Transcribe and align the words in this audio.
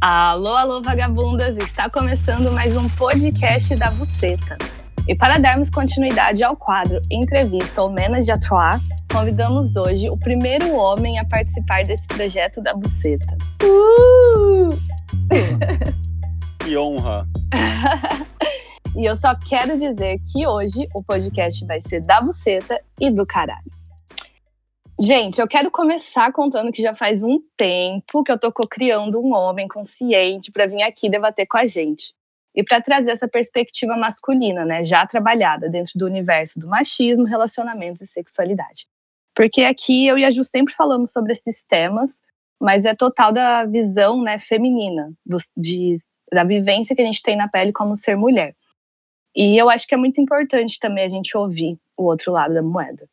Alô, 0.00 0.54
alô, 0.54 0.80
vagabundas! 0.80 1.56
Está 1.56 1.90
começando 1.90 2.52
mais 2.52 2.76
um 2.76 2.88
podcast 2.90 3.74
da 3.74 3.90
Buceta. 3.90 4.56
E 5.08 5.14
para 5.16 5.38
darmos 5.38 5.70
continuidade 5.70 6.44
ao 6.44 6.56
quadro 6.56 7.00
Entrevista 7.10 7.82
ou 7.82 7.90
Menas 7.90 8.24
de 8.24 8.30
Atois, 8.30 8.80
convidamos 9.10 9.74
hoje 9.74 10.08
o 10.08 10.16
primeiro 10.16 10.72
homem 10.76 11.18
a 11.18 11.24
participar 11.24 11.82
desse 11.82 12.06
projeto 12.06 12.62
da 12.62 12.74
Buceta. 12.74 13.36
Uh! 13.64 14.70
que 16.60 16.76
honra! 16.76 17.26
e 18.94 19.04
eu 19.04 19.16
só 19.16 19.34
quero 19.34 19.76
dizer 19.76 20.20
que 20.32 20.46
hoje 20.46 20.84
o 20.94 21.02
podcast 21.02 21.66
vai 21.66 21.80
ser 21.80 22.02
da 22.02 22.20
Buceta 22.20 22.80
e 23.00 23.10
do 23.10 23.26
caralho. 23.26 23.77
Gente, 25.00 25.40
eu 25.40 25.46
quero 25.46 25.70
começar 25.70 26.32
contando 26.32 26.72
que 26.72 26.82
já 26.82 26.92
faz 26.92 27.22
um 27.22 27.40
tempo 27.56 28.24
que 28.24 28.32
eu 28.32 28.38
tô 28.38 28.50
criando 28.50 29.20
um 29.20 29.32
homem 29.32 29.68
consciente 29.68 30.50
para 30.50 30.66
vir 30.66 30.82
aqui 30.82 31.08
debater 31.08 31.46
com 31.46 31.56
a 31.56 31.66
gente. 31.66 32.12
E 32.52 32.64
para 32.64 32.80
trazer 32.80 33.12
essa 33.12 33.28
perspectiva 33.28 33.96
masculina, 33.96 34.64
né, 34.64 34.82
já 34.82 35.06
trabalhada 35.06 35.68
dentro 35.68 35.92
do 35.96 36.04
universo 36.04 36.58
do 36.58 36.66
machismo, 36.66 37.24
relacionamentos 37.24 38.02
e 38.02 38.08
sexualidade. 38.08 38.88
Porque 39.36 39.62
aqui 39.62 40.04
eu 40.04 40.18
e 40.18 40.24
a 40.24 40.32
Ju 40.32 40.42
sempre 40.42 40.74
falamos 40.74 41.12
sobre 41.12 41.30
esses 41.30 41.62
temas, 41.62 42.18
mas 42.60 42.84
é 42.84 42.92
total 42.92 43.30
da 43.30 43.64
visão, 43.64 44.20
né, 44.20 44.40
feminina, 44.40 45.12
do, 45.24 45.36
de, 45.56 45.94
da 46.32 46.42
vivência 46.42 46.96
que 46.96 47.02
a 47.02 47.04
gente 47.04 47.22
tem 47.22 47.36
na 47.36 47.46
pele 47.46 47.72
como 47.72 47.94
ser 47.94 48.16
mulher. 48.16 48.52
E 49.32 49.56
eu 49.56 49.70
acho 49.70 49.86
que 49.86 49.94
é 49.94 49.98
muito 49.98 50.20
importante 50.20 50.80
também 50.80 51.04
a 51.04 51.08
gente 51.08 51.36
ouvir 51.36 51.78
o 51.96 52.02
outro 52.02 52.32
lado 52.32 52.52
da 52.52 52.62
moeda. 52.62 53.08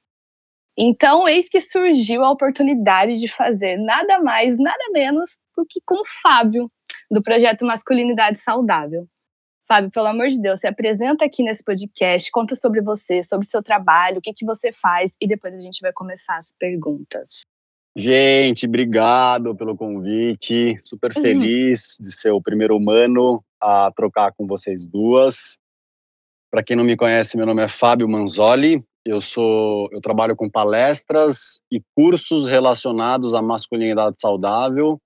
Então, 0.77 1.27
eis 1.27 1.47
que 1.47 1.61
surgiu 1.61 2.23
a 2.23 2.31
oportunidade 2.31 3.17
de 3.17 3.27
fazer 3.27 3.77
nada 3.77 4.19
mais, 4.19 4.57
nada 4.57 4.83
menos 4.91 5.37
do 5.55 5.65
que 5.65 5.79
com 5.85 5.95
o 6.01 6.05
Fábio, 6.21 6.69
do 7.09 7.23
projeto 7.23 7.65
Masculinidade 7.65 8.39
Saudável. 8.39 9.07
Fábio, 9.67 9.89
pelo 9.89 10.07
amor 10.07 10.27
de 10.27 10.39
Deus, 10.39 10.59
se 10.59 10.67
apresenta 10.67 11.25
aqui 11.25 11.41
nesse 11.41 11.63
podcast, 11.63 12.29
conta 12.29 12.55
sobre 12.55 12.81
você, 12.81 13.23
sobre 13.23 13.47
o 13.47 13.49
seu 13.49 13.63
trabalho, 13.63 14.19
o 14.19 14.21
que, 14.21 14.33
que 14.33 14.45
você 14.45 14.71
faz 14.71 15.13
e 15.19 15.27
depois 15.27 15.53
a 15.55 15.59
gente 15.59 15.79
vai 15.81 15.91
começar 15.91 16.37
as 16.37 16.53
perguntas. 16.59 17.41
Gente, 17.97 18.65
obrigado 18.65 19.55
pelo 19.55 19.75
convite. 19.75 20.75
Super 20.79 21.15
uhum. 21.15 21.23
feliz 21.23 21.97
uhum. 21.97 22.05
de 22.05 22.11
ser 22.11 22.31
o 22.31 22.41
primeiro 22.41 22.75
humano 22.75 23.43
a 23.59 23.91
trocar 23.95 24.33
com 24.33 24.45
vocês 24.45 24.85
duas. 24.85 25.57
Para 26.51 26.61
quem 26.61 26.75
não 26.75 26.83
me 26.83 26.97
conhece, 26.97 27.37
meu 27.37 27.45
nome 27.45 27.63
é 27.63 27.67
Fábio 27.67 28.07
Manzoli, 28.07 28.83
eu 29.05 29.21
sou, 29.21 29.87
eu 29.91 30.01
trabalho 30.01 30.35
com 30.35 30.49
palestras 30.49 31.61
e 31.71 31.79
cursos 31.95 32.47
relacionados 32.47 33.35
à 33.35 33.41
masculinidade 33.41 34.19
saudável. 34.19 34.99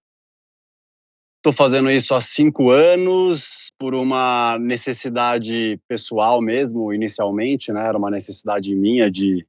Estou 1.38 1.54
fazendo 1.54 1.90
isso 1.92 2.16
há 2.16 2.22
cinco 2.22 2.70
anos 2.70 3.72
por 3.78 3.94
uma 3.94 4.58
necessidade 4.60 5.80
pessoal 5.88 6.42
mesmo, 6.42 6.94
inicialmente, 6.94 7.72
né? 7.74 7.86
Era 7.86 7.98
uma 7.98 8.10
necessidade 8.10 8.74
minha 8.76 9.12
de, 9.12 9.46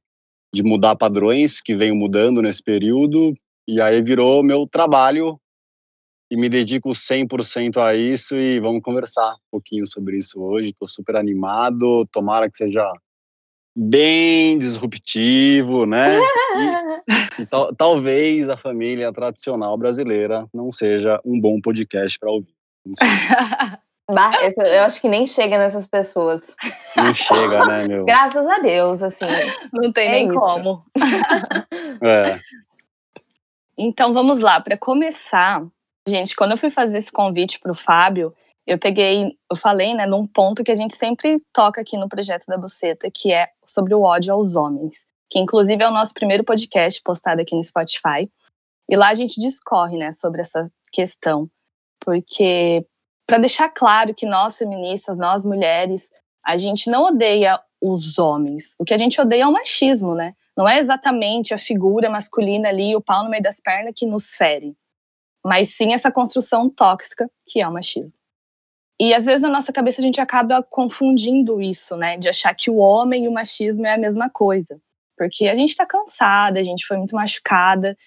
de 0.53 0.63
mudar 0.63 0.95
padrões 0.95 1.61
que 1.61 1.75
venho 1.75 1.95
mudando 1.95 2.41
nesse 2.41 2.63
período. 2.63 3.33
E 3.67 3.79
aí 3.81 4.01
virou 4.01 4.43
meu 4.43 4.67
trabalho 4.67 5.39
e 6.29 6.37
me 6.37 6.49
dedico 6.49 6.89
100% 6.89 7.77
a 7.77 7.95
isso 7.95 8.35
e 8.37 8.59
vamos 8.59 8.81
conversar 8.81 9.33
um 9.33 9.49
pouquinho 9.51 9.85
sobre 9.85 10.17
isso 10.17 10.41
hoje. 10.41 10.69
Estou 10.69 10.87
super 10.87 11.17
animado, 11.17 12.07
tomara 12.11 12.49
que 12.49 12.57
seja 12.57 12.89
bem 13.75 14.57
disruptivo, 14.57 15.85
né? 15.85 16.17
E, 16.17 17.41
e 17.41 17.45
tal, 17.45 17.73
talvez 17.75 18.49
a 18.49 18.57
família 18.57 19.11
tradicional 19.13 19.77
brasileira 19.77 20.47
não 20.53 20.71
seja 20.71 21.19
um 21.25 21.39
bom 21.39 21.59
podcast 21.61 22.19
para 22.19 22.31
ouvir. 22.31 22.53
Bah, 24.09 24.31
eu 24.43 24.83
acho 24.83 24.99
que 24.99 25.07
nem 25.07 25.25
chega 25.25 25.57
nessas 25.57 25.87
pessoas. 25.87 26.57
Não 26.97 27.13
chega, 27.13 27.65
né, 27.65 27.87
meu? 27.87 28.03
Graças 28.03 28.45
a 28.45 28.57
Deus, 28.57 29.01
assim. 29.01 29.25
Não 29.71 29.89
tem 29.89 30.07
é 30.07 30.11
nem 30.11 30.27
isso. 30.27 30.39
como. 30.39 30.85
É. 32.03 32.39
Então 33.77 34.11
vamos 34.11 34.39
lá, 34.39 34.59
para 34.59 34.75
começar, 34.75 35.63
gente, 36.07 36.35
quando 36.35 36.51
eu 36.51 36.57
fui 36.57 36.71
fazer 36.71 36.97
esse 36.97 37.11
convite 37.11 37.59
para 37.59 37.71
o 37.71 37.75
Fábio, 37.75 38.33
eu 38.65 38.79
peguei, 38.79 39.37
eu 39.49 39.55
falei, 39.55 39.93
né, 39.93 40.05
num 40.05 40.25
ponto 40.25 40.63
que 40.63 40.71
a 40.71 40.75
gente 40.75 40.95
sempre 40.95 41.39
toca 41.53 41.81
aqui 41.81 41.97
no 41.97 42.09
projeto 42.09 42.45
da 42.47 42.57
Buceta, 42.57 43.09
que 43.13 43.31
é 43.31 43.47
sobre 43.71 43.93
o 43.93 44.01
ódio 44.01 44.33
aos 44.33 44.55
homens, 44.55 45.05
que 45.29 45.39
inclusive 45.39 45.81
é 45.83 45.87
o 45.87 45.91
nosso 45.91 46.13
primeiro 46.13 46.43
podcast 46.43 47.01
postado 47.03 47.41
aqui 47.41 47.55
no 47.55 47.63
Spotify. 47.63 48.29
E 48.89 48.95
lá 48.95 49.09
a 49.09 49.13
gente 49.13 49.39
discorre, 49.39 49.97
né, 49.97 50.11
sobre 50.11 50.41
essa 50.41 50.69
questão, 50.91 51.49
porque 51.99 52.85
para 53.25 53.37
deixar 53.37 53.69
claro 53.69 54.13
que 54.13 54.25
nós 54.25 54.57
feministas, 54.57 55.17
nós 55.17 55.45
mulheres, 55.45 56.09
a 56.45 56.57
gente 56.57 56.89
não 56.89 57.03
odeia 57.05 57.59
os 57.81 58.19
homens. 58.19 58.75
O 58.77 58.83
que 58.83 58.93
a 58.93 58.97
gente 58.97 59.19
odeia 59.21 59.43
é 59.43 59.47
o 59.47 59.53
machismo, 59.53 60.13
né? 60.13 60.35
Não 60.55 60.67
é 60.67 60.79
exatamente 60.79 61.53
a 61.53 61.57
figura 61.57 62.09
masculina 62.09 62.69
ali, 62.69 62.95
o 62.95 63.01
pau 63.01 63.23
no 63.23 63.29
meio 63.29 63.41
das 63.41 63.59
pernas 63.59 63.93
que 63.95 64.05
nos 64.05 64.35
fere, 64.35 64.75
mas 65.43 65.69
sim 65.75 65.93
essa 65.93 66.11
construção 66.11 66.69
tóxica 66.69 67.29
que 67.47 67.61
é 67.61 67.67
o 67.67 67.73
machismo. 67.73 68.20
E 69.01 69.15
às 69.15 69.25
vezes 69.25 69.41
na 69.41 69.49
nossa 69.49 69.73
cabeça 69.73 69.99
a 69.99 70.03
gente 70.03 70.21
acaba 70.21 70.61
confundindo 70.61 71.59
isso, 71.59 71.97
né? 71.97 72.17
De 72.17 72.29
achar 72.29 72.53
que 72.53 72.69
o 72.69 72.75
homem 72.75 73.25
e 73.25 73.27
o 73.27 73.31
machismo 73.31 73.87
é 73.87 73.95
a 73.95 73.97
mesma 73.97 74.29
coisa. 74.29 74.79
Porque 75.17 75.47
a 75.47 75.55
gente 75.55 75.75
tá 75.75 75.87
cansada, 75.87 76.59
a 76.59 76.63
gente 76.63 76.85
foi 76.85 76.97
muito 76.97 77.15
machucada. 77.15 77.97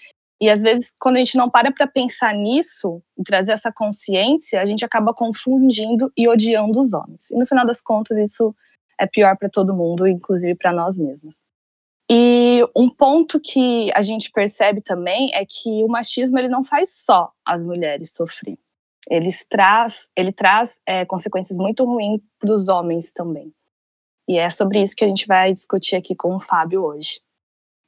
E 0.41 0.49
às 0.49 0.63
vezes, 0.63 0.93
quando 0.97 1.17
a 1.17 1.19
gente 1.19 1.37
não 1.37 1.51
para 1.51 1.73
para 1.73 1.89
pensar 1.89 2.33
nisso 2.33 3.03
e 3.19 3.25
trazer 3.25 3.51
essa 3.51 3.73
consciência, 3.73 4.61
a 4.61 4.65
gente 4.65 4.85
acaba 4.85 5.13
confundindo 5.13 6.13
e 6.17 6.29
odiando 6.29 6.81
os 6.81 6.93
homens. 6.93 7.29
E 7.33 7.37
no 7.37 7.45
final 7.45 7.67
das 7.67 7.83
contas, 7.83 8.17
isso 8.17 8.55
é 8.97 9.05
pior 9.05 9.37
para 9.37 9.49
todo 9.49 9.75
mundo, 9.75 10.07
inclusive 10.07 10.55
para 10.55 10.73
nós 10.73 10.97
mesmas. 10.97 11.39
E 12.09 12.65
um 12.77 12.89
ponto 12.89 13.41
que 13.41 13.91
a 13.97 14.03
gente 14.03 14.31
percebe 14.31 14.81
também 14.81 15.35
é 15.35 15.45
que 15.45 15.83
o 15.83 15.89
machismo 15.89 16.39
ele 16.39 16.49
não 16.49 16.63
faz 16.63 16.91
só 16.91 17.33
as 17.45 17.65
mulheres 17.65 18.13
sofrer 18.13 18.57
eles 19.11 19.45
traz, 19.49 20.09
ele 20.17 20.33
traz 20.33 20.75
é, 20.87 21.05
consequências 21.05 21.59
muito 21.59 21.85
ruins 21.85 22.21
para 22.39 22.53
os 22.53 22.69
homens 22.69 23.13
também. 23.13 23.53
E 24.29 24.39
é 24.39 24.49
sobre 24.49 24.81
isso 24.81 24.97
que 24.97 25.05
a 25.05 25.09
gente 25.09 25.27
vai 25.27 25.53
discutir 25.53 25.97
aqui 25.97 26.15
com 26.15 26.37
o 26.37 26.41
Fábio 26.41 26.83
hoje. 26.83 27.21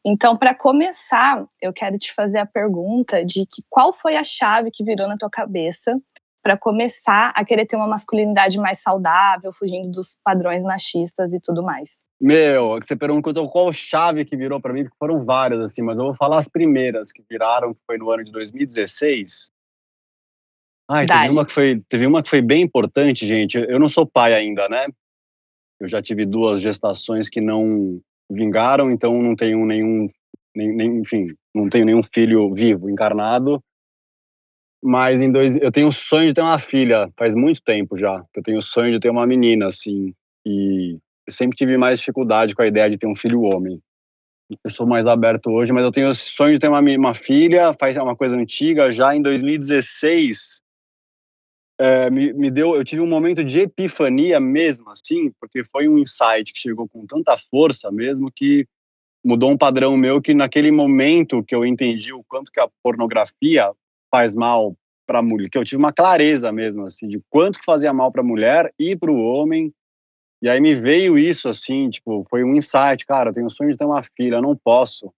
Então, 0.04 0.36
para 0.36 0.54
começar, 0.54 1.44
eu 1.60 1.72
quero 1.72 1.98
te 1.98 2.12
fazer 2.14 2.38
a 2.38 2.46
pergunta 2.46 3.24
de 3.24 3.44
que 3.46 3.62
qual 3.68 3.92
foi 3.92 4.16
a 4.16 4.22
chave 4.22 4.70
que 4.70 4.84
virou 4.84 5.08
na 5.08 5.16
tua 5.16 5.30
cabeça 5.30 6.00
para 6.46 6.56
começar 6.56 7.32
a 7.34 7.44
querer 7.44 7.66
ter 7.66 7.74
uma 7.74 7.88
masculinidade 7.88 8.56
mais 8.56 8.78
saudável, 8.78 9.52
fugindo 9.52 9.90
dos 9.90 10.16
padrões 10.22 10.62
machistas 10.62 11.32
e 11.32 11.40
tudo 11.40 11.60
mais. 11.60 12.04
Meu, 12.20 12.78
você 12.80 12.94
perguntou 12.94 13.50
qual 13.50 13.72
chave 13.72 14.24
que 14.24 14.36
virou 14.36 14.60
para 14.60 14.72
mim, 14.72 14.84
porque 14.84 14.96
foram 14.96 15.24
várias 15.24 15.60
assim, 15.60 15.82
mas 15.82 15.98
eu 15.98 16.04
vou 16.04 16.14
falar 16.14 16.38
as 16.38 16.48
primeiras 16.48 17.10
que 17.10 17.20
viraram, 17.28 17.74
que 17.74 17.80
foi 17.84 17.98
no 17.98 18.08
ano 18.12 18.22
de 18.22 18.30
2016. 18.30 19.50
Ah, 20.88 21.04
teve 21.04 21.28
uma, 21.30 21.44
que 21.44 21.52
foi, 21.52 21.82
teve 21.88 22.06
uma 22.06 22.22
que 22.22 22.30
foi 22.30 22.40
bem 22.40 22.62
importante, 22.62 23.26
gente. 23.26 23.58
Eu 23.58 23.78
não 23.78 23.88
sou 23.88 24.06
pai 24.06 24.34
ainda, 24.34 24.68
né? 24.68 24.86
Eu 25.80 25.88
já 25.88 26.00
tive 26.00 26.24
duas 26.24 26.60
gestações 26.60 27.28
que 27.28 27.40
não 27.40 28.00
vingaram, 28.30 28.90
então 28.90 29.20
não 29.20 29.34
tenho 29.34 29.64
nenhum, 29.66 30.08
nem, 30.54 30.74
nem, 30.74 30.98
enfim, 30.98 31.28
não 31.54 31.68
tenho 31.68 31.84
nenhum 31.84 32.02
filho 32.02 32.54
vivo, 32.54 32.88
encarnado. 32.88 33.62
Mas 34.82 35.20
em 35.20 35.30
dois, 35.30 35.56
eu 35.56 35.72
tenho 35.72 35.88
o 35.88 35.92
sonho 35.92 36.28
de 36.28 36.34
ter 36.34 36.42
uma 36.42 36.58
filha, 36.58 37.10
faz 37.18 37.34
muito 37.34 37.60
tempo 37.62 37.98
já. 37.98 38.24
Eu 38.34 38.42
tenho 38.42 38.58
o 38.58 38.62
sonho 38.62 38.92
de 38.92 39.00
ter 39.00 39.10
uma 39.10 39.26
menina, 39.26 39.66
assim. 39.66 40.14
E 40.46 40.98
eu 41.26 41.32
sempre 41.32 41.56
tive 41.56 41.76
mais 41.76 41.98
dificuldade 41.98 42.54
com 42.54 42.62
a 42.62 42.66
ideia 42.66 42.88
de 42.88 42.96
ter 42.96 43.06
um 43.06 43.14
filho 43.14 43.42
homem. 43.42 43.80
Eu 44.62 44.70
sou 44.70 44.86
mais 44.86 45.08
aberto 45.08 45.50
hoje, 45.50 45.72
mas 45.72 45.82
eu 45.82 45.90
tenho 45.90 46.08
o 46.08 46.14
sonho 46.14 46.52
de 46.52 46.60
ter 46.60 46.68
uma, 46.68 46.80
uma 46.80 47.14
filha, 47.14 47.74
faz 47.74 47.96
é 47.96 48.02
uma 48.02 48.14
coisa 48.14 48.36
antiga. 48.36 48.92
Já 48.92 49.14
em 49.16 49.20
2016, 49.20 50.62
é, 51.78 52.10
me, 52.10 52.32
me 52.32 52.50
deu, 52.50 52.74
eu 52.74 52.84
tive 52.84 53.02
um 53.02 53.06
momento 53.06 53.44
de 53.44 53.60
epifania 53.60 54.40
mesmo, 54.40 54.90
assim, 54.90 55.30
porque 55.40 55.62
foi 55.62 55.88
um 55.88 55.98
insight 55.98 56.52
que 56.52 56.58
chegou 56.58 56.88
com 56.88 57.06
tanta 57.06 57.36
força 57.50 57.90
mesmo 57.90 58.30
que 58.34 58.66
mudou 59.24 59.50
um 59.50 59.58
padrão 59.58 59.96
meu 59.96 60.22
que 60.22 60.32
naquele 60.32 60.70
momento 60.70 61.42
que 61.42 61.54
eu 61.54 61.66
entendi 61.66 62.12
o 62.12 62.24
quanto 62.28 62.50
que 62.52 62.60
a 62.60 62.68
pornografia 62.82 63.70
faz 64.10 64.34
mal 64.34 64.76
para 65.06 65.18
a 65.18 65.22
mulher, 65.22 65.48
que 65.50 65.58
eu 65.58 65.64
tive 65.64 65.76
uma 65.76 65.92
clareza 65.92 66.50
mesmo 66.50 66.84
assim 66.84 67.08
de 67.08 67.20
quanto 67.28 67.58
que 67.58 67.64
fazia 67.64 67.92
mal 67.92 68.10
para 68.10 68.22
a 68.22 68.24
mulher 68.24 68.72
e 68.78 68.96
para 68.96 69.10
o 69.10 69.20
homem. 69.20 69.72
E 70.42 70.48
aí 70.48 70.60
me 70.60 70.74
veio 70.74 71.18
isso 71.18 71.48
assim, 71.48 71.88
tipo, 71.90 72.26
foi 72.28 72.44
um 72.44 72.54
insight, 72.54 73.04
cara, 73.06 73.30
eu 73.30 73.32
tenho 73.32 73.46
o 73.46 73.50
sonho 73.50 73.70
de 73.70 73.76
ter 73.76 73.84
uma 73.84 74.02
filha, 74.16 74.36
eu 74.36 74.42
não 74.42 74.56
posso 74.56 75.12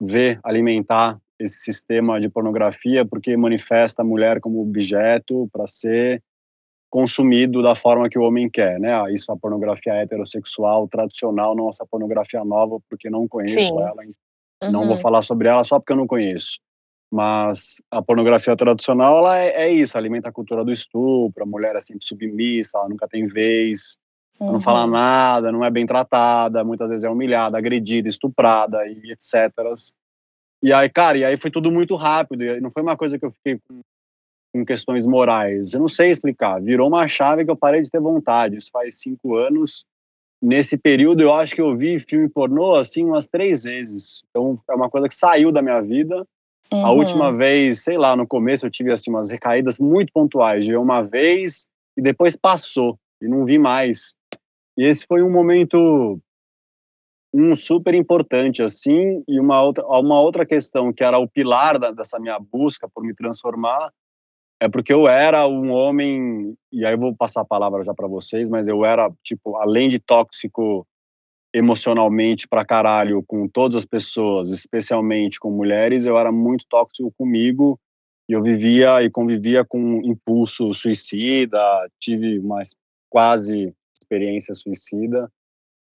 ver 0.00 0.38
alimentar 0.44 1.18
esse 1.38 1.60
sistema 1.60 2.18
de 2.20 2.28
pornografia 2.28 3.04
porque 3.04 3.36
manifesta 3.36 4.02
a 4.02 4.04
mulher 4.04 4.40
como 4.40 4.60
objeto 4.60 5.48
para 5.52 5.66
ser 5.66 6.22
consumido 6.90 7.62
da 7.62 7.74
forma 7.74 8.08
que 8.08 8.18
o 8.18 8.22
homem 8.22 8.48
quer, 8.48 8.80
né? 8.80 8.92
Ah, 8.94 9.10
isso 9.10 9.30
a 9.30 9.36
pornografia 9.36 9.94
heterossexual 9.94 10.88
tradicional, 10.88 11.54
não 11.54 11.68
essa 11.68 11.86
pornografia 11.86 12.44
nova 12.44 12.78
porque 12.88 13.10
não 13.10 13.28
conheço 13.28 13.60
Sim. 13.60 13.80
ela, 13.80 14.02
uhum. 14.62 14.72
não 14.72 14.80
vou 14.82 14.92
uhum. 14.92 14.98
falar 14.98 15.22
sobre 15.22 15.48
ela 15.48 15.62
só 15.64 15.78
porque 15.78 15.92
eu 15.92 15.96
não 15.96 16.06
conheço. 16.06 16.58
Mas 17.10 17.80
a 17.90 18.02
pornografia 18.02 18.54
tradicional, 18.54 19.18
ela 19.18 19.38
é, 19.38 19.48
é, 19.64 19.72
isso, 19.72 19.96
alimenta 19.96 20.28
a 20.28 20.32
cultura 20.32 20.64
do 20.64 20.72
estupro, 20.72 21.42
a 21.42 21.46
mulher 21.46 21.74
é 21.74 21.80
sempre 21.80 22.04
submissa, 22.04 22.78
ela 22.78 22.88
nunca 22.88 23.08
tem 23.08 23.26
vez, 23.26 23.96
uhum. 24.38 24.52
não 24.52 24.60
fala 24.60 24.86
nada, 24.86 25.50
não 25.50 25.64
é 25.64 25.70
bem 25.70 25.86
tratada, 25.86 26.64
muitas 26.64 26.88
vezes 26.88 27.04
é 27.04 27.10
humilhada, 27.10 27.56
agredida, 27.56 28.08
estuprada 28.08 28.86
e 28.86 29.12
etc. 29.12 29.52
E 30.62 30.72
aí, 30.72 30.88
cara, 30.88 31.18
e 31.18 31.24
aí 31.24 31.36
foi 31.36 31.50
tudo 31.50 31.70
muito 31.70 31.94
rápido, 31.94 32.42
e 32.42 32.60
não 32.60 32.70
foi 32.70 32.82
uma 32.82 32.96
coisa 32.96 33.18
que 33.18 33.24
eu 33.24 33.30
fiquei 33.30 33.58
com, 33.68 33.80
com 34.52 34.64
questões 34.64 35.06
morais, 35.06 35.74
eu 35.74 35.80
não 35.80 35.88
sei 35.88 36.10
explicar, 36.10 36.60
virou 36.60 36.88
uma 36.88 37.06
chave 37.06 37.44
que 37.44 37.50
eu 37.50 37.56
parei 37.56 37.82
de 37.82 37.90
ter 37.90 38.00
vontade, 38.00 38.56
isso 38.56 38.70
faz 38.72 39.00
cinco 39.00 39.36
anos, 39.36 39.84
nesse 40.42 40.76
período 40.76 41.20
eu 41.22 41.32
acho 41.32 41.54
que 41.54 41.60
eu 41.60 41.76
vi 41.76 41.98
filme 41.98 42.28
pornô 42.28 42.74
assim 42.74 43.04
umas 43.04 43.28
três 43.28 43.62
vezes, 43.62 44.22
então 44.30 44.60
é 44.68 44.74
uma 44.74 44.90
coisa 44.90 45.08
que 45.08 45.14
saiu 45.14 45.52
da 45.52 45.62
minha 45.62 45.80
vida, 45.80 46.26
Uhum. 46.72 46.84
A 46.84 46.90
última 46.90 47.32
vez, 47.32 47.82
sei 47.82 47.96
lá, 47.96 48.14
no 48.14 48.26
começo 48.26 48.66
eu 48.66 48.70
tive 48.70 48.92
assim 48.92 49.10
umas 49.10 49.30
recaídas 49.30 49.78
muito 49.78 50.12
pontuais, 50.12 50.64
de 50.64 50.76
uma 50.76 51.02
vez 51.02 51.66
e 51.96 52.02
depois 52.02 52.36
passou 52.36 52.98
e 53.20 53.26
não 53.26 53.44
vi 53.44 53.58
mais. 53.58 54.14
E 54.76 54.84
esse 54.84 55.06
foi 55.06 55.22
um 55.22 55.30
momento 55.30 56.20
um 57.38 57.54
super 57.54 57.94
importante 57.94 58.62
assim 58.62 59.22
e 59.28 59.38
uma 59.38 59.62
outra 59.62 59.86
uma 59.86 60.20
outra 60.20 60.44
questão 60.44 60.92
que 60.92 61.04
era 61.04 61.18
o 61.18 61.28
pilar 61.28 61.78
da, 61.78 61.90
dessa 61.90 62.18
minha 62.18 62.38
busca 62.38 62.88
por 62.88 63.04
me 63.04 63.14
transformar 63.14 63.92
é 64.60 64.68
porque 64.68 64.92
eu 64.92 65.06
era 65.06 65.46
um 65.46 65.70
homem 65.70 66.56
e 66.72 66.84
aí 66.84 66.94
eu 66.94 66.98
vou 66.98 67.14
passar 67.14 67.42
a 67.42 67.46
palavra 67.46 67.84
já 67.84 67.94
para 67.94 68.08
vocês, 68.08 68.48
mas 68.48 68.66
eu 68.66 68.84
era 68.84 69.10
tipo 69.22 69.56
além 69.56 69.88
de 69.88 70.00
tóxico 70.00 70.86
emocionalmente 71.54 72.46
pra 72.46 72.64
caralho 72.64 73.22
com 73.26 73.48
todas 73.48 73.76
as 73.76 73.84
pessoas, 73.84 74.50
especialmente 74.50 75.38
com 75.38 75.50
mulheres, 75.50 76.06
eu 76.06 76.18
era 76.18 76.32
muito 76.32 76.66
tóxico 76.68 77.12
comigo 77.16 77.78
e 78.28 78.32
eu 78.32 78.42
vivia 78.42 79.02
e 79.02 79.10
convivia 79.10 79.64
com 79.64 80.02
impulso 80.04 80.74
suicida, 80.74 81.58
tive 82.00 82.38
uma 82.38 82.60
quase 83.08 83.72
experiência 83.98 84.54
suicida. 84.54 85.30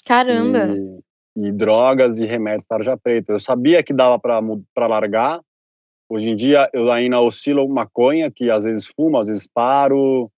Caramba! 0.05 0.75
E, 0.75 0.99
e 1.35 1.51
drogas 1.51 2.19
e 2.19 2.25
remédios 2.25 2.65
tarja 2.65 2.97
preta. 2.97 3.33
Eu 3.33 3.39
sabia 3.39 3.83
que 3.83 3.93
dava 3.93 4.19
para 4.19 4.87
largar. 4.87 5.41
Hoje 6.09 6.29
em 6.29 6.35
dia 6.35 6.69
eu 6.73 6.91
ainda 6.91 7.19
oscilo 7.19 7.67
maconha, 7.67 8.29
que 8.29 8.51
às 8.51 8.65
vezes 8.65 8.85
fumo, 8.85 9.17
às 9.17 9.27
vezes 9.27 9.47
paro, 9.47 10.29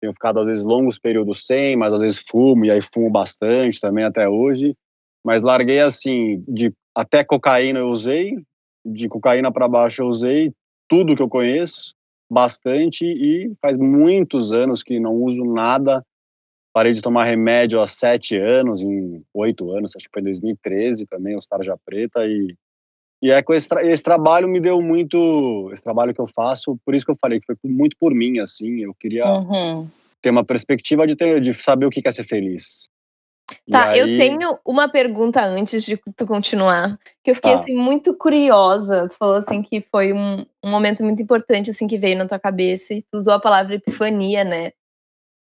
tenho 0.00 0.12
ficado 0.12 0.38
às 0.40 0.46
vezes 0.46 0.62
longos 0.62 0.98
períodos 0.98 1.46
sem, 1.46 1.76
mas 1.76 1.92
às 1.92 2.00
vezes 2.00 2.24
fumo 2.28 2.64
e 2.64 2.70
aí 2.70 2.80
fumo 2.80 3.10
bastante 3.10 3.80
também 3.80 4.04
até 4.04 4.28
hoje. 4.28 4.76
Mas 5.24 5.42
larguei 5.42 5.80
assim, 5.80 6.44
de 6.46 6.72
até 6.94 7.24
cocaína 7.24 7.80
eu 7.80 7.88
usei, 7.88 8.36
de 8.84 9.08
cocaína 9.08 9.50
para 9.50 9.66
baixo 9.66 10.02
eu 10.02 10.06
usei 10.06 10.52
tudo 10.88 11.16
que 11.16 11.22
eu 11.22 11.28
conheço, 11.28 11.94
bastante 12.30 13.06
e 13.06 13.52
faz 13.60 13.78
muitos 13.78 14.52
anos 14.52 14.82
que 14.82 15.00
não 15.00 15.14
uso 15.14 15.44
nada. 15.44 16.04
Parei 16.74 16.92
de 16.92 17.00
tomar 17.00 17.24
remédio 17.24 17.80
há 17.80 17.86
sete 17.86 18.36
anos, 18.36 18.82
em 18.82 19.24
oito 19.32 19.70
anos, 19.70 19.92
acho 19.94 20.06
que 20.06 20.12
foi 20.12 20.22
em 20.22 20.24
2013 20.24 21.06
também, 21.06 21.38
os 21.38 21.46
Tarja 21.46 21.78
Preta 21.86 22.26
e 22.26 22.56
e 23.22 23.30
é 23.30 23.42
com 23.42 23.54
esse, 23.54 23.66
esse, 23.80 24.02
trabalho 24.02 24.46
me 24.46 24.60
deu 24.60 24.82
muito, 24.82 25.70
esse 25.72 25.82
trabalho 25.82 26.12
que 26.12 26.20
eu 26.20 26.26
faço, 26.26 26.78
por 26.84 26.94
isso 26.94 27.06
que 27.06 27.10
eu 27.10 27.16
falei 27.18 27.40
que 27.40 27.46
foi 27.46 27.56
muito 27.64 27.96
por 27.98 28.12
mim, 28.12 28.38
assim, 28.38 28.80
eu 28.80 28.92
queria 28.92 29.24
uhum. 29.24 29.88
ter 30.20 30.28
uma 30.28 30.44
perspectiva 30.44 31.06
de, 31.06 31.16
ter, 31.16 31.40
de 31.40 31.54
saber 31.54 31.86
o 31.86 31.90
que 31.90 32.06
é 32.06 32.12
ser 32.12 32.24
feliz. 32.24 32.90
Tá, 33.70 33.92
aí... 33.92 33.98
eu 33.98 34.18
tenho 34.18 34.58
uma 34.62 34.90
pergunta 34.90 35.42
antes 35.42 35.84
de 35.84 35.98
tu 36.14 36.26
continuar, 36.26 36.98
que 37.22 37.30
eu 37.30 37.34
fiquei, 37.34 37.52
tá. 37.52 37.60
assim, 37.60 37.74
muito 37.74 38.14
curiosa, 38.14 39.08
tu 39.08 39.16
falou, 39.16 39.36
assim, 39.36 39.62
que 39.62 39.80
foi 39.90 40.12
um, 40.12 40.44
um 40.62 40.70
momento 40.70 41.02
muito 41.02 41.22
importante, 41.22 41.70
assim, 41.70 41.86
que 41.86 41.96
veio 41.96 42.18
na 42.18 42.28
tua 42.28 42.38
cabeça, 42.38 42.92
e 42.92 43.00
tu 43.10 43.16
usou 43.16 43.32
a 43.32 43.40
palavra 43.40 43.76
epifania, 43.76 44.44
né, 44.44 44.72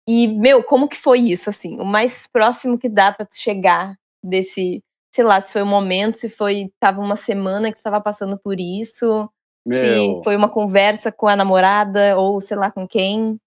e, 0.07 0.27
meu, 0.27 0.63
como 0.63 0.87
que 0.87 0.97
foi 0.97 1.19
isso, 1.19 1.49
assim, 1.49 1.79
o 1.79 1.85
mais 1.85 2.27
próximo 2.27 2.77
que 2.77 2.89
dá 2.89 3.11
pra 3.11 3.25
tu 3.25 3.35
chegar 3.35 3.95
desse 4.23 4.83
sei 5.13 5.25
lá, 5.25 5.41
se 5.41 5.51
foi 5.51 5.61
um 5.61 5.67
momento, 5.67 6.17
se 6.17 6.29
foi 6.29 6.71
tava 6.79 7.01
uma 7.01 7.15
semana 7.15 7.69
que 7.69 7.77
você 7.77 7.81
estava 7.81 8.01
passando 8.01 8.39
por 8.39 8.59
isso, 8.59 9.29
Meu. 9.65 9.77
se 9.77 10.21
foi 10.23 10.35
uma 10.35 10.47
conversa 10.47 11.11
com 11.11 11.27
a 11.27 11.35
namorada 11.35 12.17
ou 12.17 12.39
sei 12.39 12.55
lá 12.55 12.71
com 12.71 12.87
quem. 12.87 13.37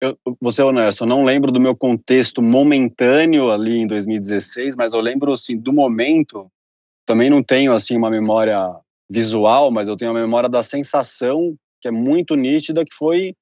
Eu 0.00 0.16
vou 0.40 0.52
ser 0.52 0.62
honesto, 0.62 1.02
eu 1.02 1.08
não 1.08 1.24
lembro 1.24 1.50
do 1.50 1.60
meu 1.60 1.74
contexto 1.74 2.40
momentâneo 2.40 3.50
ali 3.50 3.78
em 3.78 3.86
2016, 3.86 4.76
mas 4.76 4.92
eu 4.92 5.00
lembro 5.00 5.32
assim 5.32 5.58
do 5.58 5.72
momento. 5.72 6.46
Também 7.04 7.30
não 7.30 7.42
tenho 7.42 7.72
assim 7.72 7.96
uma 7.96 8.10
memória 8.10 8.58
visual, 9.10 9.70
mas 9.70 9.88
eu 9.88 9.96
tenho 9.96 10.10
a 10.10 10.14
memória 10.14 10.48
da 10.48 10.62
sensação 10.62 11.56
que 11.80 11.88
é 11.88 11.90
muito 11.90 12.36
nítida 12.36 12.84
que 12.84 12.94
foi 12.94 13.34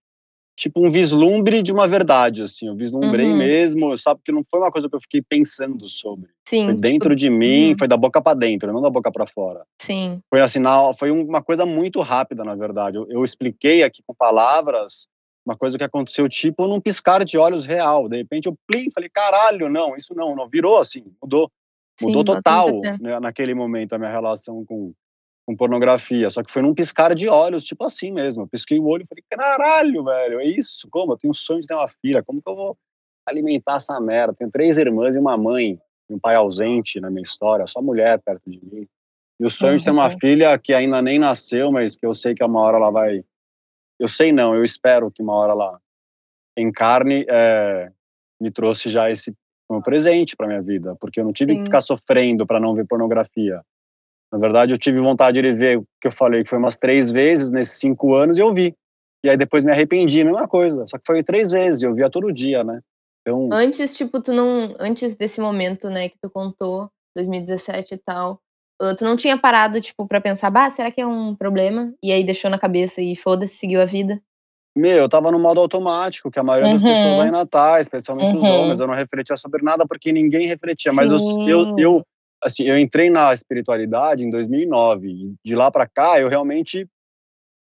tipo 0.57 0.85
um 0.85 0.91
vislumbre 0.91 1.63
de 1.63 1.73
uma 1.73 1.87
verdade, 1.87 2.43
assim, 2.43 2.69
eu 2.69 2.77
vislumbrei 2.77 3.27
uhum. 3.27 3.37
mesmo, 3.37 3.99
sabe, 3.99 4.21
que 4.25 4.31
não 4.31 4.45
foi 4.49 4.61
uma 4.61 4.71
coisa 4.71 4.89
que 4.89 4.95
eu 4.95 5.01
fiquei 5.01 5.21
pensando 5.21 5.89
sobre. 5.89 6.31
Sim. 6.45 6.67
Foi 6.67 6.75
dentro 6.75 7.11
tipo, 7.11 7.17
de 7.17 7.31
mim, 7.31 7.71
uhum. 7.71 7.79
foi 7.79 7.89
da 7.89 7.97
boca 7.97 8.23
para 8.23 8.39
dentro, 8.39 8.73
não 8.73 8.81
da 8.81 8.91
boca 8.91 9.11
para 9.11 9.27
fora. 9.27 9.65
Sim. 9.81 10.21
Foi 10.31 10.41
assim, 10.41 10.61
na, 10.61 10.93
foi 10.95 11.11
uma 11.11 11.43
coisa 11.43 11.67
muito 11.67 12.01
rápida, 12.01 12.45
na 12.45 12.55
verdade. 12.55 12.97
Eu, 12.97 13.07
eu, 13.11 13.25
expliquei 13.25 13.83
aqui 13.83 14.03
com 14.07 14.15
palavras 14.15 15.09
uma 15.45 15.57
coisa 15.57 15.77
que 15.77 15.85
aconteceu 15.85 16.29
tipo 16.29 16.67
num 16.67 16.81
piscar 16.81 17.25
de 17.25 17.37
olhos 17.37 17.67
real. 17.67 18.09
De 18.09 18.17
repente 18.17 18.47
eu 18.47 18.57
plim, 18.67 18.91
falei, 18.91 19.11
caralho, 19.13 19.69
não, 19.69 19.95
isso 19.97 20.15
não, 20.15 20.35
não 20.35 20.49
virou 20.49 20.79
assim, 20.79 21.05
mudou. 21.21 21.51
Mudou 22.03 22.23
Sim, 22.23 22.25
total 22.25 22.81
né, 23.01 23.21
naquele 23.21 23.55
momento 23.55 23.93
a 23.93 23.99
minha 23.99 24.11
relação 24.11 24.65
com 24.65 24.93
com 25.47 25.55
pornografia, 25.55 26.31
só 26.31 26.43
que 26.43 26.51
foi 26.51 26.63
num 26.63 26.75
piscar 26.75 27.15
de 27.15 27.29
olhos, 27.29 27.65
tipo 27.65 27.85
assim 27.85 28.11
mesmo. 28.11 28.45
Eu 28.45 28.49
pisquei 28.49 28.79
o 28.79 28.87
olho 28.87 29.05
e 29.05 29.07
falei, 29.07 29.25
caralho, 29.29 30.05
velho, 30.05 30.41
é 30.41 30.47
isso? 30.47 30.89
Como? 30.91 31.13
Eu 31.13 31.19
tenho 31.19 31.31
um 31.31 31.35
sonho 31.35 31.61
de 31.61 31.67
ter 31.67 31.75
uma 31.75 31.89
filha, 31.89 32.23
como 32.23 32.41
que 32.41 32.49
eu 32.49 32.57
vou 32.57 32.79
alimentar 33.27 33.77
essa 33.77 34.01
merda? 34.01 34.35
Tenho 34.35 34.51
três 34.51 34.79
irmãs 34.79 35.17
e 35.17 35.19
uma 35.19 35.37
mãe, 35.37 35.79
e 36.09 36.15
um 36.15 36.19
pai 36.19 36.35
ausente 36.35 37.01
na 37.01 37.11
minha 37.11 37.23
história, 37.23 37.67
só 37.67 37.83
mulher 37.83 38.21
perto 38.21 38.51
de 38.51 38.59
mim. 38.65 38.89
E 39.39 39.45
o 39.45 39.51
sonho 39.51 39.73
uhum. 39.73 39.77
de 39.77 39.85
ter 39.85 39.91
uma 39.91 40.09
uhum. 40.09 40.19
filha 40.19 40.59
que 40.59 40.73
ainda 40.73 41.03
nem 41.03 41.19
nasceu, 41.19 41.71
mas 41.71 41.97
que 41.97 42.07
eu 42.07 42.15
sei 42.15 42.35
que 42.35 42.45
uma 42.45 42.61
hora 42.61 42.79
ela 42.79 42.91
vai. 42.91 43.25
Eu 43.99 44.09
sei 44.09 44.33
não, 44.33 44.55
eu 44.55 44.65
espero 44.65 45.11
que 45.11 45.23
uma 45.23 45.35
hora 45.35 45.53
ela 45.53 45.81
encarne, 46.57 47.27
é, 47.29 47.91
me 48.41 48.51
trouxe 48.51 48.89
já 48.89 49.11
esse 49.11 49.35
um 49.69 49.81
presente 49.81 50.37
para 50.37 50.47
minha 50.47 50.63
vida, 50.63 50.95
porque 51.01 51.21
eu 51.21 51.25
não 51.25 51.33
tive 51.33 51.53
Sim. 51.53 51.59
que 51.59 51.65
ficar 51.65 51.81
sofrendo 51.81 52.47
para 52.47 52.61
não 52.61 52.75
ver 52.75 52.87
pornografia. 52.87 53.63
Na 54.35 54.41
verdade, 54.41 54.75
eu 54.75 54.79
tive 54.79 54.99
vontade 54.99 55.41
de 55.41 55.53
ver 55.53 55.79
o 55.79 55.87
que 56.01 56.09
eu 56.09 56.13
falei, 56.13 56.43
que 56.43 56.51
foi 56.51 56.59
umas 56.59 56.77
três 56.77 57.13
vezes 57.13 57.53
nesses 57.53 57.79
cinco 57.79 58.17
anos, 58.17 58.37
e 58.37 58.41
eu 58.41 58.53
vi. 58.53 58.75
E 59.25 59.31
aí 59.31 59.37
depois 59.37 59.63
me 59.63 59.71
arrependi, 59.71 60.23
a 60.23 60.25
mesma 60.25 60.49
coisa. 60.49 60.85
Só 60.89 60.99
que 60.99 61.07
foi 61.07 61.23
três 61.23 61.53
vezes, 61.53 61.83
eu 61.83 61.95
via 61.95 62.11
todo 62.11 62.33
dia, 62.33 62.65
né? 62.65 62.81
Então... 63.21 63.49
Antes, 63.53 63.97
tipo, 63.97 64.21
tu 64.21 64.33
não. 64.33 64.75
Antes 64.81 65.15
desse 65.15 65.41
momento, 65.41 65.89
né, 65.89 66.09
que 66.09 66.17
tu 66.21 66.29
contou, 66.29 66.91
2017 67.15 67.95
e 67.95 67.99
tal, 67.99 68.41
tu 68.99 69.05
não 69.05 69.17
tinha 69.17 69.39
parado, 69.39 69.81
tipo, 69.81 70.05
pra 70.05 70.21
pensar, 70.21 70.51
bah, 70.51 70.69
será 70.69 70.91
que 70.91 71.01
é 71.01 71.07
um 71.07 71.37
problema? 71.37 71.95
E 72.03 72.11
aí 72.11 72.25
deixou 72.25 72.51
na 72.51 72.59
cabeça 72.59 73.01
e 73.01 73.15
foda-se, 73.15 73.55
seguiu 73.55 73.81
a 73.81 73.87
vida? 73.87 74.21
Meu, 74.77 74.99
eu 74.99 75.09
tava 75.09 75.31
no 75.31 75.39
modo 75.39 75.61
automático, 75.61 76.29
que 76.29 76.41
a 76.41 76.43
maioria 76.43 76.71
uhum. 76.71 76.75
das 76.75 76.83
pessoas 76.83 77.21
ainda 77.21 77.47
tá, 77.47 77.81
especialmente 77.81 78.35
uhum. 78.35 78.43
os 78.43 78.49
homens. 78.49 78.81
Eu 78.81 78.89
não 78.89 78.95
refletia 78.95 79.37
sobre 79.37 79.63
nada 79.63 79.87
porque 79.87 80.13
ninguém 80.13 80.49
refletia. 80.49 80.93
Mas 80.93 81.13
eu, 81.13 81.19
eu, 81.47 81.79
eu, 81.79 82.07
assim, 82.45 82.65
eu 82.65 82.79
entrei 82.79 83.09
na 83.11 83.33
espiritualidade 83.33 84.25
em 84.25 84.31
2009. 84.31 85.35
De 85.45 85.55
lá 85.55 85.71
para 85.71 85.89
cá, 85.89 86.21
eu 86.21 86.29
realmente 86.29 86.87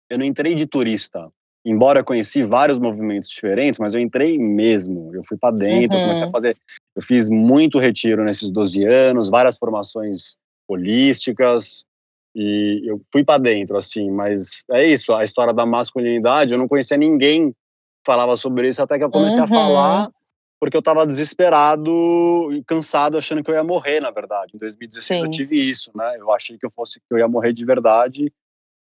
eu 0.09 0.17
não 0.17 0.25
entrei 0.25 0.55
de 0.55 0.65
turista. 0.65 1.29
Embora 1.65 1.99
eu 1.99 2.05
conheci 2.05 2.43
vários 2.43 2.79
movimentos 2.79 3.27
diferentes, 3.27 3.79
mas 3.79 3.93
eu 3.93 3.99
entrei 3.99 4.37
mesmo. 4.37 5.13
Eu 5.13 5.21
fui 5.25 5.37
para 5.37 5.53
dentro, 5.53 5.97
uhum. 5.97 6.03
comecei 6.05 6.27
a 6.27 6.31
fazer. 6.31 6.57
Eu 6.95 7.01
fiz 7.01 7.29
muito 7.29 7.77
retiro 7.77 8.23
nesses 8.23 8.49
12 8.49 8.85
anos, 8.85 9.27
várias 9.27 9.57
formações 9.57 10.37
holísticas 10.67 11.85
e 12.33 12.83
eu 12.85 13.01
fui 13.11 13.23
para 13.23 13.39
dentro 13.39 13.75
assim. 13.75 14.09
Mas 14.09 14.63
é 14.71 14.85
isso. 14.85 15.13
A 15.13 15.23
história 15.23 15.53
da 15.53 15.65
masculinidade, 15.65 16.53
eu 16.53 16.57
não 16.57 16.69
conhecia 16.69 16.95
ninguém 16.95 17.51
que 17.51 17.57
falava 18.05 18.37
sobre 18.37 18.69
isso 18.69 18.81
até 18.81 18.97
que 18.97 19.03
eu 19.03 19.11
comecei 19.11 19.39
uhum. 19.39 19.45
a 19.45 19.47
falar 19.47 20.11
porque 20.59 20.75
eu 20.75 20.79
estava 20.79 21.05
desesperado 21.05 22.51
e 22.51 22.63
cansado, 22.63 23.17
achando 23.17 23.43
que 23.43 23.51
eu 23.51 23.55
ia 23.55 23.63
morrer, 23.63 23.99
na 23.99 24.09
verdade. 24.09 24.53
Em 24.55 24.57
2016 24.57 25.19
Sim. 25.19 25.25
eu 25.25 25.31
tive 25.31 25.57
isso, 25.57 25.91
né? 25.95 26.15
Eu 26.17 26.31
achei 26.33 26.57
que 26.57 26.65
eu 26.65 26.71
fosse 26.71 26.99
que 26.99 27.05
eu 27.11 27.17
ia 27.17 27.27
morrer 27.27 27.53
de 27.53 27.65
verdade. 27.65 28.31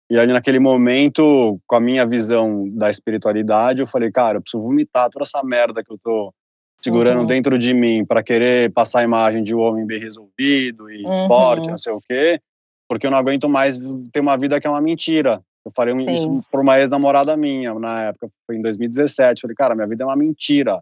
E 0.10 0.18
ali 0.18 0.34
naquele 0.34 0.60
momento, 0.60 1.60
com 1.68 1.75
a 1.75 1.80
minha 1.80 2.06
visão 2.06 2.68
da 2.70 2.89
espiritualidade, 2.89 3.82
eu 3.82 3.88
falei, 3.88 4.12
cara, 4.12 4.38
eu 4.38 4.42
preciso 4.42 4.63
vomitar 4.63 5.10
toda 5.10 5.24
essa 5.24 5.44
merda 5.44 5.84
que 5.84 5.92
eu 5.92 6.00
tô 6.01 6.34
segurando 6.82 7.20
uhum. 7.22 7.28
dentro 7.28 7.58
de 7.58 7.74
mim 7.74 8.06
para 8.06 8.24
querer 8.24 8.72
passar 8.72 9.01
a 9.01 9.04
imagem 9.04 9.44
de 9.44 9.54
um 9.54 9.60
homem 9.60 9.86
bem 9.86 10.00
resolvido 10.00 10.89
e 10.89 11.06
uhum. 11.06 11.28
forte, 11.28 11.70
não 11.70 11.78
sei 11.78 11.92
o 11.92 12.01
quê, 12.01 12.39
porque 12.88 13.06
eu 13.06 13.12
não 13.12 13.18
aguento 13.18 13.50
mais 13.50 13.78
ter 14.12 14.22
uma 14.22 14.38
vida 14.38 14.60
que 14.62 14.66
é 14.66 14.70
uma 14.70 14.82
mentira. 14.82 15.42
Eu 15.66 15.72
falei 15.75 15.98
Sim. 16.00 16.13
isso 16.13 16.42
por 16.50 16.62
uma 16.62 16.80
ex-namorada 16.80 17.36
minha, 17.36 17.74
na 17.75 18.04
época, 18.06 18.30
foi 18.48 18.56
em 18.56 18.62
2017. 18.62 19.39
Eu 19.39 19.42
falei, 19.42 19.56
cara, 19.56 19.75
minha 19.75 19.88
vida 19.88 20.04
é 20.04 20.08
uma 20.08 20.16
mentira 20.16 20.82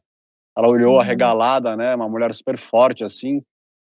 ela 0.57 0.67
olhou 0.67 0.95
uhum. 0.95 0.99
arregalada, 0.99 1.75
né? 1.75 1.93
Uma 1.93 2.09
mulher 2.09 2.33
super 2.33 2.57
forte, 2.57 3.03
assim. 3.03 3.43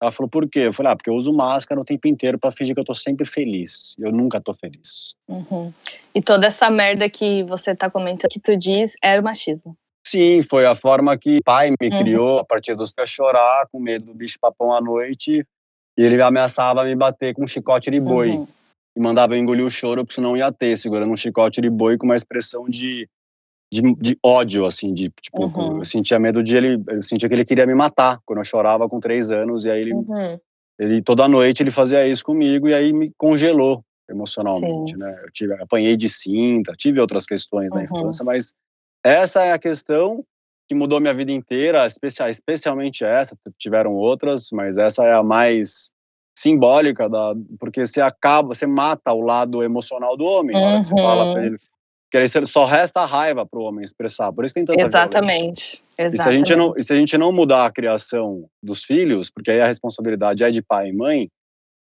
Ela 0.02 0.10
falou, 0.10 0.28
por 0.28 0.48
quê? 0.48 0.60
Eu 0.60 0.72
falei, 0.72 0.92
ah, 0.92 0.96
porque 0.96 1.08
eu 1.08 1.14
uso 1.14 1.32
máscara 1.32 1.80
o 1.80 1.84
tempo 1.84 2.08
inteiro 2.08 2.38
para 2.38 2.50
fingir 2.50 2.74
que 2.74 2.80
eu 2.80 2.84
tô 2.84 2.94
sempre 2.94 3.24
feliz. 3.24 3.94
Eu 3.98 4.10
nunca 4.10 4.40
tô 4.40 4.52
feliz. 4.52 5.14
Uhum. 5.28 5.72
E 6.12 6.20
toda 6.20 6.48
essa 6.48 6.68
merda 6.68 7.08
que 7.08 7.44
você 7.44 7.76
tá 7.76 7.88
comentando, 7.88 8.30
que 8.30 8.40
tu 8.40 8.56
diz, 8.56 8.94
era 9.02 9.20
o 9.20 9.24
machismo. 9.24 9.76
Sim, 10.04 10.40
foi 10.42 10.66
a 10.66 10.74
forma 10.74 11.16
que 11.16 11.36
o 11.36 11.44
pai 11.44 11.70
me 11.70 11.88
uhum. 11.90 11.98
criou, 12.00 12.38
a 12.38 12.44
partir 12.44 12.74
dos 12.74 12.92
que 12.92 13.06
chorar, 13.06 13.66
com 13.70 13.78
medo 13.78 14.06
do 14.06 14.14
bicho 14.14 14.38
papão 14.40 14.72
à 14.72 14.80
noite. 14.80 15.44
E 15.96 16.02
ele 16.02 16.20
ameaçava 16.20 16.84
me 16.84 16.96
bater 16.96 17.34
com 17.34 17.44
um 17.44 17.46
chicote 17.46 17.90
de 17.90 18.00
boi. 18.00 18.30
Uhum. 18.30 18.48
E 18.96 19.00
mandava 19.00 19.36
eu 19.36 19.38
engolir 19.38 19.64
o 19.64 19.70
choro, 19.70 20.04
porque 20.04 20.16
senão 20.16 20.36
ia 20.36 20.50
ter, 20.50 20.76
segurando 20.76 21.12
um 21.12 21.16
chicote 21.16 21.60
de 21.60 21.70
boi 21.70 21.96
com 21.96 22.06
uma 22.06 22.16
expressão 22.16 22.68
de 22.68 23.08
de, 23.70 23.82
de 23.94 24.18
ódio, 24.24 24.64
assim, 24.64 24.94
de 24.94 25.10
tipo, 25.20 25.44
uhum. 25.44 25.78
eu 25.78 25.84
sentia 25.84 26.18
medo 26.18 26.42
de 26.42 26.56
ele, 26.56 26.82
eu 26.88 27.02
sentia 27.02 27.28
que 27.28 27.34
ele 27.34 27.44
queria 27.44 27.66
me 27.66 27.74
matar 27.74 28.18
quando 28.24 28.38
eu 28.38 28.44
chorava 28.44 28.88
com 28.88 28.98
três 28.98 29.30
anos, 29.30 29.64
e 29.64 29.70
aí 29.70 29.80
ele, 29.80 29.94
uhum. 29.94 30.38
ele 30.78 31.02
toda 31.02 31.28
noite 31.28 31.62
ele 31.62 31.70
fazia 31.70 32.06
isso 32.06 32.24
comigo 32.24 32.68
e 32.68 32.74
aí 32.74 32.92
me 32.92 33.12
congelou 33.16 33.84
emocionalmente, 34.10 34.92
Sim. 34.92 34.98
né? 34.98 35.20
Eu 35.22 35.30
tive, 35.30 35.54
apanhei 35.62 35.96
de 35.96 36.08
cinta, 36.08 36.72
tive 36.72 36.98
outras 36.98 37.26
questões 37.26 37.68
uhum. 37.70 37.78
na 37.78 37.84
infância, 37.84 38.24
mas 38.24 38.54
essa 39.04 39.42
é 39.42 39.52
a 39.52 39.58
questão 39.58 40.24
que 40.66 40.74
mudou 40.74 41.00
minha 41.00 41.14
vida 41.14 41.32
inteira, 41.32 41.86
especial, 41.86 42.28
especialmente 42.28 43.04
essa, 43.04 43.36
tiveram 43.58 43.94
outras, 43.94 44.48
mas 44.50 44.76
essa 44.78 45.04
é 45.04 45.12
a 45.12 45.22
mais 45.22 45.90
simbólica 46.36 47.08
da, 47.08 47.34
porque 47.58 47.84
você 47.84 48.00
acaba, 48.00 48.54
você 48.54 48.66
mata 48.66 49.12
o 49.12 49.20
lado 49.20 49.62
emocional 49.62 50.16
do 50.16 50.24
homem, 50.24 50.56
uhum. 50.56 50.84
você 50.84 50.94
fala 50.94 51.32
pra 51.32 51.44
ele, 51.44 51.58
porque 52.10 52.46
só 52.46 52.64
resta 52.64 53.00
a 53.00 53.06
raiva 53.06 53.44
para 53.44 53.60
o 53.60 53.64
homem 53.64 53.84
expressar. 53.84 54.32
Por 54.32 54.44
isso 54.44 54.54
tem 54.54 54.64
tanta 54.64 54.80
Exatamente. 54.80 55.82
Exatamente. 55.96 56.14
E 56.14 56.22
se, 56.22 56.28
a 56.28 56.32
gente 56.32 56.56
não, 56.56 56.74
se 56.78 56.92
a 56.92 56.96
gente 56.96 57.18
não 57.18 57.32
mudar 57.32 57.66
a 57.66 57.72
criação 57.72 58.48
dos 58.62 58.82
filhos, 58.82 59.30
porque 59.30 59.50
aí 59.50 59.60
a 59.60 59.66
responsabilidade 59.66 60.42
é 60.42 60.50
de 60.50 60.62
pai 60.62 60.88
e 60.88 60.92
mãe, 60.92 61.28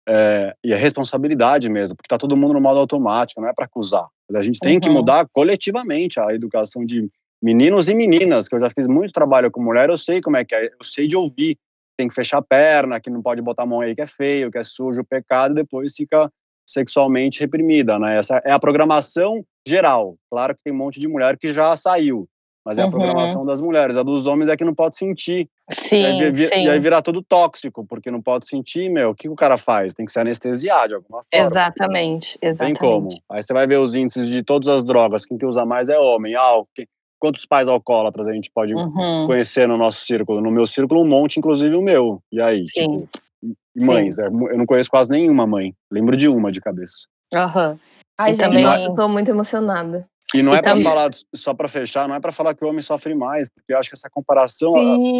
é, 0.10 0.54
e 0.64 0.74
a 0.74 0.78
responsabilidade 0.78 1.70
mesmo, 1.70 1.96
porque 1.96 2.08
está 2.08 2.18
todo 2.18 2.36
mundo 2.36 2.54
no 2.54 2.62
modo 2.62 2.80
automático, 2.80 3.42
não 3.42 3.50
é 3.50 3.54
para 3.54 3.66
acusar. 3.66 4.08
Mas 4.30 4.40
a 4.40 4.42
gente 4.42 4.60
tem 4.60 4.76
uhum. 4.76 4.80
que 4.80 4.90
mudar 4.90 5.28
coletivamente 5.32 6.20
a 6.20 6.34
educação 6.34 6.86
de 6.86 7.10
meninos 7.42 7.88
e 7.88 7.96
meninas, 7.96 8.48
que 8.48 8.56
eu 8.56 8.60
já 8.60 8.70
fiz 8.70 8.88
muito 8.88 9.14
trabalho 9.14 9.52
com 9.52 9.62
mulher, 9.62 9.90
eu 9.90 9.98
sei 9.98 10.20
como 10.20 10.38
é 10.38 10.44
que 10.44 10.56
é, 10.56 10.66
eu 10.66 10.84
sei 10.84 11.08
de 11.08 11.16
ouvir. 11.16 11.58
Tem 11.98 12.08
que 12.08 12.14
fechar 12.14 12.38
a 12.38 12.44
perna, 12.44 13.00
que 13.00 13.10
não 13.10 13.22
pode 13.22 13.42
botar 13.42 13.64
a 13.64 13.66
mão 13.66 13.82
aí 13.82 13.96
que 13.96 14.02
é 14.02 14.06
feio, 14.06 14.52
que 14.52 14.58
é 14.58 14.64
sujo, 14.64 15.04
pecado, 15.04 15.54
e 15.54 15.56
depois 15.56 15.96
fica 15.96 16.32
sexualmente 16.68 17.40
reprimida, 17.40 17.98
né? 17.98 18.18
Essa 18.18 18.42
é 18.44 18.52
a 18.52 18.60
programação 18.60 19.44
geral. 19.66 20.16
Claro 20.30 20.54
que 20.56 20.64
tem 20.64 20.74
um 20.74 20.78
monte 20.78 21.00
de 21.00 21.08
mulher 21.08 21.38
que 21.38 21.54
já 21.54 21.76
saiu, 21.78 22.28
mas 22.66 22.78
é 22.78 22.82
a 22.82 22.90
programação 22.90 23.46
das 23.46 23.62
mulheres. 23.62 23.96
A 23.96 24.04
dos 24.04 24.28
homens 24.28 24.50
é 24.50 24.58
que 24.58 24.66
não 24.66 24.76
pode 24.76 24.98
sentir. 24.98 25.48
Sim, 25.70 26.02
e 26.02 26.06
aí, 26.06 26.36
sim. 26.36 26.66
E 26.66 26.70
aí 26.70 26.80
virar 26.80 27.02
tudo 27.02 27.22
tóxico, 27.22 27.86
porque 27.88 28.12
não 28.12 28.22
pode 28.22 28.48
sentir, 28.48 28.90
meu, 28.90 29.12
o 29.12 29.16
que 29.16 29.30
o 29.30 29.36
cara 29.36 29.56
faz? 29.56 29.94
Tem 29.94 30.06
que 30.06 30.12
se 30.12 30.20
anestesiar 30.20 30.90
de 30.90 30.96
alguma 30.96 31.22
forma. 31.24 31.48
Exatamente, 31.48 32.38
exatamente. 32.42 32.80
Tem 32.80 32.90
como. 32.90 33.08
Aí 33.32 33.42
você 33.42 33.54
vai 33.54 33.66
ver 33.66 33.80
os 33.80 33.96
índices 33.96 34.28
de 34.28 34.44
todas 34.44 34.68
as 34.68 34.84
drogas, 34.84 35.26
quem 35.26 35.38
que 35.38 35.46
usa 35.46 35.66
mais 35.66 35.88
é 35.88 35.98
homem. 35.98 36.36
Ah, 36.36 36.62
quantos 37.20 37.46
pais 37.46 37.68
alcoólatras 37.68 38.28
a 38.28 38.34
gente 38.34 38.52
pode 38.54 38.74
uhum. 38.76 39.26
conhecer 39.28 39.68
no 39.68 39.78
nosso 39.78 40.06
círculo? 40.06 40.42
No 40.42 40.52
meu 40.52 40.66
círculo, 40.66 41.02
um 41.02 41.08
monte, 41.08 41.38
inclusive 41.38 41.76
o 41.76 41.82
meu. 41.82 42.22
E 42.32 42.42
aí? 42.42 42.66
Sim. 42.70 43.02
Tipo, 43.02 43.10
mães. 43.86 44.18
É, 44.18 44.28
eu 44.28 44.58
não 44.58 44.66
conheço 44.66 44.90
quase 44.90 45.10
nenhuma 45.10 45.46
mãe. 45.46 45.74
Lembro 45.92 46.16
de 46.16 46.28
uma 46.28 46.52
de 46.52 46.62
cabeça. 46.62 47.08
Aham. 47.34 47.72
Uhum. 47.72 47.80
Ai, 48.20 48.34
e 48.34 48.38
também... 48.38 48.64
eu 48.64 48.96
tô 48.96 49.08
muito 49.08 49.30
emocionada. 49.30 50.08
E 50.34 50.42
não 50.42 50.54
e 50.54 50.58
é 50.58 50.62
também... 50.62 50.84
para 50.84 50.92
falar, 50.92 51.12
só 51.34 51.54
para 51.54 51.68
fechar, 51.68 52.08
não 52.08 52.16
é 52.16 52.20
para 52.20 52.32
falar 52.32 52.54
que 52.54 52.66
o 52.66 52.68
homem 52.68 52.82
sofre 52.82 53.14
mais, 53.16 53.50
porque 53.50 53.74
eu 53.74 53.78
acho 53.78 53.90
que 53.90 53.96
essa 53.96 54.10
comparação, 54.10 54.74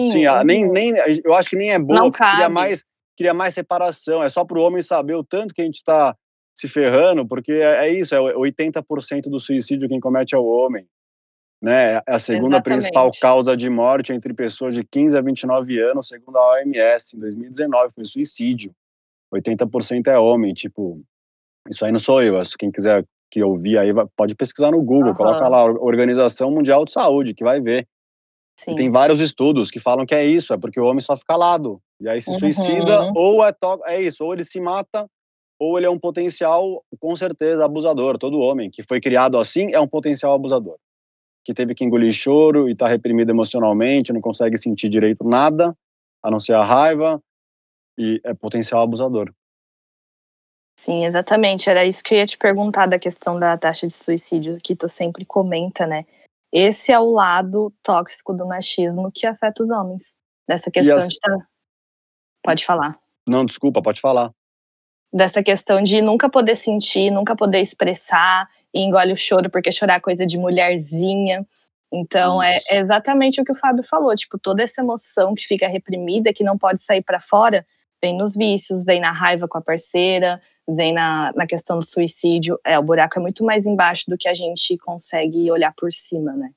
Sim, 0.04 0.26
assim, 0.26 0.46
nem, 0.46 0.70
nem, 0.70 0.94
eu 1.24 1.34
acho 1.34 1.50
que 1.50 1.56
nem 1.56 1.72
é 1.72 1.80
boa, 1.80 2.12
queria 2.12 2.50
mais, 2.50 2.84
queria 3.16 3.34
mais 3.34 3.54
separação, 3.54 4.22
é 4.22 4.28
só 4.28 4.44
para 4.44 4.60
o 4.60 4.62
homem 4.62 4.82
saber 4.82 5.16
o 5.16 5.24
tanto 5.24 5.54
que 5.54 5.62
a 5.62 5.66
gente 5.66 5.78
está 5.78 6.14
se 6.54 6.68
ferrando, 6.68 7.26
porque 7.26 7.54
é, 7.54 7.88
é 7.88 7.94
isso, 7.94 8.14
é 8.14 8.20
80% 8.20 9.30
do 9.30 9.40
suicídio 9.40 9.88
quem 9.88 10.00
comete 10.00 10.36
é 10.36 10.38
o 10.38 10.46
homem 10.46 10.86
né? 11.62 11.96
É 11.96 12.04
a 12.08 12.20
segunda 12.20 12.58
Exatamente. 12.58 12.64
principal 12.64 13.12
causa 13.20 13.58
de 13.58 13.70
morte 13.70 14.14
entre 14.14 14.34
pessoas 14.34 14.76
de 14.76 14.84
15 14.84 15.18
a 15.18 15.22
29 15.22 15.80
anos, 15.82 16.08
segundo 16.08 16.38
a 16.38 16.52
OMS, 16.54 17.16
em 17.16 17.20
2019 17.20 17.94
foi 17.94 18.06
suicídio. 18.06 18.72
80% 19.34 20.08
é 20.08 20.18
homem, 20.18 20.54
tipo, 20.54 21.02
isso 21.70 21.84
aí 21.84 21.92
não 21.92 22.00
sou 22.00 22.24
eu, 22.24 22.40
quem 22.58 22.72
quiser 22.72 23.04
que 23.30 23.44
ouvir 23.44 23.78
aí 23.78 23.92
pode 24.16 24.36
pesquisar 24.36 24.72
no 24.72 24.82
Google, 24.82 25.10
uhum. 25.10 25.16
coloca 25.16 25.48
lá 25.50 25.66
Organização 25.66 26.50
Mundial 26.50 26.86
de 26.86 26.94
Saúde, 26.94 27.34
que 27.34 27.44
vai 27.44 27.60
ver. 27.60 27.86
Tem 28.76 28.90
vários 28.90 29.20
estudos 29.20 29.70
que 29.70 29.80
falam 29.80 30.06
que 30.06 30.16
é 30.16 30.26
isso, 30.26 30.54
é 30.54 30.58
porque 30.58 30.80
o 30.80 30.86
homem 30.86 31.02
só 31.02 31.16
fica 31.16 31.34
calado, 31.34 31.80
e 32.00 32.08
aí 32.10 32.22
se 32.22 32.32
uhum. 32.32 32.40
suicida, 32.40 33.12
ou 33.14 33.46
é, 33.46 33.52
é 33.88 34.02
isso, 34.02 34.24
ou 34.24 34.34
ele 34.34 34.44
se 34.44 34.62
mata, 34.62 35.06
ou 35.60 35.78
ele 35.78 35.86
é 35.86 35.90
um 35.90 36.00
potencial, 36.00 36.84
com 37.00 37.16
certeza, 37.16 37.66
abusador. 37.66 38.18
Todo 38.18 38.40
homem 38.40 38.70
que 38.70 38.82
foi 38.82 39.02
criado 39.02 39.38
assim 39.38 39.74
é 39.74 39.80
um 39.80 39.88
potencial 39.88 40.34
abusador 40.34 40.78
que 41.48 41.54
teve 41.54 41.74
que 41.74 41.86
engolir 41.86 42.12
choro 42.12 42.68
e 42.68 42.74
está 42.74 42.90
reprimido 42.90 43.30
emocionalmente, 43.30 44.12
não 44.12 44.20
consegue 44.20 44.58
sentir 44.58 44.90
direito 44.90 45.24
nada, 45.24 45.74
a 46.22 46.30
não 46.30 46.42
ser 46.42 46.54
a 46.54 46.62
raiva, 46.62 47.24
e 47.98 48.20
é 48.26 48.34
potencial 48.34 48.82
abusador. 48.82 49.34
Sim, 50.78 51.06
exatamente. 51.06 51.70
Era 51.70 51.86
isso 51.86 52.04
que 52.04 52.14
eu 52.14 52.18
ia 52.18 52.28
te 52.28 52.38
perguntar 52.38 52.86
da 52.86 53.00
questão 53.00 53.40
da 53.40 53.58
taxa 53.58 53.88
de 53.88 53.94
suicídio, 53.94 54.58
que 54.62 54.76
tu 54.76 54.90
sempre 54.90 55.24
comenta, 55.24 55.88
né? 55.88 56.06
Esse 56.52 56.92
é 56.92 57.00
o 57.00 57.12
lado 57.12 57.74
tóxico 57.82 58.34
do 58.34 58.46
machismo 58.46 59.10
que 59.10 59.26
afeta 59.26 59.64
os 59.64 59.70
homens. 59.70 60.04
Dessa 60.46 60.70
questão 60.70 60.98
as... 60.98 61.08
de 61.08 61.18
tá... 61.18 61.48
Pode 62.44 62.66
falar. 62.66 63.00
Não, 63.26 63.46
desculpa, 63.46 63.82
pode 63.82 64.02
falar. 64.02 64.34
Dessa 65.12 65.42
questão 65.42 65.82
de 65.82 66.02
nunca 66.02 66.30
poder 66.30 66.56
sentir, 66.56 67.10
nunca 67.10 67.36
poder 67.36 67.62
expressar, 67.62 68.48
e 68.74 68.82
engole 68.82 69.14
o 69.14 69.18
choro 69.18 69.50
porque 69.50 69.72
chorar 69.72 69.96
é 69.96 70.00
coisa 70.00 70.26
de 70.26 70.38
mulherzinha. 70.38 71.46
Então 71.92 72.44
é, 72.44 72.60
é, 72.70 72.80
exatamente 72.80 73.40
o 73.40 73.46
que 73.46 73.52
o 73.52 73.56
Fábio 73.56 73.84
falou, 73.84 74.14
tipo, 74.14 74.38
toda 74.38 74.62
essa 74.62 74.82
emoção 74.82 75.34
que 75.34 75.48
fica 75.48 75.68
reprimida, 75.68 76.34
que 76.34 76.44
não 76.44 76.58
pode 76.58 76.82
sair 76.82 77.02
para 77.02 77.22
fora, 77.22 77.66
vem 78.02 78.16
nos 78.16 78.36
vícios, 78.36 78.84
vem 78.84 79.00
na 79.00 79.12
raiva 79.12 79.48
com 79.48 79.58
a 79.58 79.62
parceira, 79.62 80.42
vem 80.68 80.94
na, 80.94 81.32
na 81.36 81.48
questão 81.48 81.80
do 81.80 81.86
suicídio. 81.86 82.60
É, 82.66 82.78
o 82.78 82.84
buraco 82.84 83.18
é 83.18 83.22
muito 83.22 83.44
mais 83.44 83.66
embaixo 83.66 84.04
do 84.08 84.18
que 84.18 84.28
a 84.28 84.34
gente 84.34 84.78
consegue 84.78 85.50
olhar 85.50 85.74
por 85.76 85.92
cima, 85.92 86.34
né? 86.34 86.52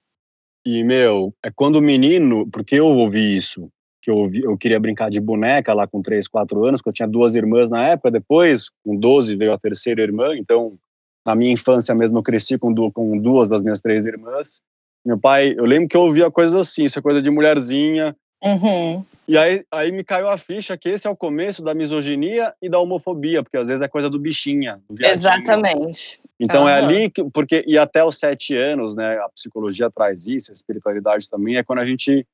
E, 0.67 0.85
meu, 0.85 1.33
é 1.43 1.51
quando 1.51 1.77
o 1.77 1.83
menino, 1.83 2.47
porque 2.51 2.75
eu 2.75 2.87
ouvi 2.87 3.37
isso, 3.37 3.71
que 4.03 4.11
eu, 4.11 4.31
eu 4.35 4.57
queria 4.57 4.81
brincar 4.81 5.11
de 5.11 5.21
boneca 5.21 5.75
lá 5.75 5.87
com 5.87 6.03
3, 6.03 6.27
4 6.27 6.65
anos, 6.65 6.81
que 6.81 6.89
eu 6.89 6.93
tinha 6.93 7.09
duas 7.09 7.35
irmãs 7.35 7.71
na 7.71 7.89
época, 7.89 8.11
depois, 8.11 8.71
com 8.85 8.97
12, 8.97 9.37
veio 9.37 9.53
a 9.53 9.59
terceira 9.59 10.03
irmã, 10.03 10.37
então 10.37 10.79
na 11.25 11.35
minha 11.35 11.53
infância 11.53 11.95
mesmo, 11.95 12.19
eu 12.19 12.23
cresci 12.23 12.59
com, 12.59 12.73
du 12.73 12.91
com 12.91 13.19
duas 13.19 13.49
das 13.49 13.63
minhas 13.63 13.81
três 13.81 14.07
irmãs. 14.07 14.61
Meu 15.05 15.19
pai, 15.19 15.55
eu 15.57 15.65
lembro 15.65 15.89
que 15.89 15.97
eu 15.97 16.03
ouvia 16.03 16.31
coisas 16.31 16.55
assim, 16.55 16.85
isso 16.85 16.99
é 16.99 17.03
coisa 17.03 17.21
de 17.21 17.31
mulherzinha. 17.31 18.17
Uhum. 18.43 19.05
E 19.29 19.37
aí, 19.37 19.63
aí 19.71 19.93
me 19.93 20.03
caiu 20.03 20.29
a 20.29 20.39
ficha 20.39 20.77
que 20.77 20.89
esse 20.89 21.07
é 21.07 21.11
o 21.11 21.17
começo 21.17 21.63
da 21.63 21.75
misoginia 21.75 22.55
e 22.61 22.69
da 22.69 22.81
homofobia, 22.81 23.43
porque 23.43 23.57
às 23.57 23.69
vezes 23.69 23.83
é 23.83 23.89
coisa 23.89 24.09
do 24.09 24.19
bichinha. 24.19 24.81
Do 24.89 25.05
Exatamente. 25.05 26.21
Então 26.39 26.63
uhum. 26.63 26.69
é 26.69 26.75
ali 26.75 27.11
que, 27.11 27.23
porque, 27.25 27.63
e 27.67 27.77
até 27.77 28.03
os 28.03 28.19
sete 28.19 28.57
anos, 28.57 28.95
né, 28.95 29.19
a 29.19 29.29
psicologia 29.29 29.91
traz 29.91 30.27
isso, 30.27 30.51
a 30.51 30.55
espiritualidade 30.55 31.29
também, 31.29 31.57
é 31.57 31.63
quando 31.63 31.81
a 31.81 31.85
gente 31.85 32.27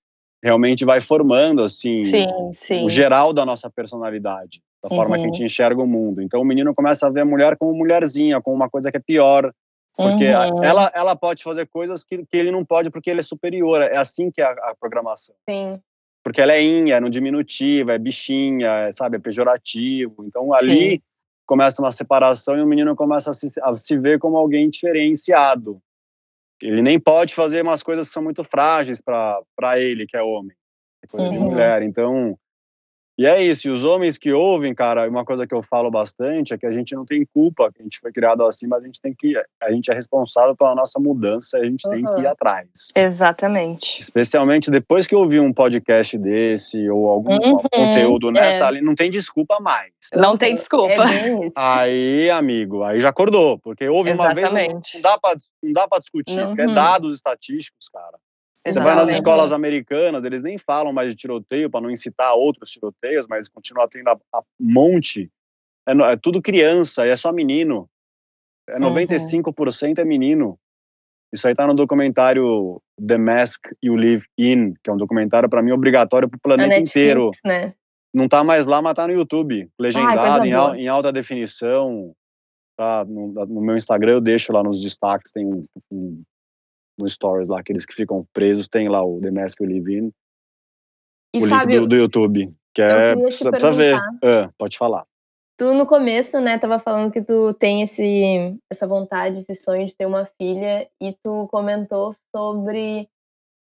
realmente 0.43 0.85
vai 0.85 1.01
formando, 1.01 1.63
assim, 1.63 2.05
sim, 2.05 2.27
sim. 2.53 2.85
o 2.85 2.89
geral 2.89 3.33
da 3.33 3.45
nossa 3.45 3.71
personalidade 3.71 4.61
da 4.83 4.91
uhum. 4.91 4.97
forma 4.97 5.17
que 5.17 5.23
a 5.23 5.27
gente 5.27 5.41
uhum. 5.41 5.47
enxerga 5.47 5.83
o 5.83 5.87
mundo. 5.87 6.23
Então 6.23 6.41
o 6.41 6.45
menino 6.45 6.75
começa 6.75 7.07
a 7.07 7.11
ver 7.11 7.23
a 7.23 7.25
mulher 7.25 7.57
como 7.57 7.75
mulherzinha, 7.75 8.41
como 8.41 8.57
uma 8.57 8.71
coisa 8.71 8.91
que 8.91 8.97
é 8.97 9.01
pior, 9.01 9.53
porque 9.97 10.27
uhum. 10.27 10.63
ela, 10.63 10.93
ela 10.95 11.17
pode 11.17 11.43
fazer 11.43 11.67
coisas 11.67 12.05
que, 12.05 12.19
que 12.19 12.37
ele 12.37 12.51
não 12.51 12.65
pode 12.65 12.91
porque 12.91 13.11
ele 13.11 13.21
é 13.21 13.23
superior. 13.23 13.81
É 13.81 13.97
assim 13.97 14.31
que 14.31 14.43
é 14.43 14.45
a, 14.45 14.51
a 14.51 14.75
programação. 14.79 15.35
Sim. 15.49 15.81
Porque 16.23 16.41
ela 16.41 16.53
é 16.53 16.63
inha, 16.63 16.97
é 16.97 17.01
no 17.01 17.09
diminutivo, 17.09 17.91
é 17.91 17.99
bichinha, 17.99 18.69
é, 18.69 18.93
sabe, 18.93 19.17
é 19.17 19.21
pejorativo. 19.21 20.25
Então 20.25 20.53
ali 20.53 20.91
Sim. 20.91 21.01
começa 21.47 21.81
uma 21.81 21.93
separação 21.93 22.59
e 22.59 22.63
o 22.63 22.67
menino 22.67 22.95
começa 22.95 23.31
a 23.31 23.33
se, 23.33 23.59
a 23.63 23.77
se 23.77 23.97
ver 23.97 24.19
como 24.19 24.37
alguém 24.37 24.69
diferenciado. 24.69 25.81
Ele 26.63 26.83
nem 26.83 26.99
pode 26.99 27.35
fazer 27.35 27.63
umas 27.63 27.83
coisas 27.83 28.09
que 28.09 28.15
são 28.15 28.23
muito 28.23 28.43
frágeis 28.43 29.01
para 29.03 29.79
ele, 29.79 30.07
que 30.07 30.17
é 30.17 30.23
homem. 30.23 30.57
Coisa 31.09 31.27
uhum. 31.27 31.33
de 31.33 31.39
mulher. 31.39 31.83
Então, 31.83 32.37
e 33.19 33.25
é 33.25 33.43
isso, 33.43 33.69
e 33.69 33.71
os 33.71 33.83
homens 33.83 34.19
que 34.19 34.33
ouvem, 34.33 34.75
cara, 34.75 35.09
uma 35.09 35.25
coisa 35.25 35.47
que 35.47 35.55
eu 35.55 35.63
falo 35.63 35.91
bastante 35.91 36.53
é 36.53 36.59
que 36.59 36.67
a 36.67 36.73
gente 36.73 36.95
não 36.95 37.07
tem 37.07 37.25
culpa, 37.33 37.73
que 37.73 37.81
a 37.81 37.83
gente 37.83 37.99
foi 37.99 38.13
criado 38.13 38.45
assim, 38.45 38.67
mas 38.67 38.83
a 38.83 38.87
gente 38.87 39.01
tem 39.01 39.15
que, 39.15 39.35
a 39.63 39.73
gente 39.73 39.91
é 39.91 39.95
responsável 39.95 40.55
pela 40.55 40.75
nossa 40.75 41.01
mudança, 41.01 41.57
a 41.57 41.65
gente 41.65 41.87
uhum. 41.87 41.93
tem 41.95 42.05
que 42.05 42.21
ir 42.21 42.27
atrás. 42.27 42.69
Exatamente. 42.95 44.01
Especialmente 44.01 44.71
depois 44.71 45.07
que 45.07 45.15
eu 45.15 45.21
ouvi 45.21 45.41
um 45.41 45.53
podcast 45.53 46.19
desse 46.19 46.91
ou 46.91 47.09
algum 47.09 47.33
uhum. 47.33 47.59
conteúdo 47.73 48.31
nessa 48.31 48.65
é. 48.65 48.69
ali, 48.69 48.81
não 48.83 48.95
tem 48.95 49.11
desculpa 49.11 49.59
mais. 49.61 49.93
Não 50.15 50.37
tem 50.37 50.55
desculpa. 50.55 50.93
É 50.93 51.51
aí, 51.57 52.31
amigo, 52.31 52.83
aí 52.83 53.01
já 53.01 53.09
acordou, 53.09 53.59
porque 53.59 53.89
houve 53.89 54.13
uma 54.13 54.35
vez, 54.35 54.53
não, 54.53 54.61
não 54.61 55.01
dá 55.01 55.19
para 55.19 55.37
não 55.63 55.73
dá 55.73 55.89
para 55.89 55.99
discutir, 55.99 56.39
uhum. 56.39 56.49
porque 56.49 56.63
é 56.63 56.67
dados 56.67 57.15
estatísticos, 57.15 57.89
cara. 57.89 58.19
Você 58.73 58.81
vai 58.81 58.95
nas 58.95 59.11
escolas 59.11 59.53
americanas, 59.53 60.25
eles 60.25 60.43
nem 60.43 60.59
falam 60.59 60.93
mais 60.93 61.09
de 61.09 61.17
tiroteio 61.17 61.71
para 61.71 61.81
não 61.81 61.91
incitar 61.91 62.35
outros 62.35 62.71
tiroteios, 62.71 63.27
mas 63.29 63.49
continua 63.49 63.89
tendo 63.89 64.09
a, 64.09 64.19
a 64.35 64.43
monte. 64.59 65.31
É, 65.87 65.93
é, 65.93 66.17
tudo 66.17 66.43
criança, 66.43 67.07
é 67.07 67.15
só 67.15 67.33
menino. 67.33 67.89
É 68.69 68.79
95% 68.79 69.99
uhum. 69.99 70.03
é 70.03 70.05
menino. 70.05 70.59
Isso 71.33 71.47
aí 71.47 71.55
tá 71.55 71.67
no 71.67 71.75
documentário 71.75 72.81
The 73.05 73.19
Mask 73.19 73.67
You 73.83 73.95
Live 73.95 74.27
In, 74.39 74.75
que 74.83 74.91
é 74.91 74.93
um 74.93 74.97
documentário 74.97 75.49
para 75.49 75.63
mim 75.63 75.73
obrigatório 75.73 76.29
pro 76.29 76.41
planeta 76.41 76.69
Netflix, 76.69 76.91
inteiro. 76.91 77.31
Né? 77.45 77.75
Não 78.15 78.29
tá 78.29 78.43
mais 78.43 78.67
lá, 78.67 78.81
mas 78.81 78.95
tá 78.95 79.07
no 79.07 79.13
YouTube, 79.13 79.69
legendado 79.79 80.43
Ai, 80.43 80.49
em, 80.49 80.85
em, 80.85 80.89
alta 80.89 81.13
definição. 81.13 82.15
Tá 82.77 83.05
no, 83.05 83.33
no, 83.47 83.61
meu 83.61 83.77
Instagram 83.77 84.15
eu 84.15 84.21
deixo 84.21 84.53
lá 84.53 84.63
nos 84.63 84.81
destaques, 84.83 85.33
tem 85.33 85.47
um, 85.47 85.65
um 85.91 86.23
no 86.99 87.09
stories 87.09 87.49
lá, 87.49 87.61
aqueles 87.61 87.85
que 87.85 87.95
ficam 87.95 88.25
presos, 88.33 88.69
tem 88.69 88.89
lá 88.89 89.05
o 89.05 89.21
The 89.21 89.31
Mask 89.31 89.61
You 89.61 89.69
Live 89.69 89.99
In. 89.99 90.13
E 91.35 91.45
o 91.45 91.49
Fábio, 91.49 91.81
link 91.81 91.83
do, 91.83 91.89
do 91.89 91.97
YouTube, 91.97 92.55
que 92.75 92.83
é, 92.83 93.15
precisa, 93.15 93.51
precisa 93.51 93.73
ver. 93.73 93.99
É, 94.23 94.49
pode 94.59 94.79
falar. 94.79 95.07
Tu 95.59 95.73
no 95.73 95.87
começo, 95.87 96.39
né, 96.41 96.59
tava 96.59 96.79
falando 96.79 97.11
que 97.11 97.23
tu 97.23 97.55
tem 97.55 97.81
esse, 97.81 98.59
essa 98.71 98.87
vontade, 98.87 99.39
esse 99.39 99.55
sonho 99.55 99.87
de 99.87 99.97
ter 99.97 100.05
uma 100.05 100.25
filha, 100.25 100.87
e 101.01 101.15
tu 101.23 101.49
comentou 101.49 102.15
sobre 102.35 103.09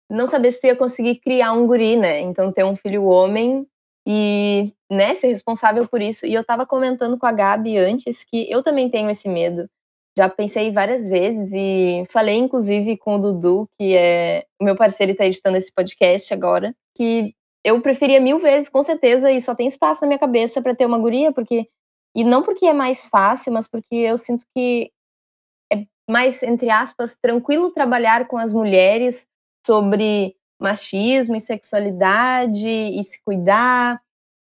não 0.10 0.28
saber 0.28 0.52
se 0.52 0.62
tu 0.62 0.68
ia 0.68 0.76
conseguir 0.76 1.16
criar 1.16 1.54
um 1.54 1.66
guri, 1.66 1.96
né? 1.96 2.20
Então 2.20 2.52
ter 2.52 2.64
um 2.64 2.76
filho 2.76 3.06
homem 3.06 3.66
e, 4.08 4.74
né, 4.92 5.16
ser 5.16 5.28
responsável 5.28 5.88
por 5.88 6.02
isso. 6.02 6.26
E 6.26 6.34
eu 6.34 6.44
tava 6.44 6.66
comentando 6.66 7.18
com 7.18 7.26
a 7.26 7.32
Gabi 7.32 7.78
antes 7.78 8.24
que 8.24 8.50
eu 8.52 8.62
também 8.62 8.90
tenho 8.90 9.10
esse 9.10 9.28
medo. 9.28 9.70
Já 10.18 10.30
pensei 10.30 10.72
várias 10.72 11.10
vezes 11.10 11.52
e 11.54 12.04
falei 12.10 12.36
inclusive 12.36 12.98
com 12.98 13.16
o 13.16 13.20
Dudu, 13.20 13.70
que 13.78 13.96
é 13.96 14.46
meu 14.62 14.76
parceiro 14.76 15.12
e 15.12 15.16
tá 15.16 15.26
editando 15.26 15.58
esse 15.58 15.74
podcast 15.74 16.34
agora, 16.34 16.74
que 16.96 17.36
eu 17.64 17.82
preferia 17.82 18.22
mil 18.22 18.40
vezes, 18.40 18.70
com 18.70 18.82
certeza, 18.84 19.32
e 19.32 19.42
só 19.42 19.56
tem 19.56 19.68
espaço 19.68 20.02
na 20.02 20.08
minha 20.08 20.20
cabeça 20.20 20.62
para 20.62 20.76
ter 20.76 20.86
uma 20.86 21.00
guria, 21.00 21.32
porque 21.32 21.68
e 22.16 22.24
não 22.24 22.42
porque 22.42 22.66
é 22.66 22.74
mais 22.74 23.08
fácil, 23.08 23.52
mas 23.52 23.68
porque 23.68 23.96
eu 23.96 24.18
sinto 24.18 24.46
que 24.56 24.90
é 25.74 25.86
mais, 26.10 26.42
entre 26.44 26.70
aspas, 26.70 27.18
tranquilo 27.22 27.72
trabalhar 27.72 28.28
com 28.28 28.38
as 28.38 28.54
mulheres 28.54 29.28
sobre 29.66 30.36
machismo 30.62 31.36
e 31.36 31.42
sexualidade 31.42 32.70
e 32.70 33.04
se 33.04 33.22
cuidar 33.24 34.02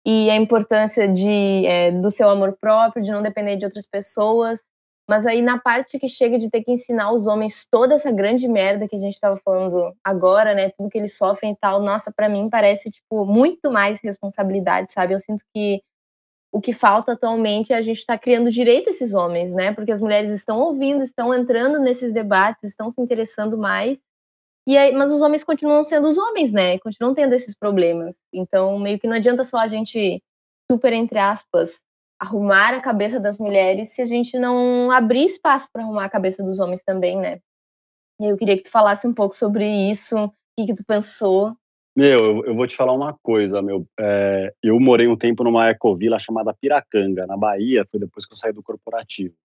e 0.05 0.29
a 0.29 0.35
importância 0.35 1.07
de, 1.07 1.65
é, 1.67 1.91
do 1.91 2.09
seu 2.09 2.29
amor 2.29 2.57
próprio, 2.59 3.03
de 3.03 3.11
não 3.11 3.21
depender 3.21 3.57
de 3.57 3.65
outras 3.65 3.85
pessoas. 3.85 4.61
Mas 5.09 5.25
aí 5.25 5.41
na 5.41 5.57
parte 5.57 5.97
que 5.97 6.07
chega 6.07 6.37
de 6.37 6.51
ter 6.51 6.63
que 6.63 6.71
ensinar 6.71 7.11
os 7.11 7.25
homens 7.25 7.65
toda 7.71 7.95
essa 7.95 8.11
grande 8.11 8.47
merda 8.47 8.87
que 8.87 8.95
a 8.95 8.99
gente 8.99 9.15
estava 9.15 9.37
falando 9.43 9.91
agora, 10.03 10.53
né, 10.53 10.69
tudo 10.69 10.87
que 10.87 10.99
eles 10.99 11.17
sofrem 11.17 11.53
e 11.53 11.55
tal, 11.55 11.81
nossa, 11.81 12.13
para 12.15 12.29
mim 12.29 12.47
parece 12.47 12.91
tipo 12.91 13.25
muito 13.25 13.71
mais 13.71 13.99
responsabilidade, 14.03 14.91
sabe? 14.91 15.15
Eu 15.15 15.19
sinto 15.19 15.43
que 15.51 15.81
o 16.51 16.61
que 16.61 16.71
falta 16.71 17.13
atualmente 17.13 17.73
é 17.73 17.75
a 17.75 17.81
gente 17.81 17.97
estar 17.97 18.17
tá 18.17 18.19
criando 18.19 18.51
direito 18.51 18.91
esses 18.91 19.15
homens, 19.15 19.51
né? 19.51 19.73
Porque 19.73 19.91
as 19.91 19.99
mulheres 19.99 20.31
estão 20.31 20.59
ouvindo, 20.59 21.03
estão 21.03 21.33
entrando 21.33 21.79
nesses 21.79 22.13
debates, 22.13 22.63
estão 22.63 22.91
se 22.91 23.01
interessando 23.01 23.57
mais. 23.57 24.03
E 24.67 24.77
aí, 24.77 24.93
mas 24.93 25.11
os 25.11 25.23
homens 25.23 25.43
continuam 25.43 25.83
sendo 25.83 26.07
os 26.07 26.19
homens, 26.19 26.51
né? 26.51 26.77
Continuam 26.77 27.15
tendo 27.15 27.33
esses 27.33 27.55
problemas. 27.55 28.15
Então, 28.31 28.77
meio 28.77 28.99
que 28.99 29.07
não 29.07 29.15
adianta 29.15 29.43
só 29.43 29.57
a 29.57 29.67
gente, 29.67 30.21
super 30.71 30.93
entre 30.93 31.17
aspas, 31.17 31.81
arrumar 32.19 32.73
a 32.73 32.81
cabeça 32.81 33.19
das 33.19 33.37
mulheres 33.37 33.89
se 33.89 34.01
a 34.01 34.05
gente 34.05 34.37
não 34.37 34.91
abrir 34.91 35.25
espaço 35.25 35.69
para 35.71 35.83
arrumar 35.83 36.05
a 36.05 36.09
cabeça 36.09 36.43
dos 36.43 36.59
homens 36.59 36.83
também, 36.83 37.17
né? 37.17 37.39
E 38.19 38.25
eu 38.25 38.37
queria 38.37 38.57
que 38.57 38.63
tu 38.63 38.71
falasse 38.71 39.07
um 39.07 39.13
pouco 39.13 39.37
sobre 39.37 39.65
isso, 39.65 40.25
o 40.25 40.31
que, 40.57 40.67
que 40.67 40.75
tu 40.75 40.83
pensou 40.85 41.55
meu, 41.99 42.23
eu, 42.23 42.45
eu, 42.45 42.55
vou 42.55 42.65
te 42.65 42.77
falar 42.77 42.93
uma 42.93 43.13
coisa, 43.21 43.61
meu. 43.61 43.85
É, 43.99 44.53
eu 44.63 44.79
morei 44.79 45.05
um 45.07 45.17
tempo 45.17 45.43
numa 45.43 45.69
ecovila 45.69 46.17
chamada 46.17 46.53
Piracanga, 46.53 47.27
na 47.27 47.35
Bahia, 47.35 47.85
foi 47.91 47.99
depois 47.99 48.25
que 48.25 48.33
eu 48.33 48.37
saí 48.37 48.53
do 48.53 48.63
corporativo. 48.63 49.35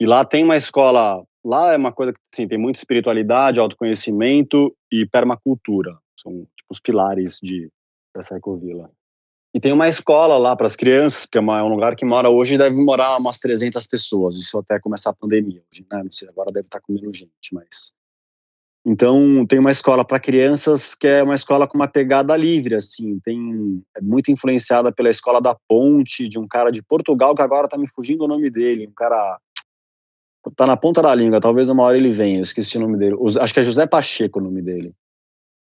E 0.00 0.04
lá 0.04 0.24
tem 0.24 0.42
uma 0.42 0.56
escola, 0.56 1.22
lá 1.44 1.72
é 1.72 1.76
uma 1.76 1.92
coisa 1.92 2.12
que 2.12 2.18
assim, 2.34 2.48
tem 2.48 2.58
muita 2.58 2.80
espiritualidade, 2.80 3.60
autoconhecimento 3.60 4.74
e 4.90 5.06
permacultura. 5.06 5.96
São 6.20 6.32
tipo, 6.56 6.68
os 6.68 6.80
pilares 6.80 7.38
de, 7.40 7.70
dessa 8.12 8.36
ecovila. 8.36 8.90
E 9.54 9.60
tem 9.60 9.72
uma 9.72 9.88
escola 9.88 10.38
lá 10.38 10.56
para 10.56 10.66
as 10.66 10.76
crianças, 10.76 11.26
que 11.26 11.36
é, 11.36 11.40
uma, 11.40 11.58
é, 11.58 11.62
um 11.62 11.68
lugar 11.68 11.94
que 11.94 12.04
mora 12.04 12.30
hoje, 12.30 12.56
deve 12.56 12.76
morar 12.76 13.18
umas 13.18 13.38
300 13.38 13.86
pessoas, 13.86 14.36
isso 14.36 14.58
até 14.58 14.80
começar 14.80 15.10
a 15.10 15.14
pandemia 15.14 15.62
hoje, 15.70 15.86
né? 15.90 16.02
Não 16.02 16.10
sei, 16.10 16.28
agora 16.28 16.50
deve 16.50 16.66
estar 16.66 16.80
com 16.80 16.92
menos 16.94 17.16
gente, 17.16 17.52
mas 17.52 17.94
então, 18.84 19.46
tem 19.46 19.60
uma 19.60 19.70
escola 19.70 20.04
para 20.04 20.18
crianças 20.18 20.92
que 20.94 21.06
é 21.06 21.22
uma 21.22 21.36
escola 21.36 21.68
com 21.68 21.78
uma 21.78 21.86
pegada 21.86 22.36
livre, 22.36 22.74
assim, 22.74 23.20
tem 23.20 23.80
é 23.96 24.00
muito 24.00 24.32
influenciada 24.32 24.90
pela 24.90 25.08
escola 25.08 25.40
da 25.40 25.56
Ponte, 25.68 26.28
de 26.28 26.36
um 26.36 26.48
cara 26.48 26.70
de 26.70 26.82
Portugal, 26.82 27.34
que 27.34 27.42
agora 27.42 27.68
tá 27.68 27.78
me 27.78 27.88
fugindo 27.88 28.24
o 28.24 28.28
nome 28.28 28.50
dele, 28.50 28.88
um 28.88 28.92
cara 28.92 29.38
tá 30.56 30.66
na 30.66 30.76
ponta 30.76 31.00
da 31.00 31.14
língua, 31.14 31.40
talvez 31.40 31.68
uma 31.68 31.84
hora 31.84 31.96
ele 31.96 32.10
venha, 32.10 32.38
eu 32.38 32.42
esqueci 32.42 32.76
o 32.76 32.80
nome 32.80 32.98
dele, 32.98 33.16
acho 33.40 33.54
que 33.54 33.60
é 33.60 33.62
José 33.62 33.86
Pacheco 33.86 34.40
o 34.40 34.42
nome 34.42 34.60
dele. 34.60 34.92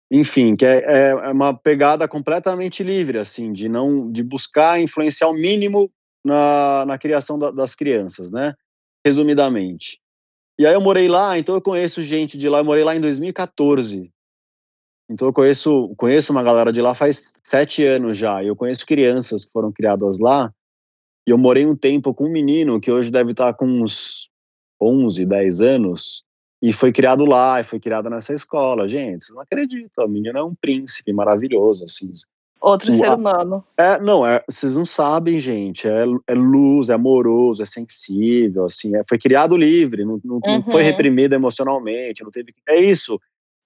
Enfim, 0.09 0.55
que 0.55 0.65
é, 0.65 0.77
é, 0.77 1.09
é 1.09 1.31
uma 1.31 1.53
pegada 1.53 2.07
completamente 2.07 2.81
livre, 2.83 3.19
assim, 3.19 3.51
de 3.51 3.67
não, 3.67 4.09
de 4.09 4.23
buscar 4.23 4.79
influenciar 4.79 5.27
o 5.27 5.33
mínimo 5.33 5.91
na, 6.23 6.85
na 6.85 6.97
criação 6.97 7.37
da, 7.37 7.51
das 7.51 7.75
crianças, 7.75 8.31
né, 8.31 8.53
resumidamente. 9.05 9.99
E 10.59 10.65
aí 10.65 10.73
eu 10.73 10.81
morei 10.81 11.07
lá, 11.07 11.37
então 11.37 11.53
eu 11.53 11.61
conheço 11.61 12.01
gente 12.01 12.37
de 12.37 12.49
lá. 12.49 12.59
Eu 12.59 12.65
morei 12.65 12.83
lá 12.83 12.95
em 12.95 13.01
2014. 13.01 14.11
Então 15.09 15.27
eu 15.27 15.33
conheço, 15.33 15.93
conheço 15.95 16.31
uma 16.31 16.41
galera 16.41 16.71
de 16.71 16.81
lá 16.81 16.93
faz 16.95 17.33
sete 17.43 17.83
anos 17.83 18.17
já. 18.17 18.43
E 18.43 18.47
eu 18.47 18.55
conheço 18.55 18.85
crianças 18.85 19.45
que 19.45 19.51
foram 19.51 19.71
criadas 19.71 20.17
lá. 20.19 20.51
E 21.27 21.31
eu 21.31 21.37
morei 21.37 21.65
um 21.65 21.75
tempo 21.75 22.13
com 22.13 22.25
um 22.25 22.31
menino 22.31 22.81
que 22.81 22.91
hoje 22.91 23.11
deve 23.11 23.31
estar 23.31 23.53
com 23.53 23.67
uns 23.67 24.31
11, 24.81 25.25
10 25.25 25.61
anos. 25.61 26.23
E 26.61 26.73
foi 26.73 26.91
criado 26.91 27.23
lá, 27.25 27.61
e 27.61 27.63
foi 27.63 27.79
criado 27.79 28.09
nessa 28.09 28.33
escola. 28.33 28.87
Gente, 28.87 29.25
vocês 29.25 29.35
não 29.35 29.43
acreditam. 29.43 30.05
O 30.05 30.09
menino 30.09 30.37
é 30.37 30.43
um 30.43 30.55
príncipe 30.55 31.13
maravilhoso, 31.13 31.83
assim. 31.83 32.11
Outro 32.59 32.91
ser 32.91 33.11
humano. 33.11 33.63
É, 33.77 33.99
não, 33.99 34.25
é, 34.25 34.43
vocês 34.49 34.75
não 34.75 34.85
sabem, 34.85 35.39
gente. 35.39 35.87
É, 35.87 36.05
é 36.25 36.33
luz, 36.33 36.89
é 36.89 36.93
amoroso, 36.93 37.61
é 37.61 37.65
sensível, 37.65 38.65
assim. 38.65 38.95
É, 38.95 39.01
foi 39.07 39.19
criado 39.19 39.55
livre, 39.55 40.03
não, 40.03 40.19
não, 40.23 40.35
uhum. 40.35 40.41
não, 40.45 40.63
foi 40.63 40.81
uhum. 40.81 40.87
reprimido 40.87 41.33
emocionalmente, 41.33 42.23
não 42.23 42.31
teve. 42.31 42.53
É 42.67 42.79
isso. 42.79 43.19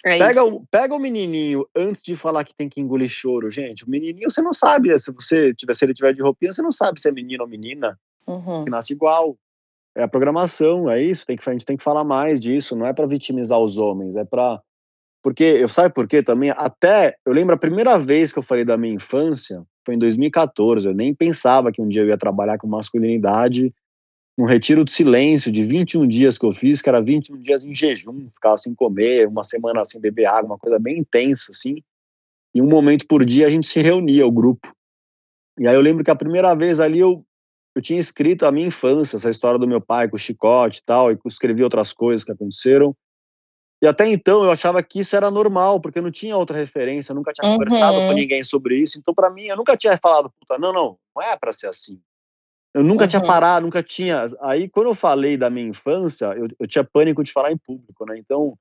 É 0.03 0.17
pega, 0.17 0.43
isso. 0.43 0.55
O, 0.55 0.67
pega 0.67 0.93
o 0.93 0.99
menininho 0.99 1.65
antes 1.75 2.01
de 2.01 2.17
falar 2.17 2.43
que 2.43 2.53
tem 2.53 2.67
que 2.67 2.81
engolir 2.81 3.07
choro, 3.07 3.49
gente. 3.49 3.85
O 3.85 3.89
menininho, 3.89 4.29
você 4.29 4.41
não 4.41 4.51
sabe. 4.51 4.97
Se 4.97 5.13
você 5.13 5.53
tiver, 5.53 5.73
se 5.73 5.85
ele 5.85 5.93
tiver 5.93 6.13
de 6.13 6.21
roupinha, 6.21 6.51
você 6.51 6.61
não 6.61 6.71
sabe 6.71 6.99
se 6.99 7.07
é 7.07 7.11
menino 7.11 7.43
ou 7.43 7.49
menina. 7.49 7.97
Uhum. 8.27 8.65
Que 8.65 8.69
nasce 8.69 8.93
igual. 8.93 9.37
É 9.95 10.03
a 10.03 10.07
programação, 10.07 10.89
é 10.89 11.01
isso. 11.01 11.25
Tem 11.25 11.35
que, 11.35 11.49
a 11.49 11.51
gente 11.51 11.65
tem 11.65 11.77
que 11.77 11.83
falar 11.83 12.03
mais 12.03 12.39
disso. 12.39 12.75
Não 12.75 12.85
é 12.85 12.93
para 12.93 13.05
vitimizar 13.05 13.59
os 13.59 13.77
homens, 13.77 14.15
é 14.15 14.23
para 14.23 14.61
porque, 15.23 15.43
eu 15.43 15.67
sabe 15.69 15.93
por 15.93 16.07
quê 16.07 16.23
também? 16.23 16.49
Até, 16.49 17.15
eu 17.25 17.31
lembro 17.31 17.53
a 17.53 17.59
primeira 17.59 17.97
vez 17.97 18.33
que 18.33 18.39
eu 18.39 18.43
falei 18.43 18.65
da 18.65 18.75
minha 18.75 18.95
infância, 18.95 19.63
foi 19.85 19.93
em 19.95 19.99
2014, 19.99 20.87
eu 20.87 20.95
nem 20.95 21.13
pensava 21.13 21.71
que 21.71 21.81
um 21.81 21.87
dia 21.87 22.01
eu 22.01 22.07
ia 22.07 22.17
trabalhar 22.17 22.57
com 22.57 22.67
masculinidade, 22.67 23.71
num 24.35 24.45
retiro 24.45 24.83
de 24.83 24.91
silêncio 24.91 25.51
de 25.51 25.63
21 25.63 26.07
dias 26.07 26.37
que 26.37 26.45
eu 26.45 26.51
fiz, 26.51 26.81
que 26.81 26.89
era 26.89 27.01
21 27.01 27.39
dias 27.39 27.63
em 27.63 27.73
jejum, 27.73 28.29
ficava 28.33 28.57
sem 28.57 28.73
comer, 28.73 29.27
uma 29.27 29.43
semana 29.43 29.85
sem 29.85 30.01
beber 30.01 30.25
água, 30.25 30.51
uma 30.51 30.57
coisa 30.57 30.79
bem 30.79 30.97
intensa, 30.97 31.51
assim, 31.51 31.75
e 32.55 32.61
um 32.61 32.67
momento 32.67 33.05
por 33.05 33.23
dia 33.23 33.45
a 33.45 33.49
gente 33.49 33.67
se 33.67 33.79
reunia, 33.79 34.25
o 34.25 34.31
grupo. 34.31 34.73
E 35.59 35.67
aí 35.67 35.75
eu 35.75 35.81
lembro 35.81 36.03
que 36.03 36.09
a 36.09 36.15
primeira 36.15 36.55
vez 36.55 36.79
ali 36.79 36.99
eu, 36.99 37.23
eu 37.75 37.81
tinha 37.81 37.99
escrito 37.99 38.45
a 38.45 38.51
minha 38.51 38.67
infância, 38.67 39.17
essa 39.17 39.29
história 39.29 39.59
do 39.59 39.67
meu 39.67 39.81
pai 39.81 40.09
com 40.09 40.15
o 40.15 40.19
chicote 40.19 40.79
e 40.79 40.83
tal, 40.83 41.11
e 41.11 41.17
escrevi 41.25 41.63
outras 41.63 41.93
coisas 41.93 42.23
que 42.23 42.31
aconteceram, 42.31 42.95
e 43.81 43.87
até 43.87 44.07
então 44.07 44.43
eu 44.43 44.51
achava 44.51 44.83
que 44.83 44.99
isso 44.99 45.15
era 45.15 45.31
normal, 45.31 45.81
porque 45.81 45.97
eu 45.97 46.03
não 46.03 46.11
tinha 46.11 46.37
outra 46.37 46.55
referência, 46.55 47.11
eu 47.11 47.15
nunca 47.15 47.33
tinha 47.33 47.49
uhum. 47.49 47.57
conversado 47.57 47.97
com 47.97 48.09
uhum. 48.09 48.13
ninguém 48.13 48.43
sobre 48.43 48.77
isso. 48.77 48.99
Então, 48.99 49.11
para 49.11 49.31
mim, 49.31 49.45
eu 49.45 49.57
nunca 49.57 49.75
tinha 49.75 49.97
falado, 49.97 50.31
puta, 50.39 50.59
não, 50.59 50.71
não, 50.71 50.97
não 51.15 51.23
é 51.23 51.35
para 51.35 51.51
ser 51.51 51.67
assim. 51.67 51.99
Eu 52.75 52.83
nunca 52.83 53.05
uhum. 53.05 53.07
tinha 53.07 53.23
parado, 53.23 53.65
nunca 53.65 53.81
tinha. 53.81 54.27
Aí, 54.41 54.69
quando 54.69 54.87
eu 54.87 54.95
falei 54.95 55.35
da 55.35 55.49
minha 55.49 55.67
infância, 55.67 56.27
eu, 56.27 56.47
eu 56.59 56.67
tinha 56.67 56.83
pânico 56.83 57.23
de 57.23 57.31
falar 57.31 57.51
em 57.51 57.57
público, 57.57 58.05
né? 58.05 58.17
Então, 58.19 58.55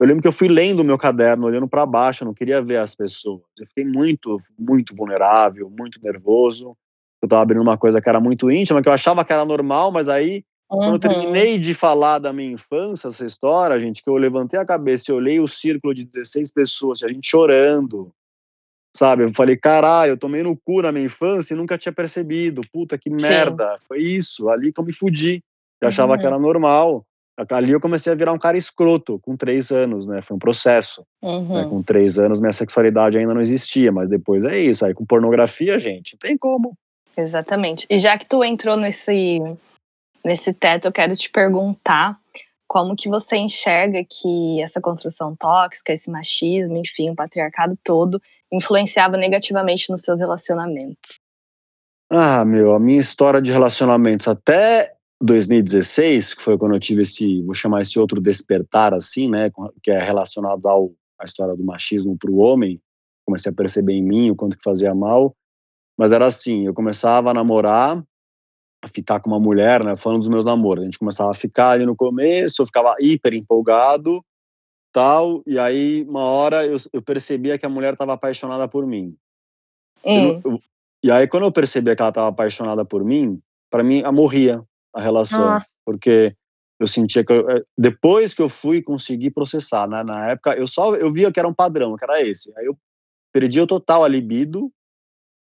eu 0.00 0.06
lembro 0.06 0.22
que 0.22 0.28
eu 0.28 0.32
fui 0.32 0.48
lendo 0.48 0.80
o 0.80 0.84
meu 0.84 0.96
caderno, 0.96 1.46
olhando 1.46 1.68
para 1.68 1.84
baixo, 1.84 2.22
eu 2.22 2.26
não 2.26 2.32
queria 2.32 2.62
ver 2.62 2.76
as 2.76 2.94
pessoas. 2.94 3.42
Eu 3.58 3.66
fiquei 3.66 3.84
muito, 3.84 4.36
muito 4.56 4.94
vulnerável, 4.94 5.68
muito 5.68 6.00
nervoso. 6.00 6.76
Eu 7.22 7.28
tava 7.28 7.42
abrindo 7.42 7.62
uma 7.62 7.76
coisa 7.76 8.00
que 8.00 8.08
era 8.08 8.20
muito 8.20 8.50
íntima, 8.50 8.82
que 8.82 8.88
eu 8.88 8.92
achava 8.92 9.24
que 9.24 9.32
era 9.32 9.44
normal, 9.44 9.90
mas 9.90 10.08
aí 10.08 10.44
Uhum. 10.70 10.78
Quando 10.78 10.92
eu 10.92 10.98
terminei 11.00 11.58
de 11.58 11.74
falar 11.74 12.20
da 12.20 12.32
minha 12.32 12.52
infância, 12.52 13.08
essa 13.08 13.26
história, 13.26 13.78
gente, 13.80 14.02
que 14.04 14.08
eu 14.08 14.16
levantei 14.16 14.58
a 14.58 14.64
cabeça 14.64 15.10
e 15.10 15.14
olhei 15.14 15.40
o 15.40 15.48
círculo 15.48 15.92
de 15.92 16.04
16 16.04 16.54
pessoas, 16.54 17.02
a 17.02 17.08
gente 17.08 17.28
chorando, 17.28 18.12
sabe? 18.96 19.24
Eu 19.24 19.32
falei, 19.32 19.56
caralho, 19.56 20.12
eu 20.12 20.16
tomei 20.16 20.44
no 20.44 20.56
cu 20.56 20.80
na 20.80 20.92
minha 20.92 21.06
infância 21.06 21.54
e 21.54 21.56
nunca 21.56 21.76
tinha 21.76 21.92
percebido. 21.92 22.62
Puta, 22.72 22.96
que 22.96 23.10
merda. 23.10 23.72
Sim. 23.78 23.84
Foi 23.88 23.98
isso, 23.98 24.48
ali 24.48 24.72
que 24.72 24.78
eu 24.78 24.84
me 24.84 24.92
fudi. 24.92 25.42
Eu 25.80 25.88
achava 25.88 26.16
que 26.16 26.22
uhum. 26.22 26.28
era 26.28 26.38
normal. 26.38 27.04
ali 27.50 27.72
eu 27.72 27.80
comecei 27.80 28.12
a 28.12 28.16
virar 28.16 28.32
um 28.32 28.38
cara 28.38 28.56
escroto 28.56 29.18
com 29.18 29.36
três 29.36 29.72
anos, 29.72 30.06
né? 30.06 30.22
Foi 30.22 30.36
um 30.36 30.40
processo. 30.40 31.04
Né? 31.20 31.30
Uhum. 31.30 31.54
Né? 31.54 31.68
Com 31.68 31.82
três 31.82 32.16
anos 32.16 32.38
minha 32.38 32.52
sexualidade 32.52 33.18
ainda 33.18 33.34
não 33.34 33.40
existia, 33.40 33.90
mas 33.90 34.08
depois 34.08 34.44
é 34.44 34.56
isso. 34.56 34.86
Aí 34.86 34.94
com 34.94 35.04
pornografia, 35.04 35.80
gente, 35.80 36.16
tem 36.16 36.38
como. 36.38 36.76
Exatamente. 37.16 37.86
E 37.90 37.98
já 37.98 38.16
que 38.16 38.26
tu 38.26 38.42
entrou 38.44 38.76
nesse 38.76 39.40
nesse 40.24 40.52
teto, 40.52 40.86
eu 40.86 40.92
quero 40.92 41.16
te 41.16 41.30
perguntar 41.30 42.18
como 42.68 42.94
que 42.94 43.08
você 43.08 43.36
enxerga 43.36 44.04
que 44.08 44.62
essa 44.62 44.80
construção 44.80 45.34
tóxica, 45.34 45.92
esse 45.92 46.08
machismo, 46.08 46.76
enfim, 46.76 47.10
o 47.10 47.16
patriarcado 47.16 47.76
todo, 47.82 48.22
influenciava 48.52 49.16
negativamente 49.16 49.90
nos 49.90 50.02
seus 50.02 50.20
relacionamentos? 50.20 51.16
Ah, 52.08 52.44
meu, 52.44 52.72
a 52.72 52.78
minha 52.78 53.00
história 53.00 53.42
de 53.42 53.50
relacionamentos 53.50 54.28
até 54.28 54.92
2016, 55.20 56.34
que 56.34 56.42
foi 56.42 56.56
quando 56.56 56.74
eu 56.74 56.80
tive 56.80 57.02
esse, 57.02 57.42
vou 57.42 57.54
chamar 57.54 57.80
esse 57.80 57.98
outro 57.98 58.20
despertar 58.20 58.94
assim, 58.94 59.28
né, 59.28 59.50
que 59.82 59.90
é 59.90 59.98
relacionado 59.98 60.68
ao 60.68 60.92
a 61.18 61.24
história 61.24 61.54
do 61.54 61.62
machismo 61.62 62.16
para 62.16 62.30
o 62.30 62.38
homem, 62.38 62.80
comecei 63.26 63.52
a 63.52 63.54
perceber 63.54 63.92
em 63.92 64.02
mim 64.02 64.30
o 64.30 64.36
quanto 64.36 64.56
que 64.56 64.64
fazia 64.64 64.94
mal, 64.94 65.34
mas 65.98 66.12
era 66.12 66.26
assim, 66.26 66.66
eu 66.66 66.74
começava 66.74 67.30
a 67.30 67.34
namorar, 67.34 68.02
a 68.82 68.88
ficar 68.88 69.20
com 69.20 69.30
uma 69.30 69.40
mulher, 69.40 69.84
né, 69.84 69.94
falando 69.94 70.20
dos 70.20 70.28
meus 70.28 70.44
namoros, 70.44 70.82
a 70.82 70.84
gente 70.86 70.98
começava 70.98 71.30
a 71.30 71.34
ficar 71.34 71.70
ali 71.70 71.84
no 71.84 71.94
começo, 71.94 72.62
eu 72.62 72.66
ficava 72.66 72.94
hiper 72.98 73.34
empolgado, 73.34 74.24
tal, 74.92 75.42
e 75.46 75.58
aí 75.58 76.04
uma 76.08 76.22
hora 76.22 76.64
eu, 76.64 76.76
eu 76.92 77.02
percebia 77.02 77.58
que 77.58 77.66
a 77.66 77.68
mulher 77.68 77.92
estava 77.92 78.14
apaixonada 78.14 78.66
por 78.66 78.86
mim. 78.86 79.14
Hum. 80.04 80.40
Eu, 80.44 80.52
eu, 80.52 80.60
e 81.04 81.10
aí 81.10 81.28
quando 81.28 81.44
eu 81.44 81.52
percebia 81.52 81.94
que 81.94 82.02
ela 82.02 82.10
estava 82.10 82.28
apaixonada 82.28 82.84
por 82.84 83.04
mim, 83.04 83.40
para 83.70 83.84
mim, 83.84 84.02
morria 84.12 84.62
a 84.94 85.00
relação, 85.00 85.48
ah. 85.48 85.64
porque 85.84 86.34
eu 86.80 86.86
sentia 86.86 87.24
que 87.24 87.32
eu, 87.32 87.48
eh, 87.48 87.62
depois 87.78 88.34
que 88.34 88.42
eu 88.42 88.48
fui 88.48 88.82
conseguir 88.82 89.30
processar, 89.30 89.86
né, 89.86 90.02
na 90.02 90.30
época 90.30 90.54
eu 90.54 90.66
só 90.66 90.96
eu 90.96 91.12
via 91.12 91.30
que 91.30 91.38
era 91.38 91.48
um 91.48 91.54
padrão, 91.54 91.96
que 91.96 92.04
era 92.04 92.22
esse. 92.22 92.52
Aí 92.56 92.66
eu 92.66 92.76
perdi 93.32 93.60
o 93.60 93.66
total 93.66 94.02
a 94.02 94.08
libido 94.08 94.72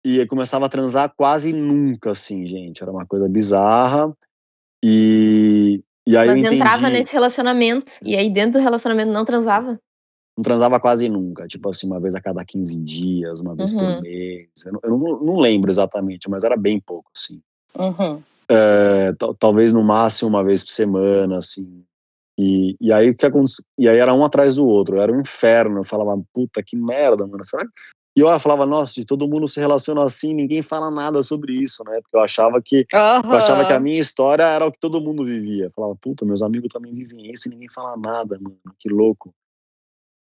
e 0.07 0.25
começava 0.25 0.65
a 0.65 0.69
transar 0.69 1.13
quase 1.17 1.51
nunca, 1.51 2.11
assim, 2.11 2.47
gente. 2.47 2.81
Era 2.81 2.89
uma 2.89 3.05
coisa 3.05 3.27
bizarra. 3.27 4.15
E, 4.81 5.83
e 6.05 6.15
aí 6.15 6.27
Mas 6.27 6.37
eu 6.37 6.41
entendi... 6.43 6.55
entrava 6.55 6.89
nesse 6.89 7.11
relacionamento, 7.11 7.91
e 8.01 8.15
aí 8.15 8.29
dentro 8.29 8.53
do 8.59 8.63
relacionamento 8.63 9.11
não 9.11 9.25
transava? 9.25 9.77
Não 10.37 10.43
transava 10.43 10.79
quase 10.79 11.09
nunca, 11.09 11.45
tipo 11.47 11.67
assim, 11.67 11.87
uma 11.87 11.99
vez 11.99 12.15
a 12.15 12.21
cada 12.21 12.45
15 12.45 12.79
dias, 12.81 13.41
uma 13.41 13.53
vez 13.53 13.73
uhum. 13.73 13.79
por 13.79 14.01
mês. 14.01 14.47
Eu, 14.65 14.71
não, 14.71 14.79
eu 14.83 14.89
não, 14.91 15.19
não, 15.25 15.39
lembro 15.41 15.69
exatamente, 15.69 16.29
mas 16.29 16.43
era 16.43 16.55
bem 16.55 16.79
pouco, 16.79 17.09
assim. 17.13 17.41
Uhum. 17.75 18.21
É, 18.47 19.11
talvez 19.39 19.73
no 19.73 19.83
máximo 19.83 20.29
uma 20.29 20.43
vez 20.43 20.63
por 20.63 20.71
semana, 20.71 21.37
assim. 21.37 21.83
E, 22.39 22.77
e 22.79 22.93
aí 22.93 23.09
o 23.09 23.15
que 23.15 23.25
aconteceu? 23.25 23.65
E 23.77 23.89
aí 23.89 23.97
era 23.97 24.13
um 24.13 24.23
atrás 24.23 24.55
do 24.55 24.65
outro, 24.67 25.01
era 25.01 25.11
um 25.11 25.19
inferno. 25.19 25.79
Eu 25.79 25.83
falava, 25.83 26.21
puta 26.31 26.63
que 26.63 26.77
merda, 26.77 27.25
mano. 27.25 27.43
Será 27.43 27.63
que 27.65 27.71
e 28.17 28.19
eu 28.19 28.39
falava, 28.39 28.65
nossa, 28.65 28.95
de 28.95 29.05
todo 29.05 29.27
mundo 29.27 29.47
se 29.47 29.59
relaciona 29.59 30.03
assim, 30.03 30.33
ninguém 30.33 30.63
fala 30.63 30.89
nada 30.89 31.21
sobre 31.21 31.53
isso, 31.53 31.83
né? 31.85 32.01
Porque 32.01 32.17
eu 32.17 32.21
achava 32.21 32.59
que 32.59 32.87
uhum. 32.91 33.31
eu 33.31 33.37
achava 33.37 33.63
que 33.63 33.71
a 33.71 33.79
minha 33.79 33.99
história 33.99 34.41
era 34.41 34.65
o 34.65 34.71
que 34.71 34.79
todo 34.79 34.99
mundo 34.99 35.23
vivia. 35.23 35.65
Eu 35.65 35.71
falava, 35.71 35.95
puta, 36.01 36.25
meus 36.25 36.41
amigos 36.41 36.69
também 36.73 36.95
vivem 36.95 37.31
isso 37.31 37.47
e 37.47 37.51
ninguém 37.51 37.69
fala 37.69 37.95
nada, 37.95 38.39
mano, 38.41 38.57
que 38.79 38.89
louco. 38.89 39.31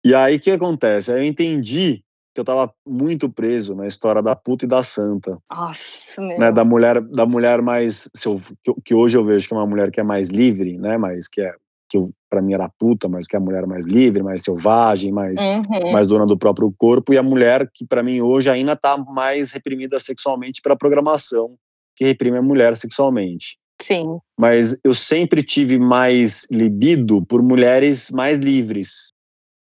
E 0.05 0.17
aí 0.17 0.35
o 0.35 0.41
que 0.41 0.51
acontece? 0.51 1.13
Aí 1.13 1.21
eu 1.21 1.25
entendi 1.25 2.03
que 2.35 2.41
eu 2.41 2.45
tava 2.45 2.75
muito 2.85 3.31
preso 3.31 3.73
na 3.77 3.87
história 3.87 4.21
da 4.21 4.35
puta 4.35 4.65
e 4.65 4.69
da 4.69 4.83
santa. 4.83 5.39
Nossa, 5.49 6.21
meu. 6.21 6.41
Né, 6.41 6.51
da 6.51 6.65
mulher, 6.65 7.01
da 7.01 7.25
mulher 7.25 7.63
mais, 7.63 8.11
eu, 8.27 8.41
que, 8.65 8.75
que, 8.85 8.95
hoje 8.97 9.17
eu 9.17 9.25
vejo 9.25 9.47
que 9.47 9.55
é 9.55 9.57
uma 9.57 9.67
mulher 9.67 9.93
que 9.93 10.01
é 10.01 10.03
mais 10.03 10.29
livre, 10.29 10.77
né? 10.77 10.99
Mas 10.99 11.29
que 11.29 11.41
é 11.41 11.55
que 11.89 11.99
para 12.29 12.43
mim 12.43 12.53
era 12.53 12.69
puta, 12.79 13.09
mas 13.09 13.27
que 13.27 13.37
é 13.37 13.39
a 13.39 13.43
mulher 13.43 13.67
mais 13.67 13.87
livre, 13.87 14.23
mais 14.23 14.43
selvagem, 14.43 15.13
mais, 15.13 15.39
uhum. 15.41 15.93
mais 15.93 16.07
dona 16.07 16.27
do 16.27 16.37
próprio 16.37 16.73
corpo, 16.77 17.13
e 17.13 17.19
a 17.19 17.23
mulher 17.23 17.71
que 17.73 17.87
para 17.87 18.03
mim 18.03 18.21
hoje 18.21 18.51
ainda 18.51 18.73
está 18.73 18.97
mais 18.99 19.53
reprimida 19.53 19.99
sexualmente 20.01 20.61
pela 20.61 20.77
programação 20.77 21.57
que 21.97 22.05
reprime 22.05 22.39
a 22.39 22.43
mulher 22.43 22.77
sexualmente. 22.77 23.59
Sim. 23.81 24.19
Mas 24.39 24.79
eu 24.85 24.95
sempre 24.95 25.43
tive 25.43 25.79
mais 25.79 26.47
libido 26.51 27.25
por 27.25 27.43
mulheres 27.43 28.11
mais 28.11 28.39
livres. 28.39 29.09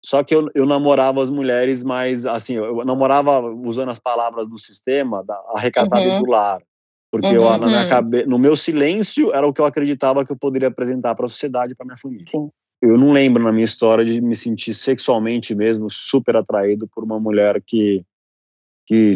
Só 0.05 0.25
que 0.25 0.35
eu, 0.35 0.48
eu 0.55 0.66
namorava 0.66 1.22
as 1.22 1.31
mulheres 1.31 1.83
mais, 1.85 2.27
assim, 2.27 2.55
eu 2.55 2.85
namorava 2.85 3.40
usando 3.64 3.90
as 3.90 4.01
palavras 4.01 4.48
do 4.48 4.59
sistema, 4.59 5.25
da 5.25 5.40
arrecatada 5.55 6.03
uhum. 6.03 6.18
e 6.18 6.25
do 6.25 6.31
lar. 6.31 6.61
Porque 7.12 7.29
uhum, 7.29 7.35
eu, 7.35 7.59
na 7.59 7.66
minha 7.66 7.83
uhum. 7.83 7.88
cabe... 7.90 8.25
no 8.25 8.38
meu 8.38 8.57
silêncio 8.57 9.35
era 9.35 9.46
o 9.46 9.53
que 9.53 9.61
eu 9.61 9.66
acreditava 9.66 10.25
que 10.25 10.33
eu 10.33 10.37
poderia 10.37 10.68
apresentar 10.68 11.14
para 11.14 11.27
a 11.27 11.29
sociedade, 11.29 11.75
para 11.75 11.85
minha 11.85 11.98
família. 11.98 12.25
Sim. 12.27 12.48
Eu 12.81 12.96
não 12.96 13.12
lembro 13.12 13.44
na 13.44 13.53
minha 13.53 13.66
história 13.66 14.03
de 14.03 14.18
me 14.20 14.35
sentir 14.35 14.72
sexualmente 14.72 15.55
mesmo 15.55 15.90
super 15.90 16.37
atraído 16.37 16.88
por 16.88 17.05
uma 17.05 17.20
mulher 17.20 17.62
que, 17.64 18.03
que 18.87 19.12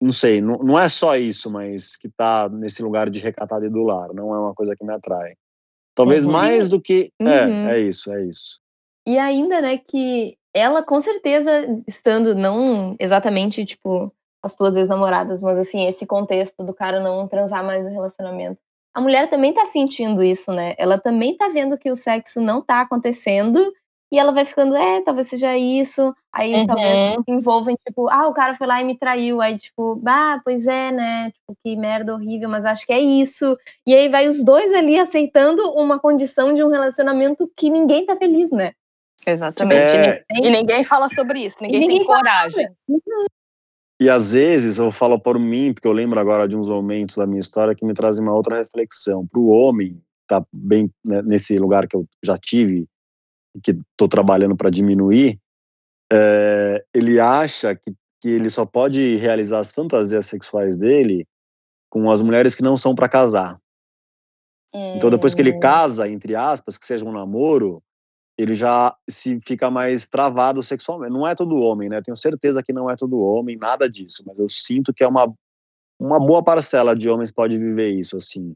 não 0.00 0.10
sei, 0.10 0.40
não, 0.40 0.56
não 0.58 0.78
é 0.78 0.88
só 0.88 1.16
isso, 1.16 1.50
mas 1.50 1.96
que 1.96 2.08
está 2.08 2.48
nesse 2.48 2.82
lugar 2.82 3.10
de 3.10 3.20
recatada 3.20 3.66
e 3.66 3.70
do 3.70 3.82
lar. 3.82 4.12
Não 4.14 4.34
é 4.34 4.38
uma 4.38 4.54
coisa 4.54 4.74
que 4.74 4.84
me 4.84 4.92
atrai. 4.92 5.34
Talvez 5.94 6.24
uhum. 6.24 6.32
mais 6.32 6.66
do 6.66 6.80
que. 6.80 7.12
É, 7.20 7.24
uhum. 7.24 7.68
É, 7.68 7.78
é 7.78 7.80
isso, 7.82 8.10
é 8.12 8.24
isso. 8.24 8.58
E 9.06 9.18
ainda, 9.18 9.60
né, 9.60 9.76
que 9.76 10.36
ela 10.54 10.82
com 10.82 10.98
certeza, 10.98 11.50
estando 11.86 12.34
não 12.34 12.96
exatamente, 12.98 13.64
tipo, 13.64 14.12
as 14.42 14.54
tuas 14.54 14.76
ex-namoradas, 14.76 15.40
mas 15.40 15.58
assim, 15.58 15.86
esse 15.86 16.06
contexto 16.06 16.64
do 16.64 16.72
cara 16.72 17.00
não 17.00 17.26
transar 17.26 17.64
mais 17.64 17.84
no 17.84 17.90
relacionamento. 17.90 18.60
A 18.94 19.00
mulher 19.00 19.28
também 19.28 19.52
tá 19.52 19.64
sentindo 19.66 20.22
isso, 20.22 20.52
né? 20.52 20.74
Ela 20.78 20.98
também 20.98 21.36
tá 21.36 21.48
vendo 21.48 21.78
que 21.78 21.90
o 21.90 21.96
sexo 21.96 22.40
não 22.40 22.60
tá 22.62 22.80
acontecendo 22.80 23.72
e 24.10 24.18
ela 24.18 24.32
vai 24.32 24.44
ficando, 24.44 24.74
é, 24.74 25.02
talvez 25.02 25.28
seja 25.28 25.56
isso. 25.56 26.14
Aí 26.32 26.54
uhum. 26.54 26.66
talvez 26.66 27.14
se 27.14 27.30
envolvem, 27.30 27.76
tipo, 27.86 28.08
ah, 28.08 28.26
o 28.26 28.32
cara 28.32 28.54
foi 28.54 28.66
lá 28.66 28.80
e 28.80 28.84
me 28.84 28.96
traiu. 28.96 29.40
Aí, 29.40 29.58
tipo, 29.58 30.00
ah, 30.06 30.40
pois 30.42 30.66
é, 30.66 30.90
né? 30.90 31.30
Tipo, 31.30 31.58
que 31.62 31.76
merda 31.76 32.14
horrível, 32.14 32.48
mas 32.48 32.64
acho 32.64 32.86
que 32.86 32.92
é 32.92 32.98
isso. 32.98 33.56
E 33.86 33.94
aí 33.94 34.08
vai 34.08 34.26
os 34.26 34.42
dois 34.42 34.72
ali 34.74 34.98
aceitando 34.98 35.62
uma 35.74 35.98
condição 35.98 36.54
de 36.54 36.64
um 36.64 36.68
relacionamento 36.68 37.50
que 37.54 37.68
ninguém 37.68 38.06
tá 38.06 38.16
feliz, 38.16 38.50
né? 38.50 38.72
Exatamente. 39.26 39.90
É... 39.90 40.22
E 40.42 40.50
ninguém 40.50 40.82
fala 40.82 41.10
sobre 41.10 41.40
isso, 41.40 41.58
ninguém, 41.60 41.80
ninguém 41.80 41.98
tem 41.98 42.06
coragem. 42.06 42.68
Uhum. 42.88 43.26
E 44.00 44.08
às 44.08 44.32
vezes 44.32 44.78
eu 44.78 44.90
falo 44.90 45.18
por 45.18 45.38
mim, 45.38 45.72
porque 45.72 45.88
eu 45.88 45.92
lembro 45.92 46.20
agora 46.20 46.48
de 46.48 46.56
uns 46.56 46.68
momentos 46.68 47.16
da 47.16 47.26
minha 47.26 47.40
história 47.40 47.74
que 47.74 47.84
me 47.84 47.94
trazem 47.94 48.22
uma 48.22 48.34
outra 48.34 48.58
reflexão. 48.58 49.26
Para 49.26 49.40
o 49.40 49.48
homem, 49.48 50.00
tá 50.28 50.44
bem 50.52 50.90
né, 51.04 51.20
nesse 51.22 51.58
lugar 51.58 51.88
que 51.88 51.96
eu 51.96 52.06
já 52.24 52.36
tive, 52.36 52.86
que 53.62 53.72
estou 53.72 54.08
trabalhando 54.08 54.56
para 54.56 54.70
diminuir, 54.70 55.40
é, 56.12 56.84
ele 56.94 57.18
acha 57.18 57.74
que, 57.74 57.92
que 58.20 58.28
ele 58.28 58.48
só 58.48 58.64
pode 58.64 59.16
realizar 59.16 59.58
as 59.58 59.72
fantasias 59.72 60.26
sexuais 60.26 60.76
dele 60.76 61.26
com 61.90 62.10
as 62.10 62.22
mulheres 62.22 62.54
que 62.54 62.62
não 62.62 62.76
são 62.76 62.94
para 62.94 63.08
casar. 63.08 63.58
Então, 64.72 65.08
depois 65.10 65.34
que 65.34 65.40
ele 65.40 65.56
hum. 65.56 65.60
casa, 65.60 66.08
entre 66.08 66.36
aspas, 66.36 66.76
que 66.76 66.86
seja 66.86 67.04
um 67.04 67.12
namoro, 67.12 67.82
ele 68.38 68.54
já 68.54 68.94
se 69.10 69.40
fica 69.40 69.68
mais 69.68 70.06
travado 70.06 70.62
sexualmente. 70.62 71.12
Não 71.12 71.26
é 71.26 71.34
todo 71.34 71.56
homem, 71.56 71.88
né? 71.88 72.00
Tenho 72.00 72.16
certeza 72.16 72.62
que 72.62 72.72
não 72.72 72.88
é 72.88 72.94
todo 72.94 73.20
homem, 73.20 73.58
nada 73.58 73.90
disso, 73.90 74.22
mas 74.24 74.38
eu 74.38 74.48
sinto 74.48 74.94
que 74.94 75.02
é 75.02 75.08
uma, 75.08 75.30
uma 75.98 76.20
boa 76.20 76.42
parcela 76.42 76.94
de 76.94 77.10
homens 77.10 77.32
pode 77.32 77.58
viver 77.58 77.88
isso, 77.88 78.16
assim. 78.16 78.54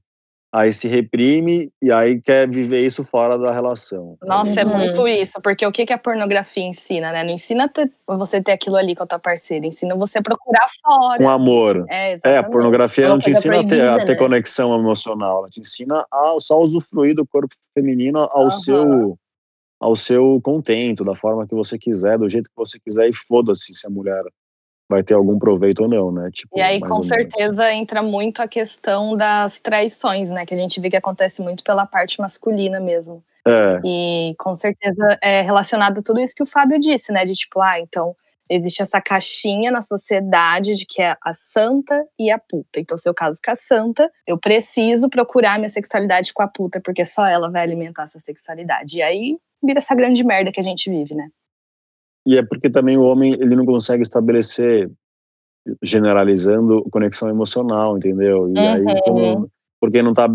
Aí 0.54 0.70
se 0.70 0.86
reprime 0.86 1.72
e 1.82 1.90
aí 1.90 2.20
quer 2.20 2.46
viver 2.46 2.84
isso 2.84 3.02
fora 3.02 3.38
da 3.38 3.52
relação. 3.52 4.18
Nossa, 4.22 4.60
é 4.60 4.64
uhum. 4.64 4.70
é 4.70 4.78
muito 4.84 5.08
isso, 5.08 5.40
porque 5.42 5.66
o 5.66 5.72
que, 5.72 5.86
que 5.86 5.94
a 5.94 5.98
pornografia 5.98 6.62
ensina, 6.62 7.10
né? 7.10 7.24
Não 7.24 7.30
ensina 7.30 7.72
você 8.06 8.40
ter 8.40 8.52
aquilo 8.52 8.76
ali 8.76 8.94
com 8.94 9.02
a 9.02 9.06
tua 9.06 9.18
parceira, 9.18 9.66
ensina 9.66 9.96
você 9.96 10.20
procurar 10.20 10.68
fora. 10.84 11.18
Com 11.18 11.28
amor. 11.30 11.86
É, 11.88 12.18
é 12.22 12.36
a 12.36 12.44
pornografia 12.44 13.08
não 13.08 13.18
te 13.18 13.30
ensina 13.30 13.60
a 13.60 13.66
ter, 13.66 13.88
a 13.88 14.04
ter 14.04 14.12
né? 14.12 14.18
conexão 14.18 14.78
emocional, 14.78 15.38
ela 15.38 15.48
te 15.48 15.60
ensina 15.60 16.06
a 16.12 16.36
só 16.38 16.60
usufruir 16.60 17.14
do 17.14 17.26
corpo 17.26 17.54
feminino 17.74 18.28
ao 18.30 18.44
uhum. 18.44 18.50
seu 18.50 19.18
ao 19.82 19.96
seu 19.96 20.40
contento, 20.40 21.04
da 21.04 21.14
forma 21.14 21.46
que 21.46 21.54
você 21.54 21.76
quiser, 21.76 22.16
do 22.16 22.28
jeito 22.28 22.48
que 22.48 22.56
você 22.56 22.78
quiser, 22.78 23.08
e 23.08 23.12
foda-se 23.12 23.74
se 23.74 23.84
a 23.84 23.90
mulher 23.90 24.22
vai 24.88 25.02
ter 25.02 25.14
algum 25.14 25.38
proveito 25.38 25.82
ou 25.82 25.88
não, 25.88 26.12
né? 26.12 26.30
Tipo, 26.32 26.56
e 26.56 26.62
aí, 26.62 26.78
com 26.78 27.02
certeza, 27.02 27.64
menos. 27.64 27.80
entra 27.80 28.02
muito 28.02 28.40
a 28.40 28.46
questão 28.46 29.16
das 29.16 29.58
traições, 29.58 30.28
né? 30.28 30.46
Que 30.46 30.54
a 30.54 30.56
gente 30.56 30.80
vê 30.80 30.88
que 30.88 30.96
acontece 30.96 31.42
muito 31.42 31.64
pela 31.64 31.84
parte 31.84 32.20
masculina 32.20 32.78
mesmo. 32.78 33.24
É. 33.44 33.80
E 33.84 34.34
com 34.38 34.54
certeza 34.54 35.18
é 35.20 35.42
relacionado 35.42 35.98
a 35.98 36.02
tudo 36.02 36.20
isso 36.20 36.34
que 36.34 36.44
o 36.44 36.46
Fábio 36.46 36.78
disse, 36.78 37.10
né? 37.10 37.24
De 37.24 37.32
tipo, 37.32 37.60
ah, 37.60 37.80
então 37.80 38.14
existe 38.48 38.82
essa 38.82 39.00
caixinha 39.00 39.72
na 39.72 39.80
sociedade 39.80 40.74
de 40.76 40.84
que 40.86 41.02
é 41.02 41.16
a 41.24 41.32
santa 41.32 42.04
e 42.18 42.30
a 42.30 42.38
puta. 42.38 42.78
Então, 42.78 42.96
se 42.96 43.08
eu 43.08 43.14
caso 43.14 43.40
com 43.44 43.50
a 43.50 43.56
santa, 43.56 44.10
eu 44.26 44.38
preciso 44.38 45.08
procurar 45.08 45.58
minha 45.58 45.68
sexualidade 45.68 46.32
com 46.32 46.42
a 46.42 46.48
puta, 46.48 46.80
porque 46.84 47.04
só 47.04 47.26
ela 47.26 47.50
vai 47.50 47.62
alimentar 47.62 48.04
essa 48.04 48.20
sexualidade. 48.20 48.98
E 48.98 49.02
aí 49.02 49.38
vira 49.62 49.78
essa 49.78 49.94
grande 49.94 50.24
merda 50.24 50.52
que 50.52 50.60
a 50.60 50.64
gente 50.64 50.90
vive, 50.90 51.14
né? 51.14 51.28
E 52.26 52.36
é 52.36 52.42
porque 52.42 52.70
também 52.70 52.96
o 52.96 53.02
homem 53.02 53.32
ele 53.32 53.56
não 53.56 53.66
consegue 53.66 54.02
estabelecer, 54.02 54.90
generalizando, 55.82 56.84
conexão 56.90 57.28
emocional, 57.28 57.96
entendeu? 57.96 58.48
E 58.48 58.58
uhum. 58.58 58.88
aí, 58.88 59.02
como 59.02 59.50
porque 59.82 60.00
não 60.00 60.14
tá, 60.14 60.28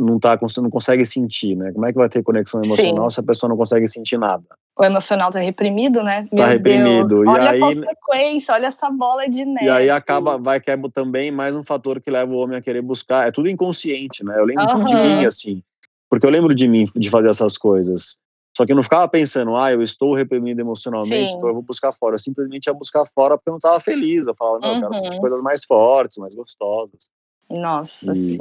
não 0.00 0.20
tá, 0.20 0.38
não 0.58 0.70
consegue 0.70 1.04
sentir, 1.04 1.56
né? 1.56 1.72
Como 1.72 1.84
é 1.84 1.90
que 1.90 1.98
vai 1.98 2.08
ter 2.08 2.22
conexão 2.22 2.62
emocional 2.62 3.10
Sim. 3.10 3.14
se 3.14 3.20
a 3.20 3.24
pessoa 3.24 3.50
não 3.50 3.56
consegue 3.56 3.88
sentir 3.88 4.16
nada? 4.16 4.44
O 4.78 4.84
emocional 4.84 5.32
tá 5.32 5.40
reprimido, 5.40 6.00
né? 6.00 6.28
Meu 6.32 6.44
tá 6.44 6.50
reprimido. 6.50 7.08
Deus. 7.08 7.26
E 7.26 7.28
olha 7.28 7.50
aí, 7.50 7.60
a 7.60 7.74
consequência, 7.74 8.54
olha 8.54 8.66
essa 8.68 8.88
bola 8.90 9.28
de 9.28 9.44
neve. 9.44 9.66
E 9.66 9.68
aí 9.68 9.90
acaba, 9.90 10.38
vai 10.38 10.60
que 10.60 10.70
é 10.70 10.76
também 10.94 11.32
mais 11.32 11.56
um 11.56 11.64
fator 11.64 12.00
que 12.00 12.08
leva 12.08 12.30
o 12.32 12.36
homem 12.36 12.56
a 12.56 12.62
querer 12.62 12.82
buscar. 12.82 13.26
É 13.26 13.32
tudo 13.32 13.50
inconsciente, 13.50 14.24
né? 14.24 14.38
Eu 14.38 14.44
lembro 14.44 14.64
uhum. 14.78 14.84
de 14.84 14.94
mim, 14.94 15.24
assim. 15.24 15.60
Porque 16.08 16.24
eu 16.24 16.30
lembro 16.30 16.54
de 16.54 16.68
mim 16.68 16.84
de 16.94 17.10
fazer 17.10 17.30
essas 17.30 17.58
coisas. 17.58 18.22
Só 18.56 18.64
que 18.64 18.72
eu 18.72 18.76
não 18.76 18.82
ficava 18.82 19.08
pensando, 19.08 19.56
ah, 19.56 19.72
eu 19.72 19.82
estou 19.82 20.14
reprimido 20.14 20.60
emocionalmente, 20.60 21.32
Sim. 21.32 21.36
então 21.36 21.48
eu 21.48 21.54
vou 21.54 21.62
buscar 21.62 21.92
fora. 21.92 22.14
Eu 22.14 22.20
simplesmente 22.20 22.66
ia 22.66 22.74
buscar 22.74 23.04
fora 23.04 23.36
porque 23.36 23.50
eu 23.50 23.52
não 23.52 23.58
estava 23.58 23.80
feliz. 23.80 24.26
Eu 24.26 24.34
falava, 24.36 24.60
não, 24.60 24.68
uhum. 24.68 24.74
eu 24.76 24.80
quero 24.82 24.94
sentir 24.94 25.16
uhum. 25.16 25.20
coisas 25.20 25.42
mais 25.42 25.64
fortes, 25.64 26.18
mais 26.18 26.34
gostosas. 26.34 27.10
Nossa, 27.50 28.12
e, 28.12 28.14
sim. 28.14 28.38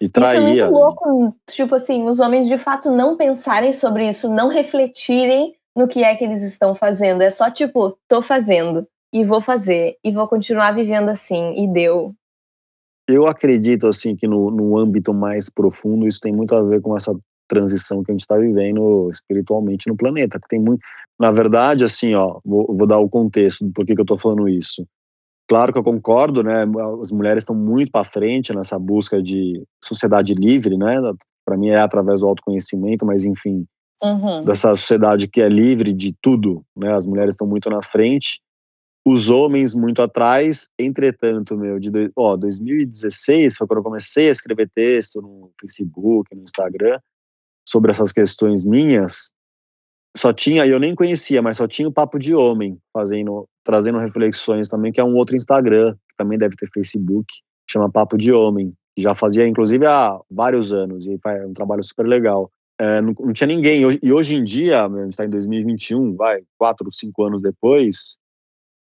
E 0.00 0.08
traía. 0.08 0.38
Isso 0.38 0.60
é 0.60 0.64
muito 0.64 0.72
louco, 0.72 1.36
tipo 1.50 1.74
assim, 1.74 2.04
os 2.04 2.20
homens 2.20 2.46
de 2.46 2.56
fato 2.56 2.90
não 2.90 3.16
pensarem 3.16 3.72
sobre 3.72 4.08
isso, 4.08 4.32
não 4.32 4.48
refletirem 4.48 5.54
no 5.74 5.86
que 5.86 6.02
é 6.02 6.14
que 6.14 6.24
eles 6.24 6.42
estão 6.42 6.74
fazendo. 6.74 7.22
É 7.22 7.30
só 7.30 7.50
tipo, 7.50 7.98
tô 8.08 8.22
fazendo 8.22 8.86
e 9.12 9.24
vou 9.24 9.40
fazer 9.40 9.96
e 10.02 10.10
vou 10.12 10.26
continuar 10.28 10.72
vivendo 10.72 11.08
assim 11.08 11.54
e 11.56 11.68
deu. 11.68 12.14
Eu 13.08 13.26
acredito 13.26 13.86
assim 13.86 14.16
que 14.16 14.26
no, 14.26 14.50
no 14.50 14.78
âmbito 14.78 15.12
mais 15.12 15.48
profundo 15.48 16.06
isso 16.06 16.20
tem 16.20 16.32
muito 16.32 16.54
a 16.54 16.62
ver 16.62 16.80
com 16.80 16.96
essa 16.96 17.16
transição 17.46 18.02
que 18.02 18.10
a 18.10 18.14
gente 18.14 18.20
está 18.20 18.36
vivendo 18.36 19.08
espiritualmente 19.10 19.88
no 19.88 19.96
planeta. 19.96 20.40
Tem 20.48 20.60
muito, 20.60 20.80
na 21.18 21.32
verdade, 21.32 21.84
assim, 21.84 22.14
ó, 22.14 22.38
vou, 22.44 22.66
vou 22.74 22.86
dar 22.86 22.98
o 22.98 23.08
contexto 23.08 23.64
do 23.64 23.72
porquê 23.72 23.94
que 23.94 24.00
eu 24.00 24.04
estou 24.04 24.18
falando 24.18 24.48
isso. 24.48 24.86
Claro 25.48 25.72
que 25.72 25.78
eu 25.78 25.84
concordo, 25.84 26.42
né? 26.42 26.64
As 27.00 27.12
mulheres 27.12 27.44
estão 27.44 27.54
muito 27.54 27.92
para 27.92 28.04
frente 28.04 28.54
nessa 28.54 28.78
busca 28.78 29.22
de 29.22 29.62
sociedade 29.82 30.34
livre, 30.34 30.76
né? 30.76 30.96
Para 31.44 31.56
mim 31.56 31.68
é 31.68 31.78
através 31.78 32.20
do 32.20 32.26
autoconhecimento, 32.26 33.06
mas 33.06 33.24
enfim, 33.24 33.64
uhum. 34.02 34.44
dessa 34.44 34.74
sociedade 34.74 35.28
que 35.28 35.40
é 35.40 35.48
livre 35.48 35.92
de 35.92 36.14
tudo, 36.20 36.64
né? 36.76 36.92
As 36.92 37.06
mulheres 37.06 37.34
estão 37.34 37.46
muito 37.46 37.70
na 37.70 37.80
frente, 37.80 38.40
os 39.06 39.30
homens 39.30 39.72
muito 39.72 40.02
atrás. 40.02 40.68
Entretanto, 40.76 41.56
meu, 41.56 41.78
de 41.78 41.90
ó, 42.16 42.36
2016 42.36 43.56
foi 43.56 43.68
quando 43.68 43.78
eu 43.78 43.84
comecei 43.84 44.28
a 44.28 44.32
escrever 44.32 44.68
texto 44.74 45.22
no 45.22 45.52
Facebook, 45.60 46.34
no 46.34 46.42
Instagram 46.42 46.98
sobre 47.68 47.90
essas 47.90 48.12
questões 48.12 48.64
minhas 48.64 49.34
só 50.16 50.32
tinha, 50.32 50.66
eu 50.66 50.80
nem 50.80 50.94
conhecia, 50.94 51.42
mas 51.42 51.58
só 51.58 51.68
tinha 51.68 51.86
o 51.86 51.92
Papo 51.92 52.18
de 52.18 52.34
Homem, 52.34 52.78
fazendo, 52.92 53.46
trazendo 53.62 53.98
reflexões 53.98 54.68
também, 54.68 54.90
que 54.90 54.98
é 54.98 55.04
um 55.04 55.14
outro 55.14 55.36
Instagram, 55.36 55.92
que 55.92 56.16
também 56.16 56.38
deve 56.38 56.56
ter 56.56 56.68
Facebook, 56.72 57.26
chama 57.70 57.90
Papo 57.90 58.16
de 58.16 58.32
Homem, 58.32 58.72
que 58.94 59.02
já 59.02 59.14
fazia, 59.14 59.46
inclusive, 59.46 59.86
há 59.86 60.18
vários 60.30 60.72
anos, 60.72 61.06
e 61.06 61.18
é 61.22 61.46
um 61.46 61.52
trabalho 61.52 61.82
super 61.82 62.06
legal. 62.06 62.50
É, 62.78 63.00
não, 63.02 63.14
não, 63.18 63.32
tinha 63.32 63.46
ninguém, 63.46 63.82
e 64.02 64.12
hoje 64.12 64.36
em 64.36 64.44
dia, 64.44 64.84
a 64.84 64.88
gente 64.88 65.10
está 65.10 65.24
em 65.24 65.30
2021, 65.30 66.16
vai, 66.16 66.42
quatro, 66.58 66.90
cinco 66.90 67.24
anos 67.24 67.42
depois, 67.42 68.18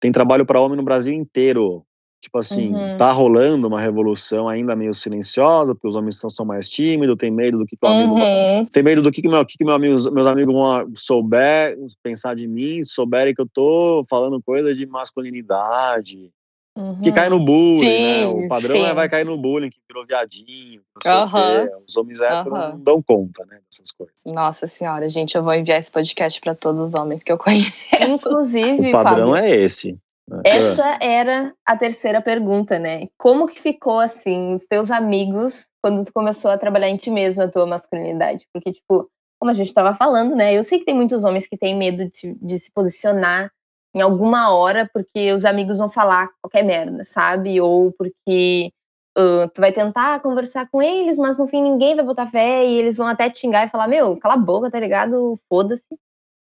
tem 0.01 0.13
trabalho 0.13 0.47
para 0.47 0.61
homem 0.61 0.77
no 0.77 0.85
Brasil 0.85 1.13
inteiro, 1.13 1.85
Tipo 2.21 2.39
assim, 2.39 2.75
uhum. 2.75 2.97
tá 2.97 3.13
rolando 3.13 3.69
uma 3.69 3.81
revolução 3.81 4.49
ainda 4.49 4.75
meio 4.75 4.93
silenciosa, 4.93 5.73
porque 5.73 5.87
os 5.87 5.95
homens 5.95 6.17
são, 6.17 6.29
são 6.29 6.45
mais 6.45 6.69
tímidos, 6.69 7.17
tem 7.17 7.31
medo 7.31 7.59
do 7.59 7.65
que, 7.65 7.77
que 7.77 7.87
o 7.87 7.89
amigo 7.89 8.15
uhum. 8.15 8.67
tem 8.67 8.83
medo 8.83 9.03
do 9.03 9.11
que, 9.13 9.23
que, 9.23 9.29
meu, 9.29 9.47
que, 9.47 9.57
que 9.57 9.65
meu 9.65 9.75
amigo, 9.75 10.11
meus 10.11 10.27
amigos 10.27 10.53
vão 10.53 10.91
souber, 10.95 11.79
pensar 12.03 12.35
de 12.35 12.49
mim, 12.49 12.83
souberem 12.83 13.33
que 13.33 13.41
eu 13.41 13.49
tô 13.49 14.03
falando 14.11 14.43
coisa 14.43 14.75
de 14.75 14.85
masculinidade, 14.85 16.33
uhum. 16.77 17.01
que 17.01 17.13
cai 17.13 17.29
no 17.29 17.39
bullying, 17.39 17.79
sim, 17.79 18.03
né? 18.03 18.27
O 18.27 18.49
padrão 18.49 18.77
é, 18.85 18.95
vai 18.95 19.09
cair 19.09 19.25
no 19.25 19.39
bullying, 19.39 19.71
que 19.71 19.79
virou 19.89 20.05
viadinho, 20.05 20.83
não 20.97 21.27
sei 21.29 21.71
Os 21.87 21.97
homens 21.97 22.21
héteros 22.21 22.53
não 22.53 22.81
dão 22.81 23.01
conta, 23.01 23.47
né, 23.47 23.61
dessas 23.71 23.93
coisas. 23.93 24.15
Nossa 24.35 24.67
senhora, 24.67 25.09
gente, 25.09 25.37
eu 25.37 25.43
vou 25.45 25.55
enviar 25.55 25.79
esse 25.79 25.93
podcast 25.93 26.41
para 26.41 26.57
todos 26.57 26.83
os 26.83 26.95
homens 26.95 27.23
que 27.23 27.31
eu 27.31 27.39
conheço. 27.39 27.73
Inclusive, 27.97 28.89
o 28.89 28.91
padrão 28.91 29.35
Fábio, 29.35 29.37
é 29.37 29.51
esse. 29.55 29.97
É. 30.45 30.51
Essa 30.51 30.99
era 31.01 31.55
a 31.65 31.77
terceira 31.77 32.21
pergunta, 32.21 32.79
né? 32.79 33.09
Como 33.17 33.47
que 33.47 33.61
ficou 33.61 33.99
assim 33.99 34.53
os 34.53 34.67
teus 34.67 34.91
amigos 34.91 35.67
quando 35.83 36.05
tu 36.05 36.13
começou 36.13 36.51
a 36.51 36.59
trabalhar 36.59 36.89
em 36.89 36.97
ti 36.97 37.11
mesmo 37.11 37.43
a 37.43 37.49
tua 37.49 37.67
masculinidade? 37.67 38.47
Porque 38.53 38.73
tipo, 38.73 39.11
como 39.41 39.51
a 39.51 39.55
gente 39.55 39.69
estava 39.69 39.95
falando, 39.95 40.35
né? 40.37 40.55
Eu 40.55 40.65
sei 40.65 40.79
que 40.79 40.85
tem 40.85 40.95
muitos 40.95 41.25
homens 41.25 41.47
que 41.47 41.57
têm 41.57 41.77
medo 41.77 42.09
de, 42.11 42.35
de, 42.35 42.59
se 42.59 42.71
posicionar 42.73 43.51
em 43.95 44.01
alguma 44.03 44.53
hora 44.55 44.89
porque 44.93 45.33
os 45.33 45.45
amigos 45.45 45.79
vão 45.79 45.89
falar 45.89 46.29
qualquer 46.43 46.63
merda, 46.65 47.05
sabe? 47.05 47.61
Ou 47.61 47.93
porque 47.93 48.71
uh, 49.19 49.49
tu 49.55 49.61
vai 49.61 49.73
tentar 49.73 50.21
conversar 50.21 50.69
com 50.71 50.83
eles, 50.83 51.17
mas 51.17 51.39
no 51.39 51.47
fim 51.47 51.63
ninguém 51.63 51.97
vai 51.97 52.05
botar 52.05 52.27
fé 52.27 52.67
e 52.67 52.79
eles 52.79 52.97
vão 52.97 53.07
até 53.07 53.31
te 53.31 53.39
xingar 53.41 53.67
e 53.67 53.71
falar: 53.71 53.89
Meu, 53.89 54.17
cala 54.19 54.35
a 54.35 54.39
boca, 54.39 54.71
tá 54.71 54.81
ligado? 54.81 55.39
Foda-se. 55.49 55.87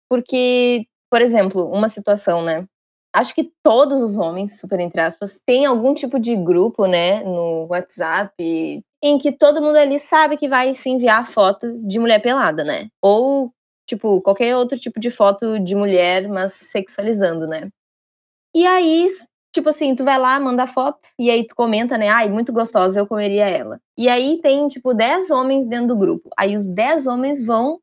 Porque, 0.08 0.86
por 1.10 1.22
exemplo, 1.22 1.70
uma 1.70 1.88
situação, 1.88 2.42
né? 2.42 2.66
Acho 3.14 3.34
que 3.34 3.52
todos 3.62 4.02
os 4.02 4.16
homens, 4.18 4.58
super 4.58 4.80
entre 4.80 5.00
aspas, 5.00 5.40
têm 5.44 5.66
algum 5.66 5.94
tipo 5.94 6.18
de 6.18 6.36
grupo, 6.36 6.86
né, 6.86 7.22
no 7.24 7.66
WhatsApp, 7.70 8.34
em 9.02 9.18
que 9.18 9.32
todo 9.32 9.62
mundo 9.62 9.76
ali 9.76 9.98
sabe 9.98 10.36
que 10.36 10.48
vai 10.48 10.74
se 10.74 10.90
enviar 10.90 11.28
foto 11.28 11.72
de 11.86 11.98
mulher 11.98 12.20
pelada, 12.20 12.64
né? 12.64 12.88
Ou, 13.02 13.52
tipo, 13.86 14.20
qualquer 14.22 14.56
outro 14.56 14.78
tipo 14.78 14.98
de 15.00 15.10
foto 15.10 15.58
de 15.58 15.74
mulher, 15.76 16.28
mas 16.28 16.52
sexualizando, 16.54 17.46
né? 17.46 17.68
E 18.54 18.66
aí, 18.66 19.08
tipo 19.54 19.68
assim, 19.70 19.94
tu 19.94 20.04
vai 20.04 20.18
lá, 20.18 20.38
manda 20.40 20.66
foto, 20.66 21.08
e 21.18 21.30
aí 21.30 21.46
tu 21.46 21.54
comenta, 21.54 21.98
né? 21.98 22.08
Ai, 22.08 22.28
muito 22.30 22.52
gostosa, 22.52 23.00
eu 23.00 23.06
comeria 23.06 23.48
ela. 23.48 23.80
E 23.96 24.08
aí 24.08 24.40
tem, 24.42 24.68
tipo, 24.68 24.94
10 24.94 25.30
homens 25.30 25.66
dentro 25.68 25.88
do 25.88 25.96
grupo. 25.96 26.28
Aí 26.38 26.56
os 26.56 26.70
10 26.70 27.06
homens 27.06 27.44
vão 27.44 27.80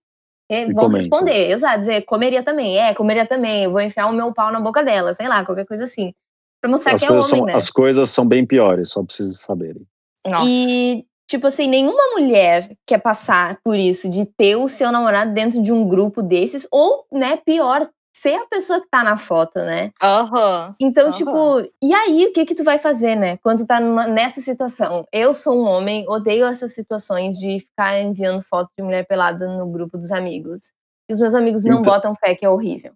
é, 0.49 0.65
vão 0.65 0.75
comenta. 0.75 0.97
responder, 0.97 1.51
exato, 1.51 1.79
dizer, 1.79 2.05
comeria 2.05 2.43
também, 2.43 2.77
é, 2.77 2.93
comeria 2.93 3.25
também, 3.25 3.63
eu 3.63 3.71
vou 3.71 3.81
enfiar 3.81 4.07
o 4.07 4.13
meu 4.13 4.33
pau 4.33 4.51
na 4.51 4.59
boca 4.59 4.83
dela, 4.83 5.13
sei 5.13 5.27
lá, 5.27 5.43
qualquer 5.43 5.65
coisa 5.65 5.85
assim. 5.85 6.13
Pra 6.61 6.69
mostrar 6.69 6.93
as 6.93 6.99
que 6.99 7.05
é 7.05 7.11
homem, 7.11 7.21
são, 7.21 7.45
né? 7.45 7.53
As 7.55 7.69
coisas 7.69 8.09
são 8.09 8.25
bem 8.25 8.45
piores, 8.45 8.89
só 8.89 9.03
pra 9.03 9.13
vocês 9.13 9.39
saberem. 9.39 9.85
Nossa. 10.27 10.45
E, 10.47 11.05
tipo 11.27 11.47
assim, 11.47 11.67
nenhuma 11.67 12.11
mulher 12.13 12.75
quer 12.85 12.99
passar 12.99 13.59
por 13.63 13.75
isso, 13.75 14.09
de 14.09 14.25
ter 14.25 14.55
o 14.55 14.67
seu 14.67 14.91
namorado 14.91 15.33
dentro 15.33 15.61
de 15.61 15.71
um 15.71 15.87
grupo 15.87 16.21
desses, 16.21 16.67
ou, 16.71 17.05
né, 17.11 17.37
pior, 17.37 17.89
ser 18.15 18.35
a 18.35 18.45
pessoa 18.45 18.79
que 18.79 18.87
tá 18.89 19.03
na 19.03 19.17
foto, 19.17 19.59
né? 19.59 19.91
Aham. 20.01 20.67
Uhum. 20.69 20.75
Então, 20.79 21.07
uhum. 21.07 21.11
tipo, 21.11 21.71
e 21.83 21.93
aí, 21.93 22.25
o 22.25 22.31
que 22.31 22.45
que 22.45 22.55
tu 22.55 22.63
vai 22.63 22.79
fazer, 22.79 23.13
né? 23.13 23.35
Quando 23.37 23.59
tu 23.59 23.67
tá 23.67 23.81
numa, 23.81 24.07
nessa 24.07 24.39
situação? 24.39 25.05
Eu 25.11 25.33
sou 25.33 25.61
um 25.61 25.67
homem, 25.67 26.07
odeio 26.07 26.45
essas 26.45 26.73
situações 26.73 27.37
de 27.37 27.59
ficar 27.59 27.99
enviando 27.99 28.41
foto 28.41 28.69
de 28.77 28.83
mulher 28.83 29.05
pelada 29.05 29.45
no 29.57 29.69
grupo 29.69 29.97
dos 29.97 30.11
amigos. 30.11 30.71
E 31.09 31.13
os 31.13 31.19
meus 31.19 31.35
amigos 31.35 31.65
não 31.65 31.81
então, 31.81 31.93
botam 31.93 32.15
fé, 32.15 32.33
que 32.33 32.45
é 32.45 32.49
horrível. 32.49 32.93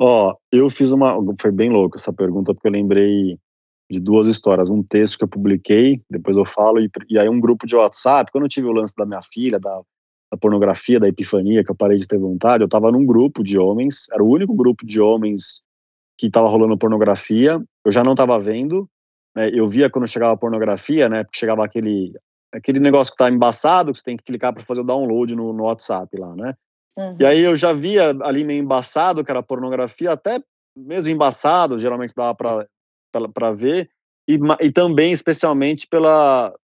Ó, 0.00 0.36
eu 0.52 0.70
fiz 0.70 0.92
uma. 0.92 1.12
Foi 1.40 1.50
bem 1.50 1.68
louco 1.68 1.98
essa 1.98 2.12
pergunta, 2.12 2.54
porque 2.54 2.68
eu 2.68 2.72
lembrei 2.72 3.36
de 3.90 3.98
duas 3.98 4.28
histórias. 4.28 4.70
Um 4.70 4.84
texto 4.84 5.18
que 5.18 5.24
eu 5.24 5.28
publiquei, 5.28 6.00
depois 6.08 6.36
eu 6.36 6.44
falo, 6.44 6.80
e, 6.80 6.88
e 7.08 7.18
aí 7.18 7.28
um 7.28 7.40
grupo 7.40 7.66
de 7.66 7.74
WhatsApp. 7.74 8.30
Quando 8.30 8.44
eu 8.44 8.48
tive 8.48 8.68
o 8.68 8.72
lance 8.72 8.94
da 8.96 9.04
minha 9.04 9.20
filha, 9.20 9.58
da 9.58 9.82
da 10.30 10.38
pornografia, 10.38 11.00
da 11.00 11.08
epifania, 11.08 11.64
que 11.64 11.70
eu 11.70 11.74
parei 11.74 11.98
de 11.98 12.06
ter 12.06 12.18
vontade, 12.18 12.62
eu 12.62 12.66
estava 12.66 12.92
num 12.92 13.04
grupo 13.04 13.42
de 13.42 13.58
homens, 13.58 14.06
era 14.12 14.22
o 14.22 14.28
único 14.28 14.54
grupo 14.54 14.86
de 14.86 15.00
homens 15.00 15.64
que 16.16 16.26
estava 16.26 16.48
rolando 16.48 16.78
pornografia, 16.78 17.60
eu 17.84 17.90
já 17.90 18.04
não 18.04 18.12
estava 18.12 18.38
vendo, 18.38 18.88
né, 19.34 19.50
eu 19.52 19.66
via 19.66 19.90
quando 19.90 20.06
chegava 20.06 20.32
a 20.32 20.36
pornografia, 20.36 21.08
né, 21.08 21.24
porque 21.24 21.38
chegava 21.38 21.64
aquele, 21.64 22.12
aquele 22.52 22.78
negócio 22.78 23.12
que 23.12 23.22
está 23.22 23.28
embaçado, 23.28 23.90
que 23.90 23.98
você 23.98 24.04
tem 24.04 24.16
que 24.16 24.24
clicar 24.24 24.52
para 24.52 24.62
fazer 24.62 24.82
o 24.82 24.84
download 24.84 25.34
no, 25.34 25.52
no 25.52 25.64
WhatsApp 25.64 26.16
lá, 26.16 26.34
né, 26.36 26.54
uhum. 26.96 27.16
e 27.18 27.26
aí 27.26 27.40
eu 27.40 27.56
já 27.56 27.72
via 27.72 28.16
ali 28.22 28.44
meio 28.44 28.62
embaçado, 28.62 29.24
que 29.24 29.30
era 29.30 29.42
pornografia, 29.42 30.12
até 30.12 30.40
mesmo 30.76 31.10
embaçado, 31.10 31.78
geralmente 31.78 32.14
dava 32.14 32.34
para 32.34 33.50
ver, 33.52 33.90
e, 34.28 34.38
e 34.60 34.70
também, 34.70 35.12
especialmente, 35.12 35.88
pela... 35.88 36.54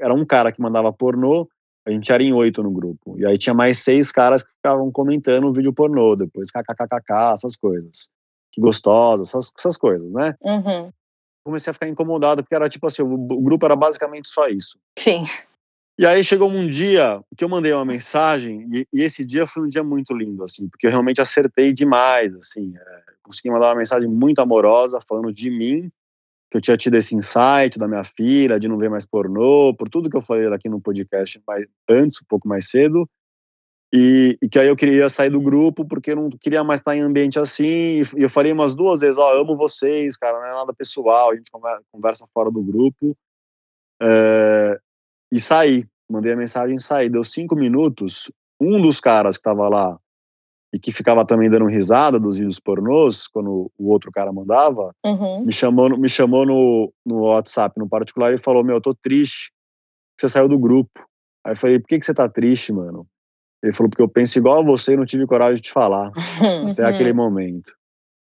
Era 0.00 0.14
um 0.14 0.24
cara 0.24 0.52
que 0.52 0.60
mandava 0.60 0.92
pornô, 0.92 1.48
a 1.88 1.92
gente 1.92 2.12
era 2.12 2.22
em 2.22 2.32
oito 2.32 2.62
no 2.62 2.70
grupo. 2.70 3.16
E 3.18 3.26
aí 3.26 3.38
tinha 3.38 3.54
mais 3.54 3.78
seis 3.78 4.12
caras 4.12 4.42
que 4.42 4.50
ficavam 4.50 4.90
comentando 4.92 5.46
o 5.46 5.52
vídeo 5.52 5.72
pornô, 5.72 6.14
depois 6.14 6.50
kkkk, 6.50 7.32
essas 7.32 7.56
coisas. 7.56 8.10
Que 8.52 8.60
gostosa, 8.60 9.22
essas, 9.22 9.52
essas 9.58 9.76
coisas, 9.76 10.12
né? 10.12 10.34
Uhum. 10.42 10.92
Comecei 11.44 11.70
a 11.70 11.74
ficar 11.74 11.88
incomodado, 11.88 12.42
porque 12.42 12.54
era 12.54 12.68
tipo 12.68 12.86
assim, 12.86 13.02
o, 13.02 13.14
o 13.14 13.42
grupo 13.42 13.64
era 13.64 13.74
basicamente 13.74 14.28
só 14.28 14.48
isso. 14.48 14.78
Sim. 14.98 15.24
E 15.98 16.06
aí 16.06 16.22
chegou 16.22 16.50
um 16.50 16.68
dia 16.68 17.20
que 17.36 17.42
eu 17.42 17.48
mandei 17.48 17.72
uma 17.72 17.84
mensagem, 17.84 18.68
e, 18.72 18.86
e, 18.92 19.02
esse 19.02 19.24
dia 19.24 19.46
foi 19.46 19.64
um 19.64 19.68
dia 19.68 19.82
muito 19.82 20.14
lindo, 20.14 20.44
assim, 20.44 20.68
porque 20.68 20.86
eu 20.86 20.90
realmente 20.90 21.20
acertei 21.20 21.72
demais, 21.72 22.34
assim. 22.34 22.72
É, 22.76 23.02
consegui 23.22 23.50
mandar 23.50 23.68
uma 23.70 23.76
mensagem 23.76 24.08
muito 24.08 24.40
amorosa, 24.40 25.00
falando 25.00 25.32
de 25.32 25.50
mim, 25.50 25.90
que 26.50 26.56
eu 26.56 26.60
tinha 26.60 26.76
tido 26.76 26.94
esse 26.94 27.14
insight 27.14 27.78
da 27.78 27.86
minha 27.86 28.04
filha, 28.04 28.58
de 28.58 28.68
não 28.68 28.78
ver 28.78 28.88
mais 28.90 29.06
pornô, 29.06 29.74
por 29.74 29.88
tudo 29.88 30.08
que 30.08 30.16
eu 30.16 30.20
falei 30.20 30.46
aqui 30.48 30.68
no 30.68 30.80
podcast 30.80 31.40
mais, 31.46 31.66
antes, 31.88 32.16
um 32.22 32.26
pouco 32.28 32.48
mais 32.48 32.70
cedo, 32.70 33.08
e, 33.92 34.38
e, 34.42 34.48
que 34.48 34.58
aí 34.58 34.68
eu 34.68 34.76
queria 34.76 35.08
sair 35.08 35.30
do 35.30 35.40
grupo 35.40 35.84
porque 35.84 36.12
eu 36.12 36.16
não 36.16 36.28
queria 36.28 36.62
mais 36.62 36.80
estar 36.80 36.94
em 36.96 37.00
ambiente 37.00 37.38
assim, 37.38 38.02
e 38.16 38.22
eu 38.22 38.28
falei 38.28 38.52
umas 38.52 38.74
duas 38.74 39.00
vezes, 39.00 39.18
ó, 39.18 39.34
oh, 39.34 39.40
amo 39.40 39.56
vocês, 39.56 40.16
cara, 40.16 40.38
não 40.38 40.46
é 40.46 40.52
nada 40.52 40.74
pessoal, 40.74 41.30
a 41.30 41.36
gente 41.36 41.50
conversa 41.90 42.26
fora 42.32 42.50
do 42.50 42.62
grupo, 42.62 43.16
é, 44.00 44.78
e 45.32 45.40
saí. 45.40 45.86
Mandei 46.10 46.32
a 46.32 46.36
mensagem 46.36 46.76
e 46.76 46.80
saí. 46.80 47.08
Deu 47.08 47.22
cinco 47.22 47.54
minutos. 47.54 48.30
Um 48.60 48.80
dos 48.80 49.00
caras 49.00 49.36
que 49.36 49.42
tava 49.42 49.68
lá 49.68 49.98
e 50.72 50.78
que 50.78 50.92
ficava 50.92 51.24
também 51.24 51.48
dando 51.48 51.66
risada 51.66 52.20
dos 52.20 52.36
vídeos 52.36 52.60
pornôs, 52.60 53.26
quando 53.26 53.70
o 53.78 53.88
outro 53.90 54.10
cara 54.10 54.32
mandava, 54.32 54.92
uhum. 55.04 55.44
me 55.44 55.52
chamou, 55.52 55.98
me 55.98 56.08
chamou 56.08 56.44
no, 56.44 56.92
no 57.06 57.22
WhatsApp, 57.22 57.78
no 57.78 57.88
particular, 57.88 58.32
e 58.34 58.38
falou: 58.38 58.62
Meu, 58.62 58.76
eu 58.76 58.80
tô 58.80 58.94
triste 58.94 59.50
você 60.18 60.28
saiu 60.28 60.48
do 60.48 60.58
grupo. 60.58 61.06
Aí 61.44 61.52
eu 61.52 61.56
falei: 61.56 61.78
Por 61.78 61.88
que, 61.88 61.98
que 61.98 62.04
você 62.04 62.12
tá 62.12 62.28
triste, 62.28 62.72
mano? 62.72 63.06
Ele 63.62 63.72
falou: 63.72 63.88
Porque 63.88 64.02
eu 64.02 64.08
penso 64.08 64.38
igual 64.38 64.58
a 64.58 64.64
você 64.64 64.94
e 64.94 64.96
não 64.96 65.06
tive 65.06 65.26
coragem 65.26 65.56
de 65.56 65.62
te 65.62 65.72
falar 65.72 66.10
uhum. 66.40 66.72
até 66.72 66.84
aquele 66.84 67.12
momento. 67.12 67.72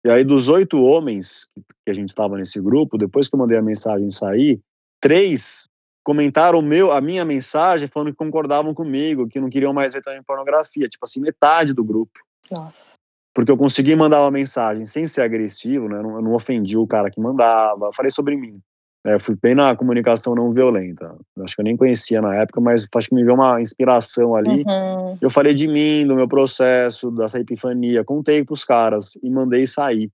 E 0.05 0.11
aí, 0.11 0.25
dos 0.25 0.49
oito 0.49 0.83
homens 0.83 1.47
que 1.85 1.91
a 1.91 1.93
gente 1.93 2.09
estava 2.09 2.39
nesse 2.39 2.61
grupo, 2.61 2.97
depois 2.97 3.29
que 3.29 3.35
eu 3.35 3.39
mandei 3.39 3.59
a 3.59 3.63
mensagem 3.63 4.09
sair, 4.09 4.61
três 5.01 5.65
comentaram 6.03 6.63
meu, 6.63 6.91
a 6.91 7.01
minha 7.01 7.25
mensagem 7.27 7.87
falando 7.87 8.11
que 8.11 8.17
concordavam 8.17 8.73
comigo, 8.73 9.29
que 9.29 9.39
não 9.39 9.51
queriam 9.51 9.75
mais 9.75 9.93
ver 9.93 10.01
também 10.01 10.23
pornografia. 10.23 10.89
Tipo 10.89 11.05
assim, 11.05 11.21
metade 11.21 11.75
do 11.75 11.85
grupo. 11.85 12.19
Nossa. 12.51 12.93
Porque 13.35 13.51
eu 13.51 13.57
consegui 13.57 13.95
mandar 13.95 14.23
uma 14.23 14.31
mensagem 14.31 14.85
sem 14.85 15.07
ser 15.07 15.23
agressivo, 15.23 15.89
né? 15.89 15.99
Eu 15.99 16.03
não, 16.03 16.17
eu 16.17 16.23
não 16.23 16.35
ofendi 16.35 16.77
o 16.77 16.87
cara 16.87 17.11
que 17.11 17.21
mandava, 17.21 17.87
eu 17.87 17.93
falei 17.93 18.11
sobre 18.11 18.37
mim. 18.37 18.61
É, 19.07 19.19
fui 19.19 19.35
bem 19.35 19.55
na 19.55 19.75
comunicação 19.75 20.35
não 20.35 20.51
violenta. 20.51 21.17
Acho 21.39 21.55
que 21.55 21.63
eu 21.63 21.65
nem 21.65 21.77
conhecia 21.77 22.21
na 22.21 22.37
época, 22.37 22.61
mas 22.61 22.87
acho 22.95 23.09
que 23.09 23.15
me 23.15 23.25
veio 23.25 23.35
uma 23.35 23.61
inspiração 23.61 24.35
ali. 24.35 24.63
Uhum. 24.67 25.17
Eu 25.23 25.31
falei 25.31 25.55
de 25.55 25.67
mim, 25.67 26.07
do 26.07 26.15
meu 26.15 26.29
processo, 26.29 27.11
dessa 27.11 27.41
epifania, 27.41 28.05
contei 28.05 28.45
pros 28.45 28.63
caras 28.63 29.17
e 29.23 29.31
mandei 29.31 29.67
sair. 29.67 30.11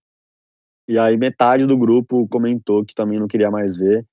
E 0.88 0.96
aí 0.99 1.16
metade 1.16 1.66
do 1.66 1.77
grupo 1.77 2.29
comentou 2.29 2.85
que 2.85 2.94
também 2.94 3.18
não 3.18 3.27
queria 3.27 3.51
mais 3.51 3.77
ver. 3.77 4.07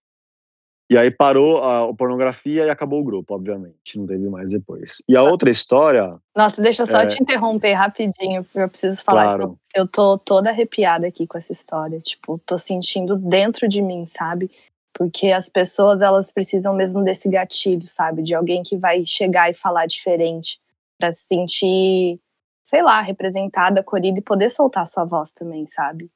E 0.90 0.98
aí 0.98 1.10
parou 1.10 1.64
a, 1.64 1.90
a, 1.90 1.94
pornografia 1.94 2.66
e 2.66 2.70
acabou 2.70 3.00
o 3.00 3.04
grupo, 3.04 3.34
obviamente. 3.34 3.98
Não 3.98 4.06
teve 4.06 4.30
mais 4.30 4.52
depois. 4.52 5.02
E 5.08 5.16
a 5.16 5.24
outra 5.24 5.50
história. 5.50 6.18
Nossa, 6.36 6.62
deixa 6.62 6.84
eu 6.84 6.88
só 6.88 7.02
é... 7.02 7.08
te 7.08 7.22
interromper 7.22 7.74
rapidinho, 7.74 8.44
porque 8.44 8.60
eu 8.60 8.70
preciso 8.70 9.04
falar. 9.04 9.38
Claro. 9.38 9.58
Eu 9.74 9.88
tô 9.88 10.18
toda 10.18 10.50
arrepiada 10.50 11.08
aqui 11.08 11.26
com 11.26 11.38
essa 11.38 11.52
história. 11.52 12.00
Tipo, 12.00 12.40
tô 12.46 12.58
sentindo 12.58 13.16
dentro 13.16 13.68
de 13.68 13.82
mim, 13.82 14.06
sabe? 14.06 14.52
Porque 14.94 15.32
as 15.32 15.50
pessoas, 15.50 16.02
elas 16.02 16.32
precisam 16.32 16.76
mesmo 16.76 17.04
desse 17.04 17.28
gatilho, 17.30 17.88
sabe? 17.88 18.22
De 18.22 18.36
alguém 18.36 18.62
que 18.62 18.78
vai 18.78 19.06
chegar 19.06 19.50
e 19.50 19.54
falar 19.54 19.86
diferente. 19.86 20.60
para 21.00 21.12
se 21.12 21.24
sentir, 21.26 22.20
sei 22.64 22.84
lá, 22.84 23.02
representada, 23.02 23.80
acolhida 23.80 24.20
e 24.20 24.24
poder 24.24 24.50
soltar 24.50 24.86
sua 24.86 25.06
voz 25.06 25.34
também, 25.34 25.66
sabe? 25.66 26.10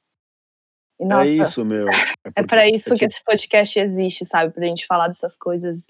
E, 0.98 1.04
é 1.04 1.06
nossa, 1.06 1.28
é 1.28 1.34
isso, 1.34 1.64
meu. 1.64 1.88
É, 1.88 2.40
é 2.40 2.42
para 2.42 2.68
isso 2.68 2.94
que 2.94 3.04
esse 3.04 3.22
podcast 3.24 3.78
existe, 3.78 4.24
sabe? 4.24 4.52
Pra 4.52 4.64
gente 4.64 4.86
falar 4.86 5.08
dessas 5.08 5.36
coisas 5.36 5.86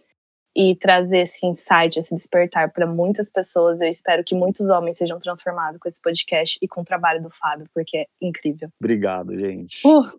e 0.57 0.75
trazer 0.75 1.19
esse 1.19 1.47
insight, 1.47 1.99
esse 1.99 2.15
despertar 2.15 2.73
para 2.73 2.87
muitas 2.87 3.31
pessoas. 3.31 3.81
Eu 3.81 3.89
espero 3.89 4.25
que 4.25 4.35
muitos 4.35 4.69
homens 4.69 4.97
sejam 4.97 5.19
transformados 5.19 5.79
com 5.81 5.89
esse 5.89 6.01
podcast 6.01 6.59
e 6.61 6.67
com 6.67 6.81
o 6.81 6.85
trabalho 6.85 7.23
do 7.23 7.31
Fábio, 7.31 7.67
porque 7.73 7.99
é 7.99 8.07
incrível. 8.21 8.69
Obrigado, 8.81 9.39
gente. 9.39 9.87
Uh. 9.87 10.11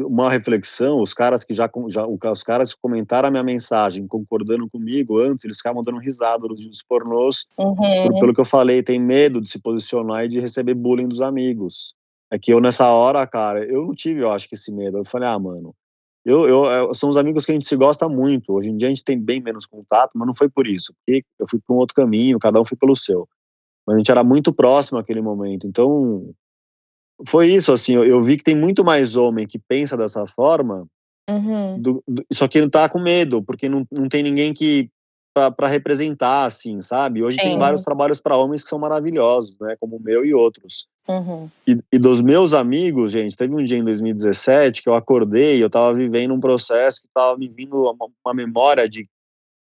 uma 0.00 0.28
reflexão, 0.28 1.00
os 1.00 1.14
caras 1.14 1.44
que 1.44 1.54
já, 1.54 1.70
já 1.88 2.04
os 2.04 2.42
caras 2.42 2.74
que 2.74 2.80
comentaram 2.80 3.28
a 3.28 3.30
minha 3.30 3.44
mensagem, 3.44 4.08
concordando 4.08 4.68
comigo 4.68 5.20
antes, 5.20 5.44
eles 5.44 5.58
ficavam 5.58 5.84
dando 5.84 5.98
risada 5.98 6.48
nos 6.48 6.60
vídeos 6.60 6.82
pornôs, 6.82 7.46
uhum. 7.56 7.76
por, 7.76 8.18
pelo 8.18 8.34
que 8.34 8.40
eu 8.40 8.44
falei, 8.44 8.82
tem 8.82 8.98
medo 8.98 9.40
de 9.40 9.48
se 9.48 9.60
posicionar 9.60 10.24
e 10.24 10.28
de 10.28 10.40
receber 10.40 10.74
bullying 10.74 11.06
dos 11.06 11.20
amigos. 11.20 11.94
É 12.32 12.38
que 12.38 12.52
eu, 12.52 12.60
nessa 12.60 12.88
hora, 12.88 13.26
cara, 13.26 13.64
eu 13.64 13.86
não 13.86 13.94
tive, 13.94 14.22
eu 14.22 14.30
acho 14.30 14.48
que 14.48 14.54
esse 14.54 14.72
medo. 14.72 14.98
Eu 14.98 15.04
falei, 15.04 15.28
ah, 15.28 15.38
mano, 15.38 15.74
eu, 16.24 16.46
eu, 16.46 16.64
eu, 16.64 16.94
são 16.94 17.08
os 17.08 17.16
amigos 17.16 17.44
que 17.44 17.52
a 17.52 17.54
gente 17.54 17.66
se 17.66 17.76
gosta 17.76 18.08
muito. 18.08 18.52
Hoje 18.52 18.68
em 18.68 18.76
dia 18.76 18.88
a 18.88 18.90
gente 18.90 19.04
tem 19.04 19.18
bem 19.18 19.40
menos 19.40 19.66
contato, 19.66 20.12
mas 20.14 20.26
não 20.26 20.34
foi 20.34 20.48
por 20.48 20.66
isso. 20.66 20.94
Porque 20.94 21.24
eu 21.38 21.46
fui 21.48 21.58
para 21.58 21.74
um 21.74 21.78
outro 21.78 21.94
caminho, 21.94 22.38
cada 22.38 22.60
um 22.60 22.64
foi 22.64 22.76
pelo 22.76 22.94
seu. 22.94 23.28
Mas 23.86 23.94
a 23.94 23.98
gente 23.98 24.10
era 24.10 24.22
muito 24.22 24.52
próximo 24.52 24.98
naquele 24.98 25.20
momento. 25.20 25.66
Então, 25.66 26.30
foi 27.26 27.48
isso, 27.48 27.72
assim. 27.72 27.94
Eu, 27.94 28.04
eu 28.04 28.20
vi 28.20 28.36
que 28.36 28.44
tem 28.44 28.54
muito 28.54 28.84
mais 28.84 29.16
homem 29.16 29.46
que 29.46 29.58
pensa 29.58 29.96
dessa 29.96 30.26
forma, 30.26 30.86
uhum. 31.28 31.80
do, 31.80 32.04
do, 32.06 32.24
só 32.32 32.46
que 32.46 32.60
não 32.60 32.68
tá 32.68 32.88
com 32.88 33.00
medo, 33.00 33.42
porque 33.42 33.68
não, 33.68 33.86
não 33.90 34.08
tem 34.08 34.22
ninguém 34.22 34.52
que 34.52 34.90
para 35.32 35.68
representar, 35.68 36.44
assim, 36.44 36.80
sabe? 36.80 37.22
Hoje 37.22 37.36
Sim. 37.36 37.42
tem 37.42 37.58
vários 37.58 37.82
trabalhos 37.82 38.20
para 38.20 38.36
homens 38.36 38.62
que 38.62 38.68
são 38.68 38.78
maravilhosos, 38.78 39.56
né? 39.60 39.76
Como 39.78 39.96
o 39.96 40.02
meu 40.02 40.24
e 40.24 40.34
outros. 40.34 40.88
Uhum. 41.10 41.50
E, 41.66 41.78
e, 41.92 41.98
dos 41.98 42.22
meus 42.22 42.54
amigos, 42.54 43.10
gente, 43.10 43.36
teve 43.36 43.54
um 43.54 43.64
dia 43.64 43.78
em 43.78 43.84
2017 43.84 44.82
que 44.82 44.88
eu 44.88 44.94
acordei, 44.94 45.62
eu 45.62 45.66
estava 45.66 45.92
vivendo 45.92 46.32
um 46.32 46.40
processo 46.40 47.00
que 47.00 47.08
estava 47.08 47.36
me 47.36 47.48
vindo 47.48 47.82
uma, 47.82 48.08
uma, 48.24 48.34
memória 48.34 48.88
de 48.88 49.08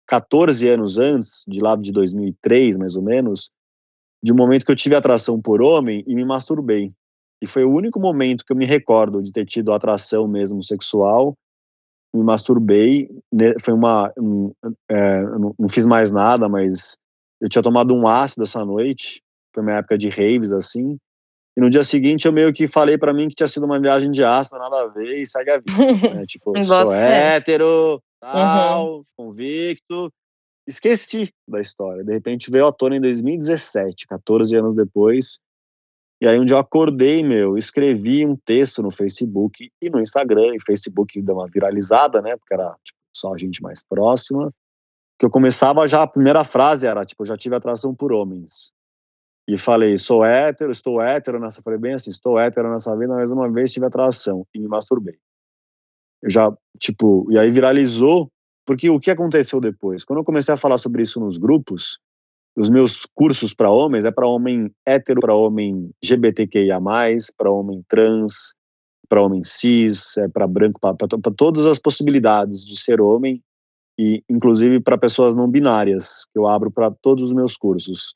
14 0.07 0.67
anos 0.67 0.97
antes, 0.97 1.43
de 1.47 1.61
lá 1.61 1.75
de 1.75 1.91
2003, 1.91 2.77
mais 2.77 2.95
ou 2.95 3.03
menos, 3.03 3.51
de 4.23 4.33
um 4.33 4.35
momento 4.35 4.65
que 4.65 4.71
eu 4.71 4.75
tive 4.75 4.95
atração 4.95 5.39
por 5.39 5.61
homem 5.61 6.03
e 6.07 6.15
me 6.15 6.25
masturbei. 6.25 6.91
E 7.41 7.45
foi 7.45 7.63
o 7.63 7.71
único 7.71 7.99
momento 7.99 8.43
que 8.43 8.51
eu 8.51 8.57
me 8.57 8.65
recordo 8.65 9.21
de 9.21 9.31
ter 9.31 9.45
tido 9.45 9.71
atração 9.71 10.27
mesmo 10.27 10.63
sexual 10.63 11.35
me 12.13 12.23
masturbei, 12.23 13.09
né, 13.31 13.53
foi 13.61 13.73
uma, 13.73 14.11
um, 14.17 14.51
é, 14.89 15.21
não, 15.21 15.53
não, 15.57 15.69
fiz 15.69 15.85
mais 15.85 16.11
nada, 16.11 16.47
mas 16.49 16.97
eu 17.39 17.49
tinha 17.49 17.61
tomado 17.61 17.93
um 17.93 18.07
ácido 18.07 18.43
essa 18.43 18.65
noite, 18.65 19.21
foi 19.53 19.63
uma 19.63 19.73
época 19.73 19.97
de 19.97 20.09
raves, 20.09 20.51
assim, 20.51 20.97
e 21.57 21.59
no 21.59 21.71
dia 21.71 21.83
seguinte 21.83 22.27
eu 22.27 22.31
meio 22.31 22.53
que 22.53 22.67
falei 22.67 22.99
para 22.99 23.11
mim 23.11 23.27
que 23.27 23.33
tinha 23.33 23.47
sido 23.47 23.65
uma 23.65 23.79
viagem 23.79 24.11
de 24.11 24.23
ácido, 24.23 24.59
nada 24.59 24.83
a 24.83 24.87
ver, 24.89 25.19
e 25.19 25.25
segue 25.25 25.49
a 25.49 25.57
vida, 25.57 25.65
né? 26.13 26.25
tipo, 26.27 26.53
sou 26.63 26.93
hétero, 26.93 27.99
tal, 28.21 28.97
uhum. 28.97 29.03
convicto, 29.17 30.13
esqueci 30.67 31.33
da 31.49 31.59
história, 31.59 32.03
de 32.03 32.13
repente 32.13 32.51
veio 32.51 32.67
à 32.67 32.71
tona 32.71 32.97
em 32.97 33.01
2017, 33.01 34.05
14 34.05 34.55
anos 34.55 34.75
depois, 34.75 35.39
e 36.21 36.27
aí 36.27 36.39
um 36.39 36.45
dia 36.45 36.55
eu 36.55 36.59
acordei, 36.59 37.23
meu, 37.23 37.57
escrevi 37.57 38.23
um 38.23 38.35
texto 38.35 38.83
no 38.83 38.91
Facebook 38.91 39.71
e 39.81 39.89
no 39.89 39.99
Instagram, 39.99 40.53
e 40.53 40.63
Facebook 40.63 41.19
deu 41.23 41.37
uma 41.37 41.47
viralizada, 41.47 42.21
né, 42.21 42.37
porque 42.37 42.53
era 42.53 42.75
tipo, 42.83 42.99
só 43.11 43.33
a 43.33 43.37
gente 43.37 43.63
mais 43.63 43.81
próxima, 43.81 44.53
que 45.17 45.25
eu 45.25 45.31
começava 45.31 45.87
já, 45.87 46.03
a 46.03 46.07
primeira 46.07 46.43
frase 46.43 46.85
era, 46.85 47.03
tipo, 47.03 47.25
já 47.25 47.35
tive 47.35 47.55
atração 47.55 47.95
por 47.95 48.13
homens. 48.13 48.76
E 49.47 49.57
falei, 49.57 49.97
sou 49.97 50.25
hétero, 50.25 50.71
estou 50.71 51.01
hétero 51.01 51.39
nessa, 51.39 51.61
falei 51.61 51.79
bem 51.79 51.93
assim, 51.93 52.09
estou 52.09 52.37
hétero 52.37 52.69
nessa 52.69 52.95
vida, 52.97 53.13
mais 53.13 53.31
uma 53.31 53.49
vez 53.49 53.71
tive 53.71 53.85
atração 53.85 54.45
e 54.53 54.59
me 54.59 54.67
masturbei. 54.67 55.15
Eu 56.21 56.29
já, 56.29 56.53
tipo, 56.77 57.25
e 57.31 57.37
aí 57.37 57.49
viralizou, 57.49 58.29
porque 58.65 58.89
o 58.89 58.99
que 58.99 59.09
aconteceu 59.09 59.61
depois? 59.61 60.03
Quando 60.03 60.19
eu 60.19 60.25
comecei 60.25 60.53
a 60.53 60.57
falar 60.57 60.77
sobre 60.77 61.01
isso 61.01 61.19
nos 61.19 61.37
grupos, 61.37 61.99
os 62.57 62.69
meus 62.69 63.05
cursos 63.13 63.53
para 63.53 63.71
homens 63.71 64.03
é 64.03 64.11
para 64.11 64.27
homem 64.27 64.69
hétero, 64.85 65.21
para 65.21 65.35
homem 65.35 65.91
GBTQIA+, 66.03 66.79
para 67.37 67.51
homem 67.51 67.81
trans, 67.87 68.55
para 69.07 69.21
homem 69.21 69.43
cis, 69.43 70.17
é 70.17 70.27
para 70.27 70.47
branco, 70.47 70.79
para 70.79 71.31
todas 71.37 71.65
as 71.65 71.79
possibilidades 71.79 72.65
de 72.65 72.77
ser 72.77 72.99
homem 72.99 73.41
e 73.97 74.21
inclusive 74.29 74.81
para 74.81 74.97
pessoas 74.97 75.35
não 75.35 75.49
binárias, 75.49 76.25
que 76.33 76.37
eu 76.37 76.47
abro 76.47 76.69
para 76.69 76.91
todos 76.91 77.23
os 77.23 77.33
meus 77.33 77.55
cursos. 77.55 78.15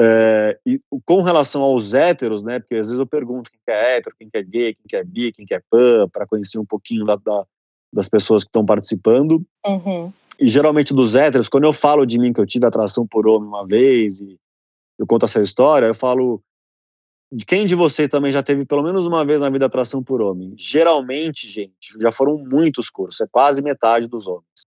É, 0.00 0.58
e 0.64 0.80
com 1.04 1.22
relação 1.22 1.60
aos 1.60 1.92
héteros, 1.92 2.42
né, 2.42 2.60
porque 2.60 2.76
às 2.76 2.86
vezes 2.86 2.98
eu 2.98 3.06
pergunto 3.06 3.50
quem 3.50 3.74
é 3.74 3.96
hétero, 3.96 4.14
quem 4.16 4.28
é 4.32 4.42
gay, 4.42 4.76
quem 4.88 4.98
é 4.98 5.02
bi, 5.02 5.32
quem 5.32 5.44
é 5.50 5.60
pan, 5.68 6.08
para 6.08 6.26
conhecer 6.26 6.58
um 6.58 6.64
pouquinho 6.64 7.04
da, 7.04 7.16
da, 7.16 7.44
das 7.92 8.08
pessoas 8.08 8.44
que 8.44 8.48
estão 8.48 8.64
participando. 8.64 9.44
Uhum. 9.66 10.12
E 10.38 10.46
geralmente 10.46 10.94
dos 10.94 11.16
héteros, 11.16 11.48
quando 11.48 11.64
eu 11.64 11.72
falo 11.72 12.06
de 12.06 12.16
mim 12.16 12.32
que 12.32 12.40
eu 12.40 12.46
tive 12.46 12.64
atração 12.64 13.04
por 13.04 13.26
homem 13.26 13.48
uma 13.48 13.66
vez 13.66 14.20
e 14.20 14.38
eu 14.96 15.06
conto 15.06 15.24
essa 15.24 15.40
história, 15.40 15.86
eu 15.86 15.94
falo 15.94 16.40
de 17.32 17.44
quem 17.44 17.66
de 17.66 17.74
vocês 17.74 18.08
também 18.08 18.30
já 18.30 18.42
teve 18.42 18.64
pelo 18.64 18.84
menos 18.84 19.04
uma 19.04 19.24
vez 19.24 19.40
na 19.40 19.50
vida 19.50 19.66
atração 19.66 20.02
por 20.02 20.20
homem? 20.22 20.54
Geralmente, 20.56 21.48
gente, 21.48 21.98
já 22.00 22.12
foram 22.12 22.38
muitos 22.38 22.88
cursos, 22.88 23.20
é 23.20 23.26
quase 23.30 23.60
metade 23.62 24.06
dos 24.06 24.28
homens. 24.28 24.67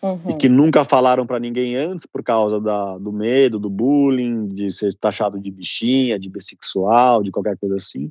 Uhum. 0.00 0.30
E 0.30 0.34
que 0.36 0.48
nunca 0.48 0.84
falaram 0.84 1.26
para 1.26 1.40
ninguém 1.40 1.74
antes 1.74 2.06
por 2.06 2.22
causa 2.22 2.60
da, 2.60 2.96
do 2.98 3.12
medo, 3.12 3.58
do 3.58 3.68
bullying, 3.68 4.46
de 4.46 4.70
ser 4.70 4.94
taxado 4.94 5.40
de 5.40 5.50
bichinha, 5.50 6.18
de 6.18 6.30
bissexual, 6.30 7.22
de 7.22 7.32
qualquer 7.32 7.58
coisa 7.58 7.76
assim. 7.76 8.10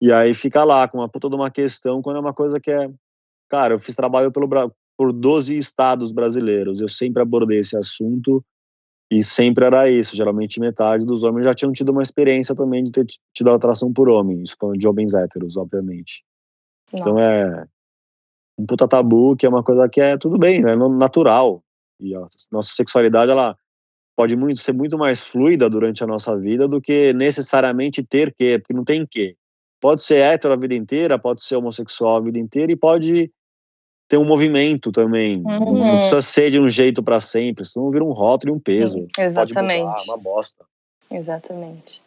E 0.00 0.12
aí 0.12 0.34
fica 0.34 0.62
lá 0.62 0.86
com 0.86 0.98
uma 0.98 1.08
puta 1.08 1.28
de 1.28 1.34
uma 1.34 1.50
questão 1.50 2.02
quando 2.02 2.16
é 2.16 2.20
uma 2.20 2.34
coisa 2.34 2.60
que 2.60 2.70
é. 2.70 2.90
Cara, 3.48 3.74
eu 3.74 3.78
fiz 3.78 3.94
trabalho 3.94 4.30
pelo, 4.30 4.48
por 4.96 5.12
12 5.12 5.56
estados 5.56 6.12
brasileiros. 6.12 6.80
Eu 6.80 6.88
sempre 6.88 7.22
abordei 7.22 7.60
esse 7.60 7.78
assunto 7.78 8.44
e 9.10 9.22
sempre 9.22 9.64
era 9.64 9.90
isso. 9.90 10.14
Geralmente 10.14 10.60
metade 10.60 11.06
dos 11.06 11.22
homens 11.22 11.46
já 11.46 11.54
tinham 11.54 11.72
tido 11.72 11.90
uma 11.90 12.02
experiência 12.02 12.54
também 12.54 12.84
de 12.84 12.90
ter 12.90 13.06
tido 13.32 13.50
atração 13.50 13.90
por 13.90 14.10
homens, 14.10 14.54
falando 14.58 14.78
de 14.78 14.86
homens 14.86 15.14
héteros, 15.14 15.56
obviamente. 15.56 16.24
Então, 16.92 17.14
Nossa. 17.14 17.20
Então 17.20 17.22
é 17.22 17.66
um 18.58 18.64
puta 18.66 18.88
tabu 18.88 19.36
que 19.36 19.46
é 19.46 19.48
uma 19.48 19.62
coisa 19.62 19.88
que 19.88 20.00
é 20.00 20.16
tudo 20.16 20.38
bem, 20.38 20.62
né, 20.62 20.74
natural. 20.74 21.62
E 22.00 22.14
a 22.14 22.20
nossa 22.52 22.74
sexualidade 22.74 23.30
ela 23.30 23.56
pode 24.16 24.34
muito 24.34 24.60
ser 24.60 24.72
muito 24.72 24.96
mais 24.96 25.22
fluida 25.22 25.68
durante 25.68 26.02
a 26.02 26.06
nossa 26.06 26.36
vida 26.38 26.66
do 26.66 26.80
que 26.80 27.12
necessariamente 27.12 28.02
ter 28.02 28.34
que, 28.34 28.58
porque 28.58 28.72
não 28.72 28.84
tem 28.84 29.06
que. 29.06 29.36
Pode 29.80 30.02
ser 30.02 30.16
hétero 30.16 30.54
a 30.54 30.56
vida 30.56 30.74
inteira, 30.74 31.18
pode 31.18 31.44
ser 31.44 31.56
homossexual 31.56 32.16
a 32.16 32.20
vida 32.20 32.38
inteira 32.38 32.72
e 32.72 32.76
pode 32.76 33.30
ter 34.08 34.16
um 34.16 34.24
movimento 34.24 34.90
também. 34.90 35.42
Uhum. 35.44 35.78
Não 35.78 35.96
precisa 35.96 36.22
ser 36.22 36.50
de 36.50 36.60
um 36.60 36.68
jeito 36.68 37.02
para 37.02 37.20
sempre, 37.20 37.64
senão 37.64 37.90
vira 37.90 38.04
um 38.04 38.12
rótulo 38.12 38.54
e 38.54 38.56
um 38.56 38.60
peso. 38.60 39.06
Exatamente. 39.18 39.84
Mudar, 39.84 40.02
uma 40.04 40.16
bosta. 40.16 40.64
Exatamente. 41.10 42.02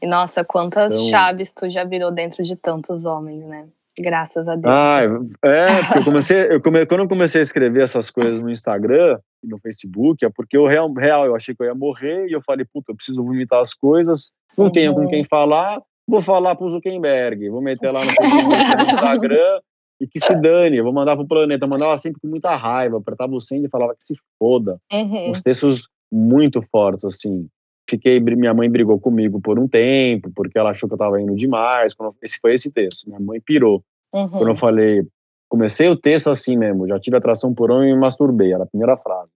E 0.00 0.06
nossa, 0.06 0.44
quantas 0.44 0.94
então... 0.94 1.10
chaves 1.10 1.52
tu 1.52 1.68
já 1.68 1.84
virou 1.84 2.10
dentro 2.10 2.42
de 2.42 2.56
tantos 2.56 3.04
homens, 3.04 3.44
né? 3.44 3.68
Graças 3.98 4.48
a 4.48 4.56
Deus. 4.56 4.66
Ah, 4.66 5.00
é, 5.44 5.66
porque 5.84 5.98
eu 5.98 6.04
comecei, 6.04 6.46
eu 6.50 6.62
come, 6.62 6.86
quando 6.86 7.00
eu 7.00 7.08
comecei 7.08 7.40
a 7.40 7.44
escrever 7.44 7.82
essas 7.82 8.10
coisas 8.10 8.42
no 8.42 8.50
Instagram 8.50 9.18
e 9.44 9.48
no 9.48 9.58
Facebook, 9.58 10.24
é 10.24 10.30
porque 10.30 10.56
eu 10.56 10.66
real, 10.66 10.90
real, 10.92 11.26
eu 11.26 11.36
achei 11.36 11.54
que 11.54 11.62
eu 11.62 11.66
ia 11.66 11.74
morrer 11.74 12.26
e 12.26 12.32
eu 12.32 12.40
falei, 12.40 12.64
puta, 12.72 12.92
eu 12.92 12.96
preciso 12.96 13.22
vomitar 13.22 13.60
as 13.60 13.74
coisas, 13.74 14.32
não 14.56 14.66
uhum. 14.66 14.72
tenho 14.72 14.94
com 14.94 15.06
quem 15.08 15.24
falar, 15.24 15.82
vou 16.08 16.22
falar 16.22 16.54
pro 16.54 16.70
Zuckerberg, 16.70 17.50
vou 17.50 17.60
meter 17.60 17.90
lá 17.90 18.04
no, 18.04 18.10
Facebook, 18.16 18.76
no 18.76 18.92
Instagram 18.92 19.60
e 20.02 20.06
que 20.08 20.18
se 20.18 20.34
dane, 20.34 20.78
eu 20.78 20.84
vou 20.84 20.92
mandar 20.92 21.14
pro 21.14 21.26
planeta. 21.26 21.64
Eu 21.64 21.68
mandava 21.68 21.96
sempre 21.96 22.20
com 22.20 22.26
muita 22.26 22.56
raiva, 22.56 22.98
apertava 22.98 23.32
o 23.34 23.40
centro 23.40 23.66
e 23.66 23.70
falava 23.70 23.94
que 23.94 24.02
se 24.02 24.14
foda. 24.36 24.76
Uhum. 24.92 25.30
Uns 25.30 25.40
textos 25.40 25.88
muito 26.10 26.60
fortes, 26.60 27.04
assim. 27.04 27.46
Fiquei, 27.88 28.20
minha 28.20 28.54
mãe 28.54 28.70
brigou 28.70 28.98
comigo 28.98 29.40
por 29.40 29.58
um 29.58 29.68
tempo, 29.68 30.30
porque 30.34 30.58
ela 30.58 30.70
achou 30.70 30.88
que 30.88 30.94
eu 30.94 30.98
tava 30.98 31.20
indo 31.20 31.34
demais. 31.34 31.94
Quando, 31.94 32.14
esse 32.22 32.38
foi 32.40 32.54
esse 32.54 32.72
texto. 32.72 33.06
Minha 33.06 33.20
mãe 33.20 33.40
pirou. 33.40 33.82
Uhum. 34.12 34.28
Quando 34.28 34.48
eu 34.48 34.56
falei, 34.56 35.02
comecei 35.48 35.88
o 35.88 35.96
texto 35.96 36.30
assim 36.30 36.56
mesmo, 36.56 36.86
já 36.86 36.98
tive 36.98 37.16
atração 37.16 37.54
por 37.54 37.70
homem 37.70 37.90
e 37.90 37.94
me 37.94 38.00
masturbei, 38.00 38.52
era 38.52 38.64
a 38.64 38.66
primeira 38.66 38.96
frase. 38.96 39.30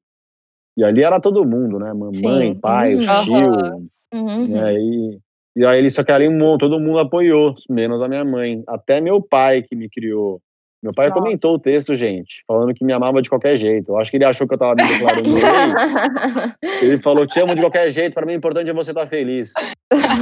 E 0.77 0.85
ali 0.85 1.03
era 1.03 1.21
todo 1.21 1.45
mundo, 1.45 1.79
né? 1.79 1.93
Mamãe, 1.93 2.55
Sim. 2.55 2.61
pai, 2.61 2.95
uhum. 2.95 3.01
tio. 3.01 3.91
Uhum. 4.15 4.47
E 4.47 4.59
aí, 4.59 5.19
e 5.57 5.65
aí, 5.65 5.91
só 5.91 6.05
que 6.05 6.13
ali 6.13 6.29
todo 6.59 6.79
mundo 6.79 6.99
apoiou, 6.99 7.55
menos 7.71 8.03
a 8.03 8.09
minha 8.09 8.25
mãe. 8.25 8.63
Até 8.67 9.01
meu 9.01 9.23
pai, 9.23 9.63
que 9.63 9.75
me 9.75 9.89
criou 9.89 10.41
meu 10.83 10.93
pai 10.93 11.09
Nossa. 11.09 11.21
comentou 11.21 11.55
o 11.55 11.59
texto, 11.59 11.95
gente, 11.95 12.45
falando 12.47 12.75
que 12.75 12.85
me 12.85 12.93
amava 12.93 13.23
de 13.23 13.29
qualquer 13.29 13.57
jeito. 13.57 13.93
Eu 13.93 13.99
acho 13.99 14.11
que 14.11 14.17
ele 14.17 14.25
achou 14.25 14.47
que 14.47 14.55
eu 14.55 14.59
tava 14.59 14.75
me 14.75 14.87
declarando 14.87 15.29
Ele 16.83 16.99
falou: 17.01 17.27
te 17.27 17.41
amo 17.41 17.55
de 17.55 17.61
qualquer 17.61 17.91
jeito, 17.91 18.15
para 18.15 18.27
mim 18.27 18.35
o 18.35 18.37
importante 18.37 18.71
é 18.71 18.75
você 18.75 18.91
estar 18.91 19.03
tá 19.03 19.07
feliz. 19.07 19.53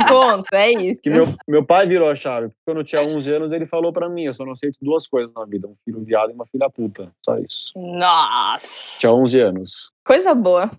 Ponto, 0.08 0.46
é 0.52 0.70
isso. 0.70 1.00
Que 1.02 1.10
meu, 1.10 1.28
meu 1.48 1.64
pai 1.64 1.86
virou 1.86 2.08
a 2.08 2.14
chave. 2.14 2.48
Porque 2.48 2.60
quando 2.64 2.78
eu 2.78 2.84
tinha 2.84 3.02
11 3.02 3.34
anos, 3.34 3.52
ele 3.52 3.66
falou 3.66 3.92
para 3.92 4.08
mim: 4.08 4.24
eu 4.24 4.32
só 4.32 4.44
não 4.44 4.52
aceito 4.52 4.78
duas 4.80 5.06
coisas 5.06 5.32
na 5.34 5.44
vida, 5.44 5.66
um 5.66 5.74
filho 5.84 6.02
viado 6.02 6.30
e 6.30 6.34
uma 6.34 6.46
filha 6.46 6.70
puta. 6.70 7.10
Só 7.24 7.38
isso. 7.38 7.72
Nossa! 7.76 9.00
Tinha 9.00 9.12
11 9.12 9.40
anos. 9.40 9.90
Coisa 10.06 10.34
boa. 10.34 10.70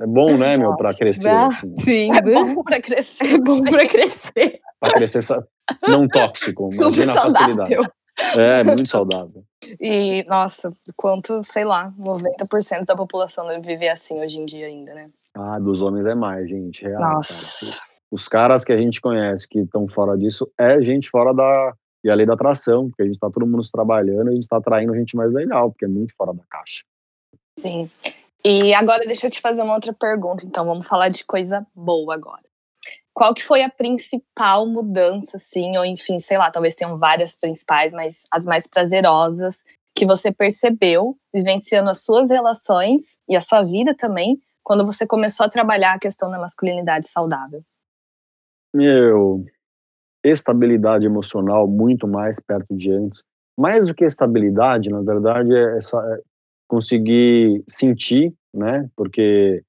É 0.00 0.06
bom, 0.06 0.36
né, 0.36 0.56
meu, 0.56 0.74
para 0.76 0.94
crescer. 0.94 1.28
Assim. 1.28 1.74
Sim, 1.78 2.10
é 2.16 2.22
bom 2.22 2.62
para 2.62 2.80
crescer. 2.80 3.34
É 3.34 3.38
bom 3.38 3.62
para 3.62 3.86
crescer. 3.86 4.60
Para 4.80 4.92
crescer 4.92 5.20
não 5.86 6.08
tóxico, 6.08 6.70
Super 6.72 7.04
imagina 7.04 7.12
a 7.12 7.30
facilidade. 7.30 7.76
É, 8.36 8.64
muito 8.64 8.88
saudável. 8.88 9.44
E, 9.80 10.24
nossa, 10.26 10.72
quanto, 10.96 11.42
sei 11.44 11.62
lá, 11.62 11.92
90% 11.98 12.86
da 12.86 12.96
população 12.96 13.46
deve 13.46 13.66
viver 13.66 13.90
assim 13.90 14.18
hoje 14.18 14.38
em 14.38 14.46
dia 14.46 14.66
ainda, 14.66 14.94
né? 14.94 15.06
Ah, 15.34 15.58
dos 15.58 15.82
homens 15.82 16.06
é 16.06 16.14
mais, 16.14 16.48
gente. 16.48 16.86
Real, 16.86 17.02
nossa. 17.02 17.66
Cara. 17.66 17.82
Os 18.10 18.28
caras 18.28 18.64
que 18.64 18.72
a 18.72 18.78
gente 18.78 18.98
conhece 18.98 19.46
que 19.46 19.58
estão 19.58 19.86
fora 19.86 20.16
disso 20.16 20.50
é 20.56 20.80
gente 20.80 21.10
fora 21.10 21.34
da. 21.34 21.74
E 22.02 22.08
a 22.08 22.14
lei 22.14 22.24
da 22.24 22.32
atração, 22.32 22.88
porque 22.88 23.02
a 23.02 23.04
gente 23.04 23.16
está 23.16 23.28
todo 23.28 23.46
mundo 23.46 23.60
trabalhando 23.70 24.28
e 24.28 24.30
a 24.30 24.34
gente 24.34 24.44
está 24.44 24.56
atraindo 24.56 24.94
gente 24.94 25.14
mais 25.16 25.32
legal, 25.32 25.70
porque 25.70 25.84
é 25.84 25.88
muito 25.88 26.14
fora 26.16 26.32
da 26.32 26.44
caixa. 26.48 26.84
Sim. 27.58 27.90
E 28.42 28.72
agora 28.72 29.04
deixa 29.04 29.26
eu 29.26 29.30
te 29.30 29.40
fazer 29.40 29.60
uma 29.60 29.74
outra 29.74 29.92
pergunta, 29.92 30.46
então 30.46 30.64
vamos 30.64 30.86
falar 30.86 31.10
de 31.10 31.24
coisa 31.26 31.66
boa 31.74 32.14
agora 32.14 32.47
qual 33.18 33.34
que 33.34 33.44
foi 33.44 33.64
a 33.64 33.68
principal 33.68 34.64
mudança, 34.64 35.38
assim, 35.38 35.76
ou 35.76 35.84
enfim, 35.84 36.20
sei 36.20 36.38
lá, 36.38 36.52
talvez 36.52 36.76
tenham 36.76 36.96
várias 36.96 37.34
principais, 37.34 37.90
mas 37.90 38.22
as 38.30 38.46
mais 38.46 38.68
prazerosas 38.68 39.56
que 39.92 40.06
você 40.06 40.30
percebeu 40.30 41.18
vivenciando 41.34 41.90
as 41.90 42.04
suas 42.04 42.30
relações 42.30 43.18
e 43.28 43.36
a 43.36 43.40
sua 43.40 43.62
vida 43.62 43.92
também, 43.92 44.40
quando 44.62 44.86
você 44.86 45.04
começou 45.04 45.44
a 45.44 45.48
trabalhar 45.48 45.94
a 45.94 45.98
questão 45.98 46.30
da 46.30 46.38
masculinidade 46.38 47.08
saudável? 47.08 47.60
Meu, 48.72 49.44
estabilidade 50.24 51.04
emocional 51.04 51.66
muito 51.66 52.06
mais 52.06 52.38
perto 52.38 52.72
de 52.76 52.92
antes. 52.92 53.24
Mais 53.58 53.88
do 53.88 53.94
que 53.96 54.04
estabilidade, 54.04 54.90
na 54.90 55.00
verdade, 55.00 55.52
é, 55.56 55.76
essa, 55.76 55.98
é 55.98 56.20
conseguir 56.68 57.64
sentir, 57.68 58.32
né? 58.54 58.88
Porque 58.94 59.64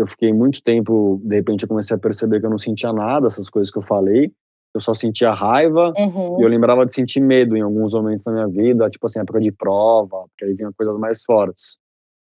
eu 0.00 0.06
fiquei 0.06 0.32
muito 0.32 0.62
tempo, 0.62 1.20
de 1.22 1.36
repente 1.36 1.62
eu 1.62 1.68
comecei 1.68 1.94
a 1.94 2.00
perceber 2.00 2.40
que 2.40 2.46
eu 2.46 2.50
não 2.50 2.56
sentia 2.56 2.90
nada, 2.90 3.26
essas 3.26 3.50
coisas 3.50 3.70
que 3.70 3.78
eu 3.78 3.82
falei. 3.82 4.32
Eu 4.72 4.80
só 4.80 4.94
sentia 4.94 5.34
raiva 5.34 5.92
uhum. 5.98 6.40
e 6.40 6.42
eu 6.42 6.48
lembrava 6.48 6.86
de 6.86 6.94
sentir 6.94 7.20
medo 7.20 7.56
em 7.56 7.60
alguns 7.60 7.92
momentos 7.92 8.24
da 8.24 8.32
minha 8.32 8.48
vida, 8.48 8.88
tipo 8.88 9.04
assim, 9.04 9.20
época 9.20 9.40
de 9.40 9.52
prova, 9.52 10.24
porque 10.28 10.44
aí 10.44 10.54
vinha 10.54 10.72
coisas 10.74 10.96
mais 10.98 11.22
fortes, 11.22 11.76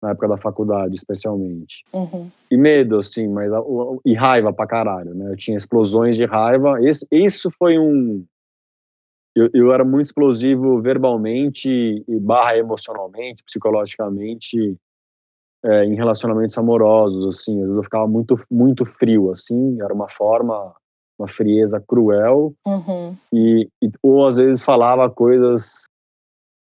na 0.00 0.10
época 0.10 0.28
da 0.28 0.36
faculdade, 0.36 0.94
especialmente. 0.94 1.84
Uhum. 1.92 2.30
E 2.50 2.56
medo, 2.56 2.98
assim, 2.98 3.26
mas 3.26 3.50
e 4.04 4.14
raiva 4.14 4.52
pra 4.52 4.66
caralho, 4.66 5.14
né? 5.14 5.32
Eu 5.32 5.36
tinha 5.36 5.56
explosões 5.56 6.16
de 6.16 6.26
raiva. 6.26 6.78
Esse, 6.80 7.08
isso 7.10 7.50
foi 7.50 7.78
um. 7.78 8.24
Eu, 9.34 9.50
eu 9.52 9.72
era 9.72 9.84
muito 9.84 10.06
explosivo 10.06 10.78
verbalmente 10.78 12.04
e 12.06 12.20
barra 12.20 12.56
emocionalmente, 12.56 13.42
psicologicamente 13.42 14.76
é, 15.64 15.84
em 15.84 15.94
relacionamentos 15.94 16.56
amorosos, 16.58 17.26
assim, 17.26 17.54
às 17.54 17.62
vezes 17.62 17.76
eu 17.76 17.82
ficava 17.82 18.06
muito, 18.06 18.36
muito 18.50 18.84
frio, 18.84 19.30
assim, 19.30 19.80
era 19.80 19.94
uma 19.94 20.08
forma, 20.08 20.74
uma 21.18 21.26
frieza 21.26 21.82
cruel, 21.86 22.54
uhum. 22.66 23.16
e, 23.32 23.68
e, 23.82 23.86
ou 24.02 24.26
às 24.26 24.36
vezes 24.36 24.62
falava 24.62 25.08
coisas 25.10 25.84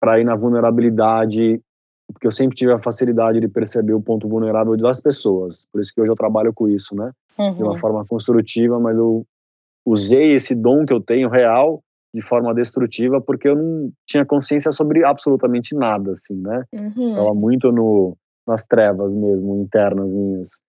para 0.00 0.18
ir 0.18 0.24
na 0.24 0.34
vulnerabilidade, 0.34 1.60
porque 2.12 2.26
eu 2.26 2.32
sempre 2.32 2.56
tive 2.56 2.72
a 2.72 2.82
facilidade 2.82 3.38
de 3.38 3.48
perceber 3.48 3.94
o 3.94 4.02
ponto 4.02 4.28
vulnerável 4.28 4.76
das 4.76 5.00
pessoas, 5.00 5.68
por 5.72 5.80
isso 5.80 5.92
que 5.94 6.00
hoje 6.00 6.10
eu 6.10 6.16
trabalho 6.16 6.52
com 6.52 6.68
isso, 6.68 6.96
né, 6.96 7.12
uhum. 7.38 7.54
de 7.54 7.62
uma 7.62 7.72
uhum. 7.72 7.78
forma 7.78 8.04
construtiva, 8.04 8.80
mas 8.80 8.98
eu 8.98 9.24
usei 9.86 10.34
esse 10.34 10.56
dom 10.56 10.84
que 10.84 10.92
eu 10.92 11.00
tenho 11.00 11.28
real 11.28 11.80
de 12.12 12.22
forma 12.22 12.54
destrutiva 12.54 13.20
porque 13.20 13.48
eu 13.48 13.54
não 13.54 13.92
tinha 14.06 14.24
consciência 14.24 14.72
sobre 14.72 15.04
absolutamente 15.04 15.74
nada, 15.74 16.12
assim, 16.12 16.40
né? 16.40 16.64
Uhum. 16.72 17.14
Tava 17.14 17.34
muito 17.34 17.70
no 17.70 18.16
nas 18.48 18.66
trevas 18.66 19.14
mesmo, 19.14 19.56
internas 19.56 20.12
minhas. 20.12 20.62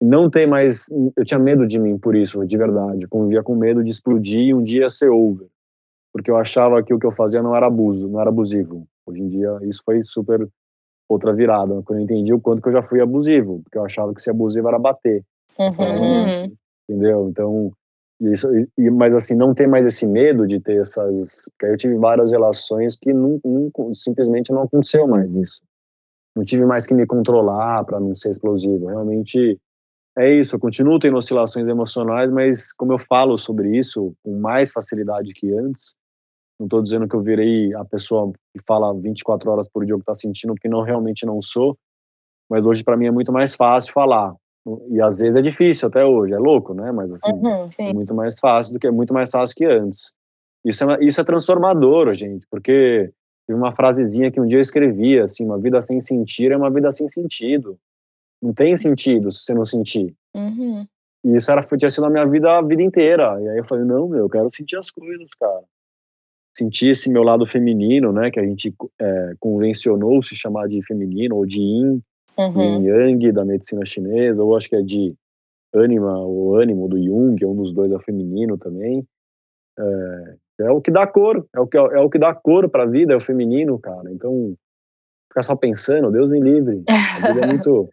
Não 0.00 0.30
tem 0.30 0.46
mais. 0.46 0.86
Eu 1.16 1.24
tinha 1.24 1.38
medo 1.38 1.66
de 1.66 1.78
mim 1.78 1.98
por 1.98 2.14
isso, 2.14 2.46
de 2.46 2.56
verdade. 2.56 3.04
Eu 3.04 3.08
convivia 3.08 3.42
com 3.42 3.54
medo 3.54 3.82
de 3.82 3.90
explodir 3.90 4.40
e 4.40 4.54
um 4.54 4.62
dia 4.62 4.88
ser 4.88 5.10
over. 5.10 5.48
Porque 6.12 6.30
eu 6.30 6.36
achava 6.36 6.82
que 6.82 6.94
o 6.94 6.98
que 6.98 7.06
eu 7.06 7.12
fazia 7.12 7.42
não 7.42 7.56
era 7.56 7.66
abuso, 7.66 8.08
não 8.08 8.20
era 8.20 8.30
abusivo. 8.30 8.86
Hoje 9.06 9.20
em 9.20 9.28
dia, 9.28 9.58
isso 9.62 9.82
foi 9.84 10.02
super 10.02 10.48
outra 11.08 11.32
virada. 11.34 11.82
Quando 11.82 11.98
eu 11.98 12.04
entendi 12.04 12.32
o 12.32 12.40
quanto 12.40 12.62
que 12.62 12.68
eu 12.68 12.72
já 12.72 12.82
fui 12.82 13.00
abusivo. 13.00 13.60
Porque 13.64 13.78
eu 13.78 13.84
achava 13.84 14.14
que 14.14 14.22
ser 14.22 14.30
abusivo 14.30 14.68
era 14.68 14.78
bater. 14.78 15.24
Uhum. 15.58 15.72
Então, 15.72 16.52
entendeu? 16.88 17.28
Então, 17.28 17.72
isso, 18.20 18.48
e, 18.78 18.90
mas 18.90 19.14
assim, 19.14 19.36
não 19.36 19.54
ter 19.54 19.66
mais 19.66 19.86
esse 19.86 20.06
medo 20.06 20.46
de 20.46 20.60
ter 20.60 20.80
essas. 20.80 21.50
Porque 21.50 21.72
eu 21.72 21.76
tive 21.76 21.96
várias 21.96 22.30
relações 22.32 22.96
que 22.96 23.12
não, 23.12 23.40
não, 23.44 23.94
simplesmente 23.94 24.52
não 24.52 24.62
aconteceu 24.62 25.06
mais 25.08 25.34
isso 25.34 25.60
não 26.34 26.44
tive 26.44 26.64
mais 26.64 26.86
que 26.86 26.94
me 26.94 27.06
controlar 27.06 27.84
para 27.84 28.00
não 28.00 28.14
ser 28.14 28.30
explosivo. 28.30 28.86
Realmente 28.86 29.58
é 30.18 30.32
isso. 30.32 30.54
Eu 30.54 30.60
continuo 30.60 30.98
tendo 30.98 31.16
oscilações 31.16 31.68
emocionais, 31.68 32.30
mas 32.30 32.72
como 32.72 32.92
eu 32.92 32.98
falo 32.98 33.38
sobre 33.38 33.76
isso 33.76 34.14
com 34.22 34.38
mais 34.38 34.72
facilidade 34.72 35.32
que 35.32 35.52
antes, 35.52 35.96
não 36.58 36.66
estou 36.66 36.82
dizendo 36.82 37.08
que 37.08 37.14
eu 37.14 37.22
virei 37.22 37.74
a 37.74 37.84
pessoa 37.84 38.32
que 38.52 38.62
fala 38.66 38.94
24 38.94 39.50
horas 39.50 39.68
por 39.68 39.84
dia 39.84 39.94
o 39.94 39.98
que 39.98 40.02
está 40.02 40.14
sentindo, 40.14 40.54
porque 40.54 40.68
não 40.68 40.82
realmente 40.82 41.26
não 41.26 41.40
sou. 41.42 41.76
Mas 42.48 42.64
hoje 42.64 42.84
para 42.84 42.96
mim 42.96 43.06
é 43.06 43.10
muito 43.10 43.32
mais 43.32 43.54
fácil 43.54 43.92
falar. 43.92 44.34
E 44.90 45.00
às 45.00 45.18
vezes 45.18 45.36
é 45.36 45.42
difícil 45.42 45.88
até 45.88 46.04
hoje, 46.04 46.32
é 46.32 46.38
louco, 46.38 46.72
né? 46.72 46.90
Mas 46.90 47.10
assim, 47.10 47.32
uhum, 47.32 47.68
é 47.78 47.92
muito 47.92 48.14
mais 48.14 48.38
fácil 48.38 48.72
do 48.72 48.78
que 48.78 48.86
é 48.86 48.90
muito 48.90 49.12
mais 49.12 49.30
fácil 49.30 49.54
que 49.56 49.64
antes. 49.66 50.14
Isso 50.64 50.90
é, 50.90 51.04
isso 51.04 51.20
é 51.20 51.24
transformador, 51.24 52.12
gente, 52.14 52.46
porque 52.50 53.12
Teve 53.46 53.58
uma 53.58 53.74
frasezinha 53.74 54.30
que 54.30 54.40
um 54.40 54.46
dia 54.46 54.58
eu 54.58 54.62
escrevi, 54.62 55.18
assim, 55.18 55.44
uma 55.44 55.58
vida 55.58 55.80
sem 55.80 56.00
sentir 56.00 56.50
é 56.50 56.56
uma 56.56 56.70
vida 56.70 56.90
sem 56.90 57.06
sentido. 57.08 57.78
Não 58.42 58.52
tem 58.52 58.76
sentido 58.76 59.30
se 59.30 59.44
você 59.44 59.54
não 59.54 59.64
sentir. 59.64 60.14
Uhum. 60.34 60.86
E 61.24 61.34
isso 61.34 61.50
era, 61.50 61.62
tinha 61.62 61.90
sido 61.90 62.06
a 62.06 62.10
minha 62.10 62.26
vida 62.26 62.58
a 62.58 62.62
vida 62.62 62.82
inteira. 62.82 63.40
E 63.40 63.48
aí 63.48 63.58
eu 63.58 63.64
falei, 63.64 63.84
não, 63.84 64.08
meu, 64.08 64.20
eu 64.20 64.28
quero 64.28 64.54
sentir 64.54 64.76
as 64.76 64.90
coisas, 64.90 65.28
cara. 65.38 65.64
Sentir 66.56 66.90
esse 66.90 67.10
meu 67.10 67.22
lado 67.22 67.46
feminino, 67.46 68.12
né, 68.12 68.30
que 68.30 68.38
a 68.38 68.44
gente 68.44 68.72
é, 69.00 69.34
convencionou 69.40 70.22
se 70.22 70.36
chamar 70.36 70.68
de 70.68 70.84
feminino, 70.84 71.36
ou 71.36 71.46
de 71.46 71.60
yin, 71.60 72.02
uhum. 72.38 72.62
yin 72.62 72.86
yang, 72.86 73.32
da 73.32 73.44
medicina 73.44 73.84
chinesa, 73.84 74.44
ou 74.44 74.56
acho 74.56 74.68
que 74.68 74.76
é 74.76 74.82
de 74.82 75.14
ânima, 75.74 76.16
ou 76.18 76.54
ânimo 76.56 76.88
do 76.88 77.02
Jung, 77.02 77.42
é 77.42 77.46
um 77.46 77.56
dos 77.56 77.72
dois 77.72 77.90
é 77.90 77.98
feminino 77.98 78.56
também. 78.56 79.04
É, 79.76 80.36
é 80.60 80.70
o 80.70 80.80
que 80.80 80.90
dá 80.90 81.06
cor, 81.06 81.46
é 81.54 81.60
o 81.60 81.66
que, 81.66 81.76
é 81.76 82.00
o 82.00 82.10
que 82.10 82.18
dá 82.18 82.34
cor 82.34 82.68
para 82.68 82.84
a 82.84 82.86
vida, 82.86 83.12
é 83.12 83.16
o 83.16 83.20
feminino, 83.20 83.78
cara. 83.78 84.10
Então, 84.12 84.54
ficar 85.28 85.42
só 85.42 85.56
pensando, 85.56 86.12
Deus 86.12 86.30
me 86.30 86.40
livre. 86.40 86.84
A 87.24 87.32
vida 87.32 87.44
é 87.44 87.46
muito. 87.46 87.88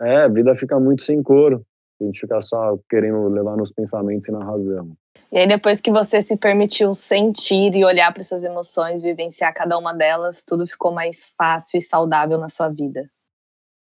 É, 0.00 0.16
a 0.18 0.28
vida 0.28 0.54
fica 0.54 0.78
muito 0.78 1.02
sem 1.02 1.20
cor. 1.22 1.60
A 2.00 2.04
gente 2.04 2.20
fica 2.20 2.40
só 2.40 2.78
querendo 2.88 3.28
levar 3.28 3.56
nos 3.56 3.72
pensamentos 3.72 4.28
e 4.28 4.32
na 4.32 4.44
razão. 4.44 4.92
E 5.32 5.38
aí, 5.38 5.48
depois 5.48 5.80
que 5.80 5.90
você 5.90 6.22
se 6.22 6.36
permitiu 6.36 6.94
sentir 6.94 7.74
e 7.74 7.84
olhar 7.84 8.12
para 8.12 8.20
essas 8.20 8.44
emoções, 8.44 9.02
vivenciar 9.02 9.52
cada 9.52 9.76
uma 9.76 9.92
delas, 9.92 10.44
tudo 10.46 10.68
ficou 10.68 10.92
mais 10.92 11.32
fácil 11.36 11.78
e 11.78 11.82
saudável 11.82 12.38
na 12.38 12.48
sua 12.48 12.68
vida? 12.68 13.10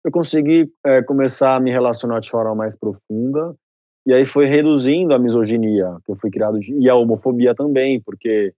Eu 0.04 0.12
consegui 0.12 0.72
é, 0.86 1.04
começar 1.04 1.56
a 1.56 1.60
me 1.60 1.70
relacionar 1.70 2.22
de 2.22 2.30
forma 2.30 2.56
mais 2.56 2.80
profunda, 2.80 3.54
e 4.10 4.14
aí 4.14 4.26
foi 4.26 4.48
reduzindo 4.48 5.14
a 5.14 5.20
misoginia 5.20 5.98
que 6.04 6.12
eu 6.12 6.16
fui 6.16 6.32
criado, 6.32 6.60
de, 6.60 6.74
e 6.74 6.90
a 6.90 6.96
homofobia 6.96 7.54
também, 7.54 8.02
porque 8.02 8.52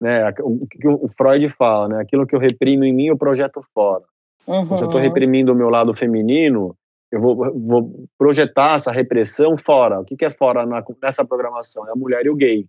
né, 0.00 0.28
o 0.40 0.66
que 0.66 0.88
o 0.88 1.08
Freud 1.16 1.48
fala, 1.50 1.88
né, 1.88 2.00
aquilo 2.00 2.26
que 2.26 2.34
eu 2.34 2.40
reprimo 2.40 2.82
em 2.82 2.92
mim, 2.92 3.06
eu 3.06 3.16
projeto 3.16 3.62
fora. 3.72 4.02
Uhum. 4.48 4.76
Se 4.76 4.82
eu 4.82 4.86
estou 4.86 5.00
reprimindo 5.00 5.52
o 5.52 5.54
meu 5.54 5.68
lado 5.68 5.94
feminino, 5.94 6.76
eu 7.12 7.20
vou, 7.20 7.36
vou, 7.36 8.08
projetar 8.18 8.74
essa 8.74 8.90
repressão 8.90 9.56
fora. 9.56 10.00
O 10.00 10.04
que, 10.04 10.16
que 10.16 10.24
é 10.24 10.30
fora 10.30 10.66
na, 10.66 10.84
nessa 11.00 11.24
programação? 11.24 11.86
É 11.86 11.92
a 11.92 11.96
mulher 11.96 12.26
e 12.26 12.30
o 12.30 12.34
gay. 12.34 12.66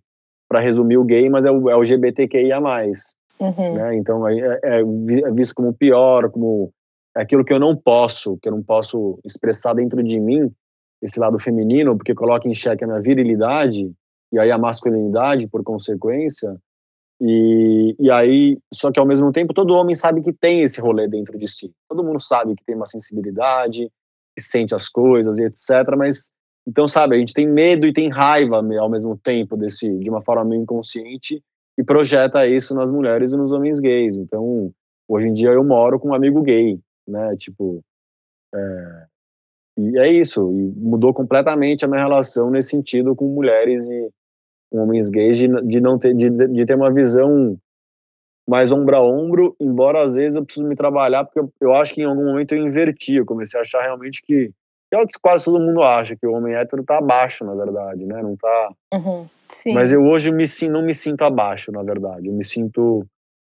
Para 0.48 0.60
resumir, 0.60 0.96
o 0.96 1.04
gay, 1.04 1.28
mas 1.28 1.44
é 1.44 1.50
o, 1.50 1.68
é 1.68 1.74
o 1.74 1.80
LGBTQIA. 1.80 2.60
Uhum. 2.60 3.74
Né? 3.74 3.96
Então 3.96 4.28
é, 4.28 4.60
é, 4.62 4.80
é, 4.80 5.30
visto 5.32 5.56
como 5.56 5.74
pior, 5.74 6.30
como 6.30 6.72
aquilo 7.16 7.44
que 7.44 7.52
eu 7.52 7.58
não 7.58 7.74
posso, 7.74 8.38
que 8.40 8.48
eu 8.48 8.52
não 8.52 8.62
posso 8.62 9.18
expressar 9.24 9.74
dentro 9.74 10.04
de 10.04 10.20
mim, 10.20 10.52
esse 11.02 11.18
lado 11.18 11.38
feminino, 11.38 11.96
porque 11.96 12.14
coloca 12.14 12.48
em 12.48 12.54
xeque 12.54 12.84
a 12.84 12.86
minha 12.86 13.00
virilidade 13.00 13.92
e 14.32 14.38
aí 14.38 14.50
a 14.50 14.58
masculinidade 14.58 15.48
por 15.48 15.62
consequência. 15.62 16.56
E, 17.20 17.96
e 17.98 18.10
aí, 18.10 18.58
só 18.72 18.92
que 18.92 19.00
ao 19.00 19.06
mesmo 19.06 19.32
tempo, 19.32 19.52
todo 19.52 19.74
homem 19.74 19.94
sabe 19.94 20.22
que 20.22 20.32
tem 20.32 20.62
esse 20.62 20.80
rolê 20.80 21.08
dentro 21.08 21.36
de 21.36 21.48
si. 21.48 21.72
Todo 21.88 22.04
mundo 22.04 22.20
sabe 22.20 22.54
que 22.54 22.64
tem 22.64 22.76
uma 22.76 22.86
sensibilidade, 22.86 23.90
que 24.36 24.42
sente 24.42 24.74
as 24.74 24.88
coisas 24.88 25.38
e 25.38 25.44
etc. 25.44 25.96
Mas, 25.96 26.32
então, 26.66 26.86
sabe, 26.86 27.16
a 27.16 27.18
gente 27.18 27.34
tem 27.34 27.46
medo 27.46 27.86
e 27.86 27.92
tem 27.92 28.08
raiva 28.08 28.56
ao 28.56 28.88
mesmo 28.88 29.16
tempo 29.16 29.56
desse, 29.56 29.88
de 29.98 30.08
uma 30.08 30.22
forma 30.22 30.44
meio 30.44 30.62
inconsciente 30.62 31.42
e 31.76 31.84
projeta 31.84 32.46
isso 32.46 32.74
nas 32.74 32.90
mulheres 32.90 33.32
e 33.32 33.36
nos 33.36 33.52
homens 33.52 33.80
gays. 33.80 34.16
Então, 34.16 34.72
hoje 35.08 35.28
em 35.28 35.32
dia 35.32 35.50
eu 35.50 35.64
moro 35.64 35.98
com 35.98 36.10
um 36.10 36.14
amigo 36.14 36.42
gay, 36.42 36.78
né? 37.06 37.36
Tipo, 37.36 37.82
é, 38.54 39.06
e 39.78 39.98
é 39.98 40.10
isso. 40.10 40.50
E 40.52 40.72
mudou 40.76 41.14
completamente 41.14 41.84
a 41.84 41.88
minha 41.88 42.02
relação 42.02 42.50
nesse 42.50 42.70
sentido 42.70 43.14
com 43.14 43.28
mulheres 43.28 43.86
e 43.86 44.10
com 44.70 44.78
homens 44.78 45.08
gays 45.08 45.38
de, 45.38 45.48
de 45.62 45.80
não 45.80 45.98
ter 45.98 46.14
de, 46.14 46.28
de 46.28 46.66
ter 46.66 46.74
uma 46.74 46.92
visão 46.92 47.56
mais 48.48 48.72
ombro 48.72 48.96
a 48.96 49.02
ombro, 49.02 49.54
embora 49.60 50.04
às 50.04 50.14
vezes 50.14 50.34
eu 50.34 50.44
preciso 50.44 50.66
me 50.66 50.74
trabalhar, 50.74 51.24
porque 51.24 51.38
eu, 51.38 51.52
eu 51.60 51.74
acho 51.74 51.94
que 51.94 52.00
em 52.00 52.06
algum 52.06 52.24
momento 52.24 52.54
eu 52.54 52.66
inverti, 52.66 53.16
eu 53.16 53.26
comecei 53.26 53.60
a 53.60 53.62
achar 53.62 53.82
realmente 53.82 54.22
que, 54.22 54.50
que 54.88 54.96
é 54.96 54.98
o 54.98 55.06
que 55.06 55.18
quase 55.20 55.44
todo 55.44 55.60
mundo 55.60 55.82
acha, 55.82 56.16
que 56.16 56.26
o 56.26 56.32
homem 56.32 56.54
hétero 56.54 56.82
tá 56.82 56.96
abaixo, 56.96 57.44
na 57.44 57.54
verdade, 57.54 58.06
né, 58.06 58.22
não 58.22 58.34
tá... 58.36 58.72
Uhum, 58.94 59.26
Mas 59.74 59.92
eu 59.92 60.02
hoje 60.02 60.32
me, 60.32 60.44
não 60.70 60.82
me 60.82 60.94
sinto 60.94 61.22
abaixo, 61.22 61.70
na 61.70 61.82
verdade, 61.82 62.28
eu 62.28 62.32
me 62.32 62.42
sinto... 62.42 63.06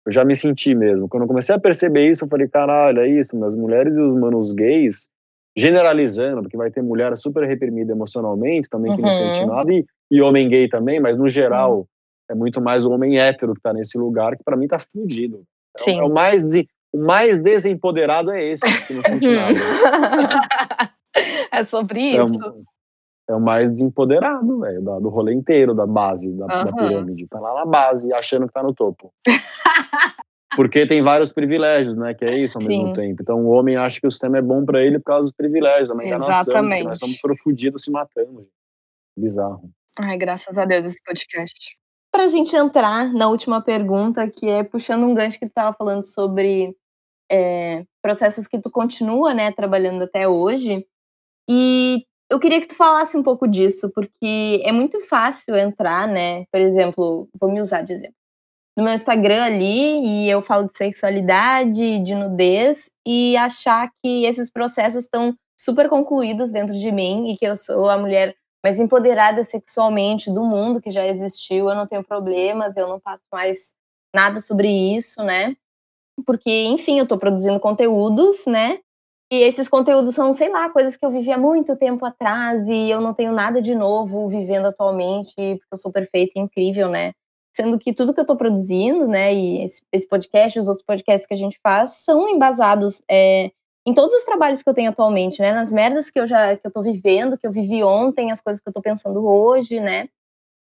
Eu 0.07 0.13
já 0.13 0.25
me 0.25 0.37
senti 0.37 0.73
mesmo. 0.73 1.09
Quando 1.09 1.25
eu 1.25 1.29
comecei 1.29 1.55
a 1.55 1.59
perceber 1.59 2.09
isso, 2.09 2.25
eu 2.25 2.29
falei, 2.29 2.49
caralho, 2.49 3.01
é 3.01 3.09
isso, 3.09 3.45
as 3.45 3.57
mulheres 3.57 3.97
e 3.97 4.01
os 4.01 4.15
manos 4.15 4.53
gays, 4.53 5.11
generalizando, 5.57 6.43
porque 6.43 6.57
vai 6.57 6.71
ter 6.71 6.83
mulher 6.83 7.17
super 7.17 7.47
reprimida 7.47 7.93
emocionalmente, 7.93 8.69
também 8.69 8.95
que 8.95 9.03
uhum. 9.03 9.09
não 9.09 9.15
sente 9.15 9.47
nada, 9.47 9.73
e, 9.73 9.85
e 10.11 10.21
homem 10.21 10.49
gay 10.49 10.69
também, 10.69 11.01
mas 11.01 11.17
no 11.17 11.29
geral... 11.29 11.79
Uhum 11.79 11.87
é 12.29 12.35
muito 12.35 12.61
mais 12.61 12.85
o 12.85 12.91
homem 12.91 13.19
hétero 13.19 13.53
que 13.53 13.61
está 13.61 13.73
nesse 13.73 13.97
lugar, 13.99 14.37
que 14.37 14.45
para 14.45 14.57
mim 14.57 14.67
tá 14.67 14.79
fudido. 14.79 15.45
É, 15.79 15.83
Sim. 15.83 16.01
é 16.01 16.03
o 16.03 16.13
mais 16.13 16.43
o 16.93 16.99
mais 16.99 17.43
desempoderado 17.43 18.31
é 18.31 18.43
esse, 18.43 18.87
que 18.87 18.95
não 18.95 19.03
sente 19.03 19.29
nada. 19.29 19.59
é 21.53 21.63
sobre 21.65 22.01
isso. 22.01 22.19
É, 22.19 22.49
um, 22.49 22.65
é 23.29 23.35
o 23.35 23.41
mais 23.41 23.73
desempoderado, 23.73 24.61
velho, 24.61 24.83
do 24.83 25.09
rolê 25.09 25.35
inteiro, 25.35 25.75
da 25.75 25.87
base, 25.87 26.33
da, 26.33 26.45
uhum. 26.45 26.65
da, 26.65 26.73
pirâmide. 26.73 27.27
Tá 27.29 27.39
lá 27.39 27.55
na 27.55 27.67
base, 27.67 28.13
achando 28.13 28.47
que 28.47 28.53
tá 28.53 28.63
no 28.63 28.75
topo. 28.75 29.13
Porque 30.55 30.87
tem 30.87 31.03
vários 31.03 31.33
privilégios, 31.33 31.97
né? 31.97 32.15
Que 32.15 32.25
é 32.25 32.39
isso 32.39 32.59
ao 32.59 32.63
Sim. 32.63 32.69
mesmo 32.69 32.93
tempo. 32.93 33.23
Então 33.23 33.45
o 33.45 33.49
homem 33.49 33.77
acha 33.77 34.01
que 34.01 34.07
o 34.07 34.11
sistema 34.11 34.39
é 34.39 34.43
bom 34.43 34.65
para 34.65 34.83
ele 34.83 34.99
por 34.99 35.07
causa 35.07 35.23
dos 35.23 35.37
privilégios, 35.37 35.89
da 35.89 36.05
enganação. 36.05 36.41
Exatamente. 36.41 36.85
Nós 36.85 36.97
estamos 36.97 37.21
profudidos 37.21 37.83
se 37.83 37.91
matando. 37.91 38.47
Bizarro. 39.19 39.71
Ai, 39.99 40.17
graças 40.17 40.57
a 40.57 40.65
Deus 40.65 40.85
esse 40.85 41.03
podcast 41.03 41.77
para 42.17 42.25
a 42.25 42.29
gente 42.29 42.57
entrar 42.57 43.13
na 43.13 43.29
última 43.29 43.61
pergunta, 43.61 44.27
que 44.31 44.49
é 44.49 44.65
puxando 44.65 45.05
um 45.05 45.13
gancho 45.13 45.39
que 45.39 45.45
tu 45.45 45.51
estava 45.51 45.77
falando 45.77 46.03
sobre 46.03 46.75
é, 47.31 47.85
processos 48.01 48.47
que 48.47 48.59
tu 48.59 48.71
continua, 48.71 49.35
né, 49.35 49.53
trabalhando 49.53 50.05
até 50.05 50.27
hoje. 50.27 50.87
E 51.47 52.07
eu 52.31 52.41
queria 52.41 52.59
que 52.59 52.69
tu 52.69 52.75
falasse 52.75 53.19
um 53.19 53.23
pouco 53.23 53.47
disso, 53.47 53.93
porque 53.95 54.63
é 54.65 54.73
muito 54.73 54.99
fácil 55.03 55.55
entrar, 55.57 56.09
né? 56.09 56.47
Por 56.51 56.59
exemplo, 56.59 57.29
vou 57.39 57.53
me 57.53 57.61
usar 57.61 57.83
de 57.83 57.93
exemplo. 57.93 58.16
No 58.77 58.85
meu 58.85 58.93
Instagram 58.93 59.43
ali, 59.43 60.01
e 60.05 60.29
eu 60.31 60.43
falo 60.43 60.67
de 60.67 60.77
sexualidade, 60.77 61.99
de 62.01 62.15
nudez, 62.15 62.91
e 63.07 63.35
achar 63.37 63.91
que 64.03 64.25
esses 64.27 64.51
processos 64.51 65.05
estão 65.05 65.35
super 65.59 65.89
concluídos 65.89 66.53
dentro 66.53 66.75
de 66.75 66.93
mim 66.93 67.31
e 67.31 67.39
que 67.39 67.47
eu 67.47 67.57
sou 67.57 67.89
a 67.89 67.97
mulher 67.97 68.35
mais 68.63 68.79
empoderada 68.79 69.43
sexualmente 69.45 70.31
do 70.31 70.45
mundo 70.45 70.81
que 70.83 70.91
já 70.91 71.07
existiu, 71.07 71.71
eu 71.71 71.75
não 71.75 71.87
tenho 71.87 72.05
problemas, 72.05 72.77
eu 72.77 72.87
não 72.89 73.01
passo 73.01 73.25
mais 73.33 73.73
nada 74.15 74.41
sobre 74.41 74.69
isso, 74.69 75.23
né? 75.23 75.57
Porque, 76.27 76.65
enfim, 76.67 76.99
eu 76.99 77.05
estou 77.05 77.19
produzindo 77.19 77.61
conteúdos, 77.61 78.47
né? 78.47 78.79
E 79.33 79.37
esses 79.41 79.69
conteúdos 79.69 80.15
são, 80.15 80.33
sei 80.35 80.51
lá, 80.51 80.71
coisas 80.71 80.97
que 80.97 81.05
eu 81.07 81.11
vivi 81.11 81.33
há 81.33 81.39
muito 81.39 81.77
tempo 81.77 82.05
atrás 82.07 82.69
e 82.69 82.91
eu 82.91 83.01
não 83.01 83.15
tenho 83.15 83.33
nada 83.33 83.63
de 83.63 83.75
novo 83.75 84.29
vivendo 84.29 84.67
atualmente, 84.67 85.35
porque 85.35 85.67
eu 85.73 85.79
sou 85.79 85.93
perfeita 85.93 86.33
e 86.37 86.43
incrível, 86.43 86.89
né? 86.89 87.13
Sendo 87.57 87.79
que 87.79 87.95
tudo 87.95 88.13
que 88.13 88.21
eu 88.21 88.23
estou 88.23 88.37
produzindo, 88.37 89.09
né, 89.09 89.35
e 89.35 89.65
esse, 89.65 89.83
esse 89.91 90.07
podcast, 90.07 90.59
os 90.61 90.69
outros 90.69 90.85
podcasts 90.85 91.27
que 91.27 91.33
a 91.33 91.39
gente 91.39 91.59
faz, 91.63 91.93
são 91.93 92.29
embasados 92.29 93.03
é, 93.11 93.51
em 93.87 93.95
todos 93.95 94.13
os 94.13 94.25
trabalhos 94.25 94.63
que 94.63 94.69
eu 94.69 94.75
tenho 94.75 94.91
atualmente, 94.91 95.41
né? 95.41 95.53
Nas 95.53 95.73
merdas 95.73 96.11
que 96.11 96.21
eu 96.21 96.27
já 96.27 96.55
que 96.55 96.67
eu 96.67 96.71
tô 96.71 96.83
vivendo, 96.83 97.39
que 97.39 97.47
eu 97.47 97.53
vivi 97.53 97.83
ontem, 97.83 98.31
as 98.31 98.43
coisas 98.43 98.63
que 98.63 98.69
eu 98.69 98.73
tô 98.75 98.83
pensando 98.83 99.27
hoje, 99.27 99.81
né? 99.81 100.09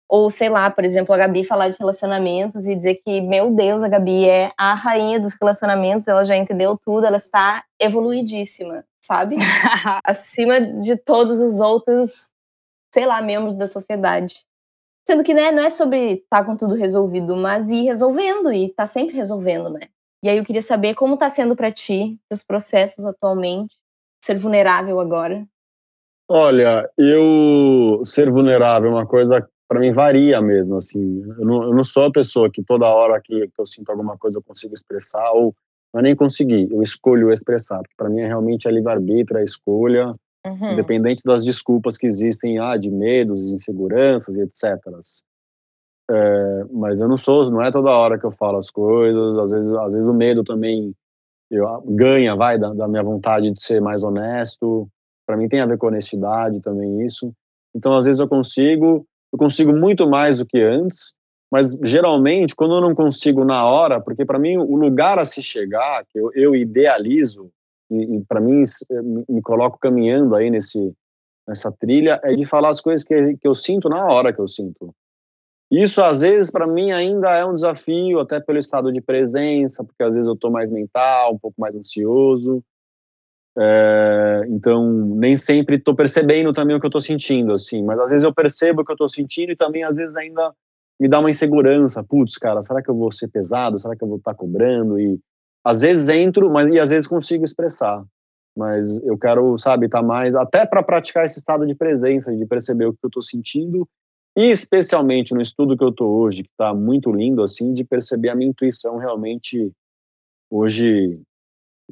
Ou 0.08 0.30
sei 0.30 0.48
lá, 0.48 0.70
por 0.70 0.84
exemplo, 0.84 1.14
a 1.14 1.18
Gabi 1.18 1.44
falar 1.44 1.68
de 1.68 1.78
relacionamentos 1.78 2.66
e 2.66 2.74
dizer 2.74 3.02
que, 3.04 3.20
meu 3.20 3.50
Deus, 3.54 3.82
a 3.82 3.88
Gabi 3.88 4.28
é 4.28 4.52
a 4.56 4.74
rainha 4.74 5.20
dos 5.20 5.34
relacionamentos, 5.34 6.08
ela 6.08 6.24
já 6.24 6.36
entendeu 6.36 6.78
tudo, 6.78 7.04
ela 7.06 7.18
está 7.18 7.62
evoluidíssima, 7.78 8.84
sabe? 9.04 9.36
Acima 10.02 10.60
de 10.60 10.96
todos 10.96 11.40
os 11.40 11.60
outros, 11.60 12.30
sei 12.92 13.06
lá, 13.06 13.20
membros 13.20 13.54
da 13.54 13.66
sociedade. 13.66 14.46
Sendo 15.06 15.24
que, 15.24 15.34
né, 15.34 15.50
não 15.50 15.62
é 15.62 15.70
sobre 15.70 16.12
estar 16.12 16.40
tá 16.40 16.44
com 16.44 16.56
tudo 16.56 16.74
resolvido, 16.74 17.36
mas 17.36 17.68
ir 17.68 17.84
resolvendo 17.84 18.52
e 18.52 18.72
tá 18.72 18.86
sempre 18.86 19.16
resolvendo, 19.16 19.70
né? 19.70 19.80
E 20.22 20.28
aí 20.28 20.36
eu 20.36 20.44
queria 20.44 20.62
saber 20.62 20.94
como 20.94 21.14
está 21.14 21.30
sendo 21.30 21.56
para 21.56 21.72
ti, 21.72 22.18
os 22.30 22.42
processos 22.42 23.04
atualmente, 23.06 23.76
ser 24.22 24.38
vulnerável 24.38 25.00
agora. 25.00 25.46
Olha, 26.28 26.88
eu 26.96 28.02
ser 28.04 28.30
vulnerável 28.30 28.90
é 28.90 28.94
uma 28.94 29.06
coisa 29.06 29.46
para 29.66 29.80
mim 29.80 29.92
varia 29.92 30.40
mesmo, 30.42 30.76
assim. 30.76 31.22
Eu 31.38 31.46
não, 31.46 31.62
eu 31.62 31.74
não, 31.74 31.84
sou 31.84 32.04
a 32.04 32.12
pessoa 32.12 32.50
que 32.50 32.62
toda 32.62 32.86
hora 32.86 33.20
que, 33.22 33.46
que 33.48 33.60
eu 33.60 33.66
sinto 33.66 33.90
alguma 33.90 34.18
coisa 34.18 34.38
eu 34.38 34.42
consigo 34.42 34.74
expressar 34.74 35.30
ou 35.32 35.54
não 35.92 36.00
é 36.00 36.02
nem 36.02 36.16
conseguir, 36.16 36.68
eu 36.70 36.82
escolho 36.82 37.32
expressar, 37.32 37.78
porque 37.78 37.94
para 37.96 38.08
mim 38.08 38.20
é 38.20 38.26
realmente 38.26 38.68
a 38.68 38.70
livre-arbítrio, 38.70 39.40
a 39.40 39.44
escolha, 39.44 40.14
uhum. 40.46 40.72
independente 40.72 41.22
das 41.24 41.44
desculpas 41.44 41.96
que 41.96 42.06
existem, 42.06 42.58
ah, 42.58 42.76
de 42.76 42.90
medos, 42.90 43.52
inseguranças 43.52 44.34
e 44.34 44.42
etc. 44.42 44.78
É, 46.10 46.64
mas 46.72 47.00
eu 47.00 47.08
não 47.08 47.16
sou, 47.16 47.50
não 47.50 47.62
é 47.62 47.70
toda 47.70 47.90
hora 47.90 48.18
que 48.18 48.24
eu 48.24 48.32
falo 48.32 48.58
as 48.58 48.70
coisas. 48.70 49.38
Às 49.38 49.50
vezes, 49.52 49.72
às 49.72 49.94
vezes 49.94 50.08
o 50.08 50.14
medo 50.14 50.42
também 50.42 50.94
eu, 51.50 51.82
ganha, 51.86 52.34
vai, 52.34 52.58
da, 52.58 52.72
da, 52.72 52.88
minha 52.88 53.02
vontade 53.02 53.50
de 53.50 53.62
ser 53.62 53.80
mais 53.80 54.02
honesto. 54.02 54.88
Para 55.26 55.36
mim 55.36 55.48
tem 55.48 55.60
a 55.60 55.66
ver 55.66 55.78
com 55.78 55.86
honestidade 55.86 56.60
também 56.60 57.04
isso. 57.04 57.32
Então 57.74 57.96
às 57.96 58.06
vezes 58.06 58.20
eu 58.20 58.28
consigo, 58.28 59.06
eu 59.32 59.38
consigo 59.38 59.72
muito 59.72 60.08
mais 60.08 60.38
do 60.38 60.46
que 60.46 60.60
antes. 60.60 61.16
Mas 61.50 61.78
geralmente 61.84 62.54
quando 62.54 62.74
eu 62.74 62.80
não 62.80 62.94
consigo 62.94 63.44
na 63.44 63.64
hora, 63.66 64.00
porque 64.00 64.24
para 64.24 64.38
mim 64.38 64.56
o 64.56 64.76
lugar 64.76 65.18
a 65.18 65.24
se 65.24 65.42
chegar, 65.42 66.04
que 66.06 66.18
eu, 66.18 66.30
eu 66.34 66.54
idealizo 66.54 67.50
e, 67.90 68.16
e 68.16 68.24
para 68.24 68.40
mim 68.40 68.62
me, 68.90 69.24
me 69.28 69.42
coloco 69.42 69.78
caminhando 69.78 70.34
aí 70.34 70.50
nesse 70.50 70.94
nessa 71.46 71.72
trilha 71.72 72.20
é 72.22 72.34
de 72.34 72.44
falar 72.44 72.70
as 72.70 72.80
coisas 72.80 73.04
que, 73.04 73.36
que 73.36 73.48
eu 73.48 73.54
sinto 73.54 73.88
na 73.88 74.06
hora 74.06 74.32
que 74.32 74.40
eu 74.40 74.46
sinto. 74.46 74.94
Isso, 75.70 76.02
às 76.02 76.20
vezes, 76.20 76.50
para 76.50 76.66
mim 76.66 76.90
ainda 76.90 77.30
é 77.36 77.44
um 77.44 77.54
desafio, 77.54 78.18
até 78.18 78.40
pelo 78.40 78.58
estado 78.58 78.92
de 78.92 79.00
presença, 79.00 79.84
porque 79.84 80.02
às 80.02 80.16
vezes 80.16 80.26
eu 80.26 80.34
estou 80.34 80.50
mais 80.50 80.70
mental, 80.70 81.34
um 81.34 81.38
pouco 81.38 81.60
mais 81.60 81.76
ansioso. 81.76 82.62
É, 83.56 84.46
então, 84.48 84.90
nem 84.90 85.36
sempre 85.36 85.76
estou 85.76 85.94
percebendo 85.94 86.52
também 86.52 86.74
o 86.74 86.80
que 86.80 86.86
eu 86.86 86.88
estou 86.88 87.00
sentindo, 87.00 87.52
assim. 87.52 87.84
Mas 87.84 88.00
às 88.00 88.10
vezes 88.10 88.24
eu 88.24 88.34
percebo 88.34 88.82
o 88.82 88.84
que 88.84 88.90
eu 88.90 88.94
estou 88.94 89.08
sentindo 89.08 89.52
e 89.52 89.56
também, 89.56 89.84
às 89.84 89.96
vezes, 89.96 90.16
ainda 90.16 90.52
me 90.98 91.08
dá 91.08 91.20
uma 91.20 91.30
insegurança. 91.30 92.02
Putz, 92.02 92.36
cara, 92.36 92.62
será 92.62 92.82
que 92.82 92.90
eu 92.90 92.96
vou 92.96 93.12
ser 93.12 93.28
pesado? 93.28 93.78
Será 93.78 93.94
que 93.94 94.02
eu 94.02 94.08
vou 94.08 94.18
estar 94.18 94.32
tá 94.32 94.36
cobrando? 94.36 94.98
E 94.98 95.20
às 95.64 95.82
vezes 95.82 96.08
entro, 96.08 96.50
mas 96.50 96.68
e 96.68 96.78
às 96.78 96.90
vezes 96.90 97.06
consigo 97.06 97.44
expressar. 97.44 98.04
mas 98.56 99.02
eu 99.04 99.16
quero, 99.16 99.58
sabe, 99.58 99.86
estar 99.86 100.00
tá 100.00 100.06
mais, 100.06 100.34
até 100.34 100.66
para 100.66 100.82
praticar 100.82 101.24
esse 101.24 101.38
estado 101.38 101.66
de 101.66 101.74
presença, 101.74 102.34
de 102.34 102.46
perceber 102.46 102.86
o 102.86 102.92
que 102.92 102.98
eu 103.02 103.08
estou 103.08 103.22
sentindo, 103.22 103.88
e 104.36 104.50
especialmente 104.50 105.34
no 105.34 105.40
estudo 105.40 105.76
que 105.76 105.84
eu 105.84 105.90
estou 105.90 106.10
hoje, 106.20 106.42
que 106.42 106.50
está 106.50 106.74
muito 106.74 107.12
lindo, 107.12 107.42
assim, 107.42 107.72
de 107.72 107.84
perceber 107.84 108.30
a 108.30 108.34
minha 108.34 108.50
intuição 108.50 108.96
realmente 108.96 109.72
hoje, 110.50 111.20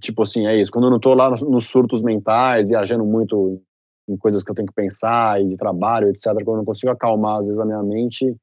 tipo 0.00 0.22
assim, 0.22 0.46
é 0.46 0.60
isso, 0.60 0.72
quando 0.72 0.84
eu 0.84 0.90
não 0.90 0.96
estou 0.96 1.14
lá 1.14 1.30
nos 1.30 1.66
surtos 1.66 2.02
mentais, 2.02 2.68
viajando 2.68 3.04
muito 3.04 3.60
em 4.08 4.16
coisas 4.16 4.42
que 4.42 4.50
eu 4.50 4.54
tenho 4.54 4.68
que 4.68 4.74
pensar, 4.74 5.40
e 5.40 5.46
de 5.46 5.56
trabalho, 5.56 6.08
etc., 6.08 6.32
quando 6.44 6.48
eu 6.48 6.56
não 6.58 6.64
consigo 6.64 6.90
acalmar, 6.90 7.38
às 7.38 7.46
vezes, 7.46 7.60
a 7.60 7.66
minha 7.66 7.82
mente, 7.82 8.34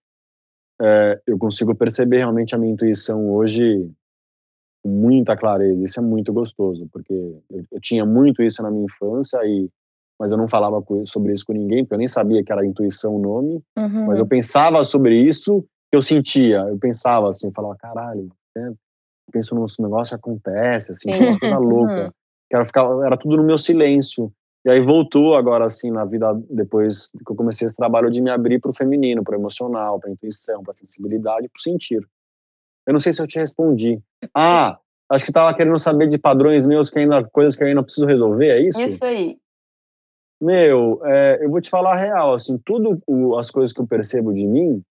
é, 0.82 1.22
eu 1.26 1.38
consigo 1.38 1.74
perceber 1.76 2.18
realmente 2.18 2.54
a 2.54 2.58
minha 2.58 2.74
intuição 2.74 3.30
hoje 3.32 3.90
com 4.86 4.90
muita 4.90 5.36
clareza. 5.36 5.84
Isso 5.84 6.00
é 6.00 6.04
muito 6.04 6.32
gostoso, 6.32 6.88
porque 6.94 7.12
eu, 7.12 7.64
eu 7.72 7.82
tinha 7.82 8.06
muito 8.06 8.44
isso 8.44 8.62
na 8.62 8.70
minha 8.70 8.86
infância 8.86 9.40
e 9.44 9.68
mas 10.18 10.32
eu 10.32 10.38
não 10.38 10.48
falava 10.48 10.82
sobre 11.04 11.34
isso 11.34 11.46
com 11.46 11.52
ninguém, 11.52 11.84
porque 11.84 11.96
eu 11.96 11.98
nem 11.98 12.08
sabia 12.08 12.42
que 12.42 12.50
era 12.50 12.66
intuição 12.66 13.16
o 13.16 13.20
nome, 13.20 13.62
uhum. 13.78 14.06
mas 14.06 14.18
eu 14.18 14.26
pensava 14.26 14.82
sobre 14.86 15.20
isso 15.20 15.62
que 15.92 15.98
eu 15.98 16.02
sentia. 16.02 16.60
Eu 16.70 16.78
pensava 16.78 17.28
assim, 17.28 17.52
falava, 17.52 17.76
caralho, 17.76 18.30
né? 18.56 18.70
eu 18.70 18.76
penso 19.30 19.54
no 19.54 19.66
negócio 19.82 20.16
acontece, 20.16 20.94
assim, 20.94 21.10
uma 21.14 21.38
coisa 21.38 21.58
louca. 21.58 22.06
Uhum. 22.06 22.12
Era, 22.50 22.64
ficar, 22.64 23.06
era 23.06 23.18
tudo 23.18 23.36
no 23.36 23.44
meu 23.44 23.58
silêncio. 23.58 24.32
E 24.64 24.70
aí 24.70 24.80
voltou 24.80 25.36
agora, 25.36 25.66
assim, 25.66 25.92
na 25.92 26.06
vida, 26.06 26.34
depois 26.50 27.12
que 27.12 27.30
eu 27.30 27.36
comecei 27.36 27.66
esse 27.66 27.76
trabalho 27.76 28.10
de 28.10 28.22
me 28.22 28.30
abrir 28.30 28.62
para 28.62 28.72
o 28.72 28.74
feminino, 28.74 29.22
para 29.22 29.36
emocional, 29.36 30.00
para 30.00 30.12
intuição, 30.12 30.64
para 30.64 30.74
sensibilidade, 30.74 31.50
para 31.50 31.62
sentir. 31.62 32.08
Eu 32.86 32.94
não 32.94 33.00
sei 33.00 33.14
se 33.14 33.22
eu 33.22 33.28
te 33.28 33.40
respondi. 33.40 34.00
Ah, 34.34 34.78
acho 35.10 35.26
que 35.26 35.32
estava 35.32 35.56
querendo 35.56 35.78
saber 35.78 36.08
de 36.08 36.18
padrões 36.18 36.66
meus, 36.66 36.90
que 36.90 37.00
ainda, 37.00 37.24
coisas 37.24 37.56
que 37.56 37.64
eu 37.64 37.68
ainda 37.68 37.84
preciso 37.84 38.06
resolver, 38.06 38.50
é 38.50 38.62
isso? 38.62 38.80
Isso 38.80 39.04
aí. 39.04 39.38
Meu, 40.42 41.02
é, 41.06 41.44
eu 41.44 41.50
vou 41.50 41.62
te 41.62 41.70
falar 41.70 41.94
a 41.94 41.98
real, 41.98 42.34
assim, 42.34 42.60
tudo 42.66 43.02
o, 43.08 43.38
as 43.38 43.50
coisas 43.50 43.74
que 43.74 43.82
eu 43.82 43.88
percebo 43.88 44.34
de 44.34 44.46
mim, 44.46 44.84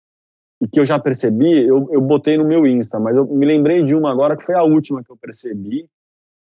e 0.61 0.69
que 0.69 0.81
eu 0.81 0.85
já 0.85 0.99
percebi, 0.99 1.67
eu, 1.67 1.89
eu 1.93 2.01
botei 2.01 2.39
no 2.39 2.45
meu 2.45 2.67
Insta, 2.67 2.99
mas 2.99 3.17
eu 3.17 3.27
me 3.27 3.45
lembrei 3.45 3.85
de 3.85 3.95
uma 3.95 4.11
agora 4.11 4.37
que 4.37 4.45
foi 4.45 4.55
a 4.55 4.63
última 4.63 5.05
que 5.05 5.11
eu 5.11 5.17
percebi, 5.17 5.87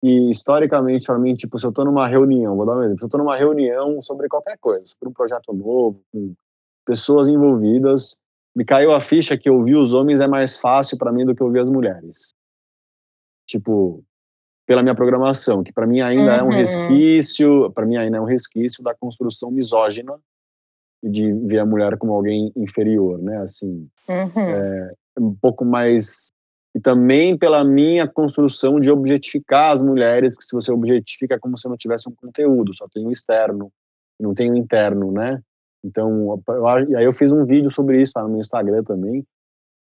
e 0.03 0.31
historicamente, 0.31 1.05
para 1.05 1.19
mim, 1.19 1.35
tipo, 1.35 1.57
se 1.59 1.65
eu 1.65 1.71
tô 1.71 1.85
numa 1.85 2.07
reunião, 2.07 2.55
vou 2.55 2.65
dar 2.65 2.75
um 2.75 2.83
exemplo, 2.83 2.99
se 2.99 3.05
eu 3.05 3.09
tô 3.09 3.17
numa 3.17 3.37
reunião 3.37 4.01
sobre 4.01 4.27
qualquer 4.27 4.57
coisa, 4.59 4.83
sobre 4.83 5.09
um 5.09 5.13
projeto 5.13 5.53
novo, 5.53 6.01
com 6.11 6.33
pessoas 6.85 7.27
envolvidas, 7.27 8.21
me 8.55 8.65
caiu 8.65 8.91
a 8.91 8.99
ficha 8.99 9.37
que 9.37 9.49
ouvir 9.49 9.75
os 9.75 9.93
homens 9.93 10.19
é 10.19 10.27
mais 10.27 10.57
fácil 10.57 10.97
para 10.97 11.11
mim 11.11 11.25
do 11.25 11.35
que 11.35 11.43
ouvir 11.43 11.59
as 11.59 11.69
mulheres. 11.69 12.29
Tipo, 13.47 14.03
pela 14.65 14.83
minha 14.83 14.95
programação, 14.95 15.63
que 15.63 15.73
para 15.73 15.87
mim 15.87 16.01
ainda 16.01 16.33
uhum. 16.33 16.39
é 16.39 16.43
um 16.43 16.45
uhum. 16.47 16.51
resquício, 16.51 17.71
para 17.71 17.85
mim 17.85 17.97
ainda 17.97 18.17
é 18.17 18.21
um 18.21 18.25
resquício 18.25 18.83
da 18.83 18.93
construção 18.93 19.51
misógina 19.51 20.17
de 21.03 21.33
ver 21.33 21.59
a 21.59 21.65
mulher 21.65 21.97
como 21.97 22.13
alguém 22.13 22.51
inferior, 22.55 23.19
né? 23.21 23.37
Assim, 23.37 23.89
uhum. 24.07 24.39
é, 24.39 24.93
um 25.19 25.33
pouco 25.33 25.65
mais 25.65 26.27
e 26.73 26.79
também 26.79 27.37
pela 27.37 27.63
minha 27.63 28.07
construção 28.07 28.79
de 28.79 28.89
objetificar 28.89 29.71
as 29.71 29.83
mulheres, 29.83 30.37
que 30.37 30.45
se 30.45 30.55
você 30.55 30.71
objetifica 30.71 31.35
é 31.35 31.39
como 31.39 31.57
se 31.57 31.67
não 31.67 31.75
tivesse 31.75 32.07
um 32.07 32.15
conteúdo, 32.15 32.73
só 32.73 32.87
tem 32.87 33.05
o 33.05 33.11
externo, 33.11 33.71
não 34.17 34.33
tem 34.33 34.49
o 34.49 34.55
interno, 34.55 35.11
né? 35.11 35.41
Então, 35.83 36.41
eu, 36.47 36.89
e 36.89 36.95
aí 36.95 37.05
eu 37.05 37.13
fiz 37.13 37.31
um 37.31 37.45
vídeo 37.45 37.71
sobre 37.71 38.01
isso, 38.01 38.13
tá 38.13 38.21
no 38.23 38.29
meu 38.29 38.39
Instagram 38.39 38.83
também, 38.83 39.25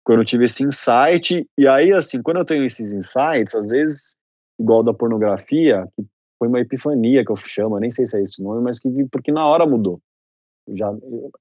quando 0.04 0.20
eu 0.20 0.24
tive 0.24 0.44
esse 0.44 0.62
insight, 0.62 1.46
e 1.56 1.68
aí, 1.68 1.92
assim, 1.92 2.22
quando 2.22 2.38
eu 2.38 2.44
tenho 2.44 2.64
esses 2.64 2.92
insights, 2.92 3.54
às 3.54 3.70
vezes, 3.70 4.16
igual 4.58 4.82
da 4.82 4.94
pornografia, 4.94 5.86
que 5.94 6.04
foi 6.38 6.48
uma 6.48 6.60
epifania 6.60 7.24
que 7.24 7.30
eu 7.30 7.36
chamo, 7.36 7.78
nem 7.78 7.90
sei 7.90 8.06
se 8.06 8.18
é 8.18 8.22
esse 8.22 8.42
nome, 8.42 8.62
mas 8.62 8.78
que 8.78 8.88
porque 9.10 9.30
na 9.30 9.46
hora 9.46 9.66
mudou. 9.66 10.00
Já, 10.68 10.94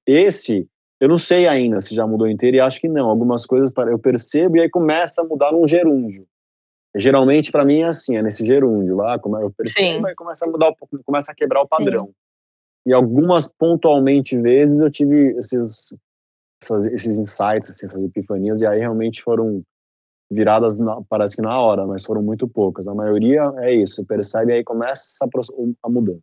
esse, 0.06 0.68
eu 1.00 1.08
não 1.08 1.18
sei 1.18 1.46
ainda 1.46 1.80
se 1.80 1.94
já 1.94 2.06
mudou 2.06 2.28
inteiro, 2.28 2.56
e 2.56 2.60
acho 2.60 2.80
que 2.80 2.88
não, 2.88 3.08
algumas 3.08 3.46
coisas 3.46 3.72
eu 3.76 3.98
percebo, 3.98 4.56
e 4.56 4.60
aí 4.60 4.70
começa 4.70 5.22
a 5.22 5.24
mudar 5.24 5.52
num 5.52 5.66
gerúndio. 5.66 6.26
Geralmente, 6.96 7.52
para 7.52 7.64
mim, 7.64 7.80
é 7.80 7.84
assim, 7.84 8.16
é 8.16 8.22
nesse 8.22 8.44
gerúndio 8.44 8.96
lá, 8.96 9.20
eu 9.40 9.50
percebo, 9.50 10.06
Sim. 10.06 10.12
e 10.12 10.14
começa 10.14 10.46
a 10.46 10.50
mudar, 10.50 10.74
começa 11.04 11.32
a 11.32 11.34
quebrar 11.34 11.62
o 11.62 11.68
padrão. 11.68 12.06
Sim. 12.06 12.14
E 12.88 12.92
algumas 12.94 13.52
pontualmente 13.52 14.34
vezes 14.40 14.80
eu 14.80 14.90
tive 14.90 15.36
esses, 15.36 15.94
essas, 16.62 16.86
esses 16.86 17.18
insights, 17.18 17.68
assim, 17.68 17.84
essas 17.84 18.02
epifanias, 18.02 18.62
e 18.62 18.66
aí 18.66 18.78
realmente 18.78 19.22
foram 19.22 19.62
viradas, 20.30 20.78
na, 20.78 21.02
parece 21.06 21.36
que 21.36 21.42
na 21.42 21.60
hora, 21.60 21.86
mas 21.86 22.02
foram 22.02 22.22
muito 22.22 22.48
poucas. 22.48 22.88
A 22.88 22.94
maioria 22.94 23.42
é 23.58 23.74
isso, 23.74 24.06
percebe 24.06 24.54
aí 24.54 24.64
começa 24.64 25.22
a, 25.22 25.28
a 25.82 25.90
mudança. 25.90 26.22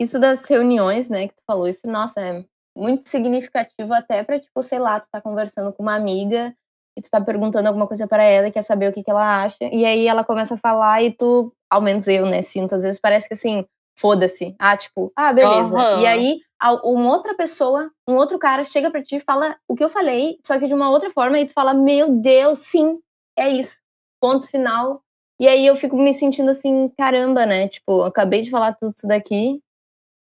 Isso 0.00 0.18
das 0.18 0.48
reuniões, 0.48 1.10
né, 1.10 1.28
que 1.28 1.34
tu 1.34 1.42
falou, 1.46 1.68
isso, 1.68 1.86
nossa, 1.86 2.22
é 2.22 2.42
muito 2.74 3.06
significativo 3.06 3.92
até 3.92 4.24
para 4.24 4.40
tipo, 4.40 4.62
sei 4.62 4.78
lá, 4.78 5.00
tu 5.00 5.08
tá 5.12 5.20
conversando 5.20 5.70
com 5.70 5.82
uma 5.82 5.94
amiga 5.96 6.56
e 6.96 7.02
tu 7.02 7.10
tá 7.10 7.20
perguntando 7.20 7.68
alguma 7.68 7.86
coisa 7.86 8.08
para 8.08 8.24
ela 8.24 8.48
e 8.48 8.52
quer 8.52 8.62
saber 8.62 8.88
o 8.88 8.92
que, 8.92 9.02
que 9.02 9.10
ela 9.10 9.44
acha, 9.44 9.68
e 9.70 9.84
aí 9.84 10.06
ela 10.06 10.24
começa 10.24 10.54
a 10.54 10.58
falar 10.58 11.02
e 11.02 11.12
tu, 11.12 11.54
ao 11.70 11.82
menos 11.82 12.06
eu, 12.08 12.24
né, 12.24 12.40
sinto, 12.40 12.74
às 12.74 12.82
vezes 12.82 12.98
parece 12.98 13.28
que 13.28 13.34
assim, 13.34 13.66
foda-se. 13.96 14.54
Ah, 14.58 14.76
tipo, 14.76 15.12
ah, 15.16 15.32
beleza. 15.32 15.74
Uhum. 15.74 16.00
E 16.00 16.06
aí, 16.06 16.40
uma 16.82 17.10
outra 17.10 17.34
pessoa, 17.34 17.90
um 18.08 18.16
outro 18.16 18.38
cara 18.38 18.64
chega 18.64 18.90
pra 18.90 19.02
ti 19.02 19.16
e 19.16 19.20
fala 19.20 19.56
o 19.68 19.74
que 19.74 19.84
eu 19.84 19.88
falei, 19.88 20.38
só 20.44 20.58
que 20.58 20.66
de 20.66 20.74
uma 20.74 20.90
outra 20.90 21.10
forma, 21.10 21.38
e 21.38 21.46
tu 21.46 21.52
fala, 21.52 21.74
meu 21.74 22.16
Deus, 22.20 22.60
sim, 22.60 22.98
é 23.36 23.48
isso. 23.48 23.78
Ponto 24.20 24.48
final. 24.48 25.02
E 25.40 25.48
aí 25.48 25.66
eu 25.66 25.76
fico 25.76 25.96
me 25.96 26.14
sentindo 26.14 26.50
assim, 26.50 26.88
caramba, 26.96 27.44
né? 27.44 27.68
Tipo, 27.68 28.02
acabei 28.02 28.42
de 28.42 28.50
falar 28.50 28.74
tudo 28.74 28.94
isso 28.94 29.06
daqui. 29.06 29.60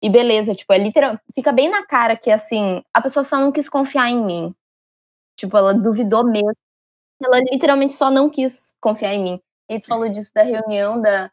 E 0.03 0.11
beleza, 0.11 0.55
tipo, 0.55 0.73
é 0.73 0.79
literal, 0.79 1.19
fica 1.35 1.51
bem 1.53 1.69
na 1.71 1.85
cara 1.87 2.17
que 2.17 2.31
assim, 2.31 2.83
a 2.93 3.01
pessoa 3.01 3.25
só 3.25 3.41
não 3.41 3.51
quis 3.51 3.69
confiar 3.69 4.11
em 4.11 4.23
mim. 4.23 4.55
Tipo, 5.37 5.57
ela 5.57 5.75
duvidou 5.75 6.25
mesmo. 6.25 6.55
Ela 7.25 7.41
literalmente 7.41 7.95
só 7.95 8.11
não 8.11 8.31
quis 8.31 8.73
confiar 8.81 9.15
em 9.15 9.23
mim. 9.23 9.41
E 9.71 9.81
tu 9.81 9.87
falou 9.87 10.09
disso 10.09 10.31
da 10.35 10.43
reunião 10.43 11.01
da, 11.01 11.31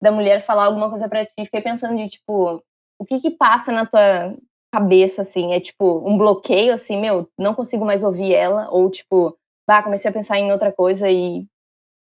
da 0.00 0.12
mulher 0.12 0.40
falar 0.40 0.66
alguma 0.66 0.90
coisa 0.90 1.08
para 1.08 1.24
ti, 1.24 1.32
fiquei 1.38 1.60
pensando 1.60 1.96
de 1.96 2.08
tipo, 2.08 2.62
o 2.98 3.04
que 3.04 3.20
que 3.20 3.30
passa 3.30 3.72
na 3.72 3.86
tua 3.86 4.36
cabeça 4.72 5.22
assim? 5.22 5.52
É 5.52 5.60
tipo 5.60 6.08
um 6.08 6.16
bloqueio 6.16 6.72
assim, 6.72 7.00
meu, 7.00 7.28
não 7.38 7.54
consigo 7.54 7.84
mais 7.84 8.04
ouvir 8.04 8.34
ela 8.34 8.68
ou 8.70 8.90
tipo, 8.90 9.36
bah, 9.66 9.82
comecei 9.82 10.10
a 10.10 10.14
pensar 10.14 10.38
em 10.38 10.52
outra 10.52 10.72
coisa 10.72 11.10
e 11.10 11.46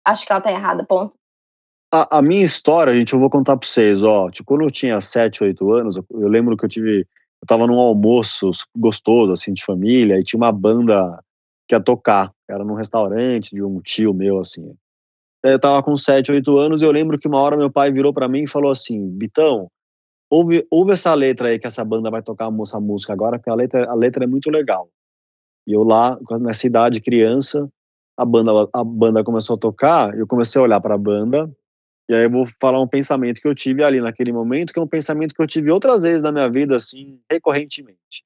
acho 0.05 0.25
que 0.25 0.31
ela 0.31 0.41
tá 0.41 0.51
errada, 0.51 0.85
ponto. 0.85 1.17
A, 1.91 2.17
a 2.17 2.21
minha 2.21 2.43
história, 2.43 2.93
gente, 2.93 3.13
eu 3.13 3.19
vou 3.19 3.29
contar 3.29 3.55
para 3.55 3.67
vocês, 3.67 4.03
ó, 4.03 4.29
tipo, 4.29 4.45
quando 4.45 4.63
eu 4.63 4.71
tinha 4.71 4.99
7, 4.99 5.43
8 5.43 5.71
anos, 5.71 5.95
eu, 5.95 6.05
eu 6.11 6.27
lembro 6.27 6.57
que 6.57 6.65
eu 6.65 6.69
tive 6.69 7.07
eu 7.41 7.47
tava 7.47 7.67
num 7.67 7.79
almoço 7.79 8.49
gostoso 8.75 9.31
assim 9.31 9.53
de 9.53 9.63
família 9.63 10.19
e 10.19 10.23
tinha 10.23 10.37
uma 10.37 10.51
banda 10.51 11.23
que 11.67 11.75
ia 11.75 11.81
tocar, 11.81 12.33
era 12.49 12.63
num 12.63 12.73
restaurante 12.73 13.53
de 13.53 13.63
um 13.63 13.79
tio 13.81 14.13
meu 14.13 14.39
assim. 14.39 14.73
Eu 15.43 15.59
tava 15.59 15.81
com 15.83 15.95
7, 15.95 16.31
8 16.31 16.57
anos 16.57 16.81
e 16.81 16.85
eu 16.85 16.91
lembro 16.91 17.17
que 17.17 17.27
uma 17.27 17.39
hora 17.39 17.55
meu 17.55 17.71
pai 17.71 17.91
virou 17.91 18.13
para 18.13 18.27
mim 18.27 18.43
e 18.43 18.47
falou 18.47 18.71
assim: 18.71 19.09
Bitão, 19.09 19.69
ouve, 20.29 20.65
ouve 20.69 20.93
essa 20.93 21.13
letra 21.13 21.49
aí 21.49 21.59
que 21.59 21.67
essa 21.67 21.83
banda 21.85 22.09
vai 22.09 22.21
tocar 22.21 22.51
essa 22.61 22.79
música 22.79 23.13
agora, 23.13 23.37
porque 23.37 23.49
a 23.49 23.55
letra, 23.55 23.89
a 23.89 23.93
letra 23.93 24.23
é 24.23 24.27
muito 24.27 24.49
legal. 24.49 24.89
E 25.65 25.73
eu 25.73 25.83
lá, 25.83 26.17
nessa 26.39 26.65
idade, 26.65 27.01
criança, 27.01 27.69
a 28.17 28.25
banda, 28.25 28.51
a 28.73 28.83
banda 28.83 29.23
começou 29.23 29.55
a 29.55 29.59
tocar, 29.59 30.17
eu 30.17 30.25
comecei 30.25 30.59
a 30.59 30.63
olhar 30.63 30.79
para 30.79 30.95
a 30.95 30.97
banda, 30.97 31.51
e 32.09 32.15
aí 32.15 32.23
eu 32.23 32.31
vou 32.31 32.45
falar 32.59 32.81
um 32.81 32.87
pensamento 32.87 33.41
que 33.41 33.47
eu 33.47 33.53
tive 33.53 33.83
ali 33.83 33.99
naquele 33.99 34.31
momento, 34.31 34.71
que 34.71 34.79
é 34.79 34.81
um 34.81 34.87
pensamento 34.87 35.35
que 35.35 35.41
eu 35.41 35.47
tive 35.47 35.69
outras 35.69 36.03
vezes 36.03 36.23
na 36.23 36.31
minha 36.31 36.49
vida, 36.49 36.75
assim, 36.75 37.19
recorrentemente. 37.29 38.23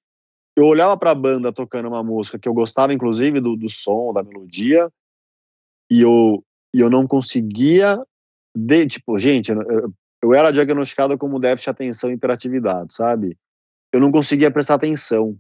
Eu 0.56 0.66
olhava 0.66 0.96
para 0.96 1.12
a 1.12 1.16
banda 1.16 1.52
tocando 1.52 1.88
uma 1.88 2.04
música 2.04 2.38
que 2.38 2.48
eu 2.48 2.54
gostava, 2.54 2.94
inclusive, 2.94 3.40
do, 3.40 3.56
do 3.56 3.68
som, 3.68 4.14
da 4.14 4.24
melodia, 4.24 4.88
e 5.90 6.02
eu 6.02 6.44
e 6.74 6.80
eu 6.80 6.90
não 6.90 7.06
conseguia, 7.06 8.02
de, 8.56 8.88
tipo, 8.88 9.18
gente, 9.18 9.52
eu, 9.52 9.94
eu 10.24 10.34
era 10.34 10.52
diagnosticado 10.52 11.18
como 11.18 11.40
déficit 11.40 11.66
de 11.66 11.70
atenção 11.72 12.10
e 12.10 12.14
hiperatividade, 12.14 12.94
sabe? 12.94 13.38
Eu 13.92 14.00
não 14.00 14.12
conseguia 14.12 14.52
prestar 14.52 14.76
atenção. 14.76 15.38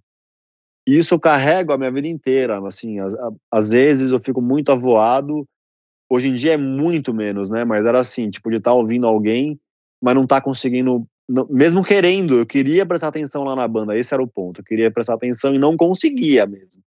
E 0.87 0.97
isso 0.97 1.13
eu 1.13 1.19
carrego 1.19 1.71
a 1.71 1.77
minha 1.77 1.91
vida 1.91 2.07
inteira, 2.07 2.59
assim, 2.67 2.97
às, 3.51 3.71
vezes 3.71 4.11
eu 4.11 4.19
fico 4.19 4.41
muito 4.41 4.71
avoado, 4.71 5.47
hoje 6.09 6.27
em 6.27 6.33
dia 6.33 6.53
é 6.53 6.57
muito 6.57 7.13
menos, 7.13 7.49
né? 7.49 7.63
Mas 7.63 7.85
era 7.85 7.99
assim, 7.99 8.29
tipo, 8.29 8.49
de 8.49 8.57
estar 8.57 8.71
tá 8.71 8.75
ouvindo 8.75 9.05
alguém, 9.05 9.59
mas 10.01 10.15
não 10.15 10.25
tá 10.25 10.41
conseguindo, 10.41 11.07
não, 11.29 11.47
mesmo 11.49 11.83
querendo, 11.83 12.39
eu 12.39 12.45
queria 12.45 12.85
prestar 12.85 13.09
atenção 13.09 13.43
lá 13.43 13.55
na 13.55 13.67
banda, 13.67 13.97
esse 13.97 14.13
era 14.13 14.23
o 14.23 14.27
ponto, 14.27 14.61
eu 14.61 14.65
queria 14.65 14.91
prestar 14.91 15.13
atenção 15.13 15.53
e 15.53 15.59
não 15.59 15.77
conseguia 15.77 16.47
mesmo 16.47 16.81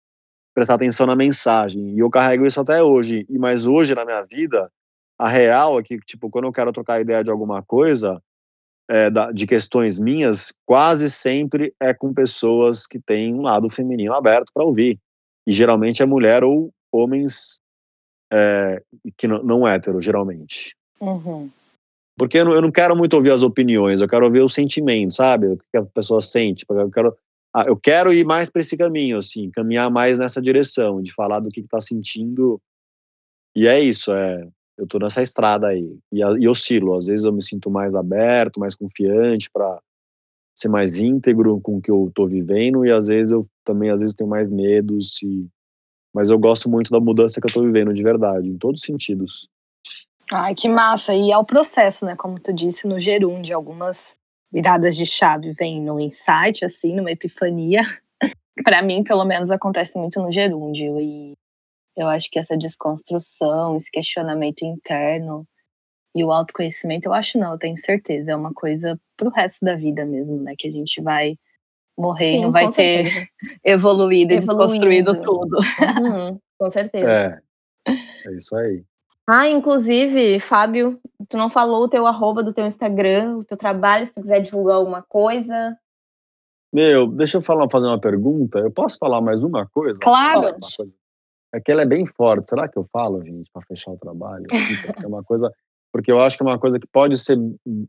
prestar 0.55 0.75
atenção 0.75 1.07
na 1.07 1.17
mensagem. 1.17 1.95
E 1.95 1.99
eu 1.99 2.09
carrego 2.09 2.47
isso 2.47 2.61
até 2.61 2.83
hoje. 2.83 3.27
E 3.29 3.39
mas 3.39 3.67
hoje 3.67 3.95
na 3.95 4.05
minha 4.05 4.23
vida, 4.23 4.71
a 5.19 5.29
real 5.29 5.79
é 5.79 5.83
que 5.83 5.99
tipo 5.99 6.31
quando 6.31 6.47
eu 6.47 6.53
quero 6.53 6.73
trocar 6.73 7.01
ideia 7.01 7.25
de 7.25 7.31
alguma 7.31 7.63
coisa, 7.63 8.23
é, 8.89 9.11
da, 9.11 9.33
de 9.33 9.47
questões 9.47 9.99
minhas, 9.99 10.53
quase 10.65 11.11
sempre 11.11 11.75
é 11.81 11.93
com 11.93 12.13
pessoas 12.13 12.87
que 12.87 13.01
têm 13.01 13.35
um 13.35 13.43
lado 13.43 13.69
feminino 13.69 14.15
aberto 14.15 14.53
para 14.53 14.65
ouvir. 14.65 14.99
E 15.47 15.53
geralmente 15.53 16.03
é 16.03 16.07
mulher 16.07 16.45
ou 16.45 16.71
homens 16.93 17.61
é, 18.33 18.83
que 19.17 19.27
não, 19.27 19.43
não 19.43 19.69
hétero, 19.69 20.01
geralmente. 20.01 20.77
Uhum. 21.01 21.51
Porque 22.17 22.39
eu 22.39 22.45
não, 22.45 22.53
eu 22.53 22.63
não 22.63 22.71
quero 22.71 22.97
muito 22.97 23.15
ouvir 23.15 23.31
as 23.31 23.43
opiniões, 23.43 24.01
eu 24.01 24.09
quero 24.09 24.25
ouvir 24.25 24.41
o 24.41 24.49
sentimento, 24.49 25.15
sabe? 25.15 25.49
O 25.49 25.59
que 25.59 25.77
a 25.77 25.85
pessoa 25.85 26.21
sente. 26.21 26.65
Eu 26.69 26.91
quero, 26.91 27.17
ah, 27.55 27.65
eu 27.69 27.77
quero 27.77 28.13
ir 28.13 28.27
mais 28.27 28.51
para 28.51 28.61
esse 28.61 28.77
caminho, 28.77 29.19
assim, 29.19 29.49
caminhar 29.53 29.89
mais 29.89 30.19
nessa 30.19 30.43
direção, 30.43 31.01
de 31.01 31.13
falar 31.13 31.39
do 31.39 31.51
que 31.51 31.61
está 31.61 31.81
sentindo. 31.81 32.61
E 33.55 33.69
é 33.69 33.79
isso, 33.79 34.13
é. 34.13 34.49
Eu 34.77 34.89
tô 34.89 34.99
nessa 34.99 35.23
estrada 35.23 35.69
aí. 35.69 35.97
E, 36.13 36.19
e 36.19 36.49
oscilo. 36.49 36.97
Às 36.97 37.07
vezes 37.07 37.25
eu 37.25 37.33
me 37.33 37.41
sinto 37.41 37.71
mais 37.71 37.95
aberto, 37.95 38.59
mais 38.59 38.75
confiante 38.75 39.49
para 39.53 39.81
ser 40.53 40.69
mais 40.69 40.99
íntegro 40.99 41.61
com 41.61 41.77
o 41.77 41.81
que 41.81 41.93
eu 41.93 42.11
tô 42.13 42.27
vivendo, 42.27 42.85
e 42.85 42.91
às 42.91 43.09
vezes 43.09 43.33
eu 43.33 43.47
também 43.65 43.91
às 43.91 44.01
vezes 44.01 44.17
tenho 44.17 44.29
mais 44.29 44.51
medos. 44.51 45.23
E... 45.23 45.47
Mas 46.13 46.31
eu 46.31 46.39
gosto 46.39 46.69
muito 46.69 46.91
da 46.91 46.99
mudança 46.99 47.41
que 47.41 47.49
eu 47.49 47.55
tô 47.55 47.63
vivendo 47.63 47.95
de 47.95 48.03
verdade, 48.03 48.49
em 48.49 48.59
todos 48.59 48.81
os 48.81 48.87
sentidos. 48.87 49.49
Ai, 50.33 50.57
que 50.57 50.69
massa. 50.69 51.15
E 51.15 51.31
é 51.31 51.39
o 51.39 51.45
processo, 51.45 52.05
né? 52.05 52.17
Como 52.17 52.41
tu 52.41 52.53
disse, 52.53 52.89
no 52.89 52.99
gerúndio, 52.99 53.55
algumas 53.55 54.17
viradas 54.55 54.97
de 54.97 55.05
chave 55.05 55.53
vêm 55.53 55.83
no 55.83 55.99
insight, 55.99 56.65
assim, 56.65 56.95
numa 56.95 57.11
epifania. 57.11 57.83
para 58.63 58.81
mim, 58.83 59.03
pelo 59.03 59.25
menos, 59.25 59.51
acontece 59.51 59.99
muito 59.99 60.23
no 60.23 60.31
gerúndio. 60.31 61.01
E 61.01 61.33
eu 61.97 62.07
acho 62.07 62.31
que 62.31 62.39
essa 62.39 62.57
desconstrução, 62.57 63.77
esse 63.77 63.91
questionamento 63.91 64.63
interno 64.63 65.45
e 66.15 66.23
o 66.23 66.31
autoconhecimento, 66.31 67.09
eu 67.09 67.13
acho 67.13 67.37
não, 67.37 67.53
eu 67.53 67.59
tenho 67.59 67.77
certeza, 67.77 68.31
é 68.31 68.37
uma 68.37 68.55
coisa 68.55 68.97
pro 69.17 69.29
resto 69.29 69.65
da 69.65 69.75
vida 69.75 70.07
mesmo, 70.07 70.41
né? 70.41 70.55
Que 70.57 70.69
a 70.69 70.71
gente 70.71 71.03
vai 71.03 71.37
morrer, 71.99 72.35
Sim, 72.35 72.43
não 72.43 72.53
vai 72.53 72.67
ter 72.71 73.07
certeza. 73.07 73.27
evoluído 73.65 74.35
e 74.35 74.39
desconstruído 74.39 75.21
tudo. 75.21 75.59
Uhum, 75.59 76.39
com 76.57 76.71
certeza. 76.71 77.43
É, 77.89 77.91
é 78.29 78.37
isso 78.37 78.55
aí. 78.55 78.85
Ah, 79.27 79.49
inclusive, 79.49 80.39
Fábio, 80.39 81.01
tu 81.29 81.37
não 81.37 81.49
falou 81.49 81.85
o 81.85 81.89
teu 81.89 82.07
arroba 82.07 82.43
do 82.43 82.53
teu 82.53 82.67
Instagram, 82.67 83.39
o 83.39 83.45
teu 83.45 83.57
trabalho, 83.57 84.05
se 84.05 84.15
tu 84.15 84.21
quiser 84.21 84.41
divulgar 84.41 84.77
alguma 84.77 85.03
coisa. 85.03 85.77
Meu, 86.73 87.07
deixa 87.07 87.39
eu 87.39 87.43
falar, 87.43 87.71
fazer 87.71 87.87
uma 87.87 88.01
pergunta. 88.01 88.59
Eu 88.59 88.71
posso 88.71 88.99
falar 88.99 89.21
mais 89.21 89.43
uma 89.43 89.67
coisa? 89.67 89.99
Claro. 90.03 90.57
É 91.55 91.61
que 91.61 91.71
ela 91.71 91.83
é 91.83 91.87
bem 91.87 92.05
forte. 92.05 92.51
Será 92.51 92.69
que 92.69 92.77
eu 92.77 92.85
falo, 92.93 93.25
gente, 93.25 93.49
para 93.53 93.63
fechar 93.63 93.93
o 93.93 93.97
trabalho? 93.97 94.45
é 95.03 95.07
uma 95.07 95.23
coisa, 95.23 95.51
porque 95.93 96.11
eu 96.11 96.21
acho 96.21 96.37
que 96.37 96.43
é 96.43 96.47
uma 96.47 96.59
coisa 96.59 96.79
que 96.79 96.87
pode 96.89 97.17
ser, 97.17 97.39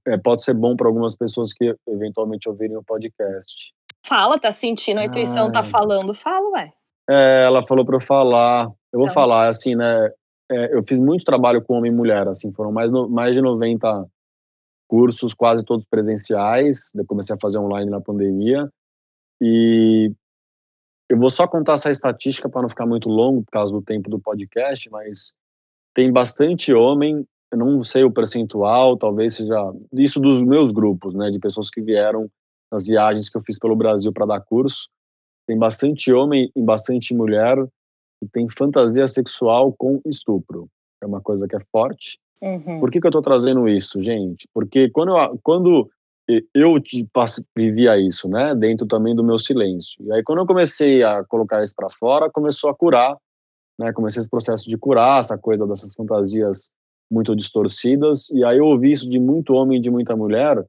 é, 0.08 0.18
pode 0.18 0.44
ser 0.44 0.54
bom 0.54 0.76
para 0.76 0.88
algumas 0.88 1.18
pessoas 1.18 1.52
que 1.52 1.76
eventualmente 1.88 2.48
ouvirem 2.48 2.78
o 2.78 2.84
podcast. 2.84 3.74
Fala, 4.06 4.38
tá 4.38 4.52
sentindo, 4.52 5.00
a 5.00 5.06
intuição 5.06 5.52
tá 5.52 5.64
falando, 5.64 6.14
fala, 6.14 6.48
ué. 6.52 6.72
É, 7.10 7.44
ela 7.46 7.66
falou 7.66 7.84
para 7.84 7.96
eu 7.96 8.02
falar. 8.02 8.68
Eu 8.94 9.00
vou 9.00 9.06
então. 9.06 9.16
falar 9.16 9.50
assim, 9.50 9.76
né? 9.76 10.12
É, 10.50 10.76
eu 10.76 10.84
fiz 10.88 11.00
muito 11.00 11.26
trabalho 11.26 11.62
com 11.62 11.76
homem 11.76 11.92
e 11.92 11.96
mulher, 11.96 12.28
assim, 12.28 12.52
foram 12.52 12.72
mais, 12.72 12.92
no, 12.92 13.10
mais 13.10 13.36
de 13.36 13.42
90 13.42 14.06
cursos, 14.88 15.34
quase 15.34 15.64
todos 15.64 15.86
presenciais, 15.86 16.94
eu 16.96 17.06
comecei 17.06 17.36
a 17.36 17.40
fazer 17.40 17.58
online 17.58 17.90
na 17.90 18.00
pandemia, 18.00 18.70
e 19.42 20.12
eu 21.10 21.18
vou 21.18 21.30
só 21.30 21.48
contar 21.48 21.74
essa 21.74 21.92
estatística 21.92 22.50
para 22.50 22.62
não 22.62 22.70
ficar 22.70 22.86
muito 22.86 23.10
longo 23.10 23.44
por 23.44 23.52
causa 23.52 23.72
do 23.72 23.82
tempo 23.82 24.10
do 24.10 24.20
podcast, 24.20 24.90
mas 24.90 25.36
tem 25.94 26.12
bastante 26.12 26.74
homem, 26.74 27.26
eu 27.52 27.58
não 27.58 27.84
sei 27.84 28.04
o 28.04 28.12
percentual, 28.12 28.98
talvez 28.98 29.36
seja 29.36 29.74
isso 29.94 30.20
dos 30.20 30.44
meus 30.44 30.72
grupos, 30.72 31.16
né, 31.16 31.30
de 31.30 31.40
pessoas 31.40 31.70
que 31.70 31.82
vieram 31.82 32.30
nas 32.72 32.86
viagens 32.86 33.30
que 33.30 33.38
eu 33.38 33.42
fiz 33.42 33.58
pelo 33.58 33.76
Brasil 33.76 34.12
para 34.12 34.26
dar 34.26 34.42
curso. 34.42 34.90
Tem 35.48 35.58
bastante 35.58 36.12
homem 36.12 36.52
e 36.56 36.62
bastante 36.62 37.14
mulher 37.14 37.58
que 38.20 38.28
tem 38.32 38.48
fantasia 38.50 39.08
sexual 39.08 39.74
com 39.74 40.02
estupro. 40.06 40.68
É 41.02 41.06
uma 41.06 41.22
coisa 41.22 41.48
que 41.48 41.56
é 41.56 41.60
forte. 41.72 42.20
Uhum. 42.42 42.80
Por 42.80 42.92
que, 42.92 43.00
que 43.00 43.08
eu 43.08 43.10
estou 43.10 43.22
trazendo 43.22 43.68
isso, 43.68 44.02
gente? 44.02 44.48
Porque 44.54 44.90
quando 44.90 45.18
eu, 45.18 45.40
quando 45.44 45.90
eu 46.54 46.76
vivia 47.56 47.98
isso, 47.98 48.28
né, 48.28 48.56
dentro 48.56 48.88
também 48.88 49.16
do 49.16 49.24
meu 49.24 49.38
silêncio. 49.38 50.04
E 50.06 50.12
aí 50.14 50.24
quando 50.24 50.40
eu 50.40 50.48
comecei 50.48 51.04
a 51.04 51.24
colocar 51.24 51.64
isso 51.64 51.76
para 51.76 51.90
fora, 51.90 52.32
começou 52.32 52.70
a 52.70 52.76
curar, 52.76 53.16
né? 53.78 53.94
Comecei 53.94 54.22
esse 54.22 54.30
processo 54.30 54.68
de 54.68 54.78
curar 54.78 55.20
essa 55.20 55.38
coisa 55.38 55.68
dessas 55.68 55.94
fantasias 55.94 56.72
muito 57.12 57.36
distorcidas. 57.36 58.30
E 58.32 58.44
aí 58.44 58.58
eu 58.58 58.66
ouvi 58.66 58.92
isso 58.92 59.10
de 59.10 59.20
muito 59.20 59.54
homem 59.54 59.78
e 59.78 59.82
de 59.82 59.92
muita 59.92 60.16
mulher 60.16 60.66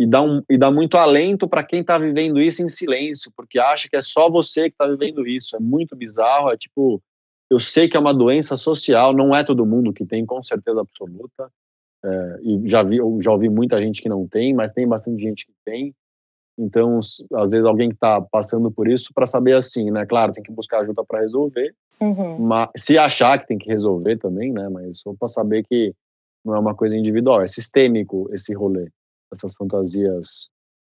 e 0.00 0.06
dá, 0.06 0.22
um, 0.22 0.42
e 0.48 0.56
dá 0.56 0.70
muito 0.70 0.96
alento 0.96 1.46
para 1.46 1.62
quem 1.62 1.82
está 1.82 1.98
vivendo 1.98 2.40
isso 2.40 2.62
em 2.62 2.68
silêncio, 2.68 3.30
porque 3.36 3.58
acha 3.58 3.86
que 3.86 3.94
é 3.94 4.00
só 4.00 4.30
você 4.30 4.70
que 4.70 4.74
está 4.74 4.86
vivendo 4.86 5.26
isso. 5.26 5.54
É 5.54 5.60
muito 5.60 5.94
bizarro. 5.94 6.50
É 6.50 6.56
tipo, 6.56 7.02
eu 7.50 7.60
sei 7.60 7.86
que 7.86 7.98
é 7.98 8.00
uma 8.00 8.14
doença 8.14 8.56
social, 8.56 9.12
não 9.12 9.36
é 9.36 9.44
todo 9.44 9.66
mundo 9.66 9.92
que 9.92 10.06
tem, 10.06 10.24
com 10.24 10.42
certeza 10.42 10.80
absoluta. 10.80 11.52
É, 12.02 12.38
e 12.42 12.66
já 12.66 12.82
vi, 12.82 12.96
já 13.20 13.30
ouvi 13.30 13.50
muita 13.50 13.78
gente 13.78 14.00
que 14.00 14.08
não 14.08 14.26
tem, 14.26 14.54
mas 14.54 14.72
tem 14.72 14.88
bastante 14.88 15.20
gente 15.20 15.44
que 15.44 15.52
tem. 15.66 15.94
Então, 16.58 16.98
às 17.34 17.50
vezes 17.50 17.66
alguém 17.66 17.90
que 17.90 17.96
está 17.96 18.22
passando 18.22 18.70
por 18.70 18.88
isso, 18.88 19.12
para 19.14 19.26
saber 19.26 19.54
assim, 19.54 19.90
né? 19.90 20.06
Claro, 20.06 20.32
tem 20.32 20.42
que 20.42 20.50
buscar 20.50 20.78
ajuda 20.78 21.04
para 21.04 21.20
resolver. 21.20 21.74
Uhum. 22.00 22.38
Mas, 22.38 22.70
se 22.74 22.96
achar 22.96 23.38
que 23.38 23.48
tem 23.48 23.58
que 23.58 23.68
resolver 23.68 24.16
também, 24.16 24.50
né? 24.50 24.66
Mas 24.70 25.00
só 25.00 25.12
para 25.12 25.28
saber 25.28 25.62
que 25.62 25.94
não 26.42 26.54
é 26.54 26.58
uma 26.58 26.74
coisa 26.74 26.96
individual, 26.96 27.42
é 27.42 27.46
sistêmico 27.46 28.30
esse 28.32 28.54
rolê 28.54 28.90
essas 29.32 29.54
fantasias. 29.54 30.50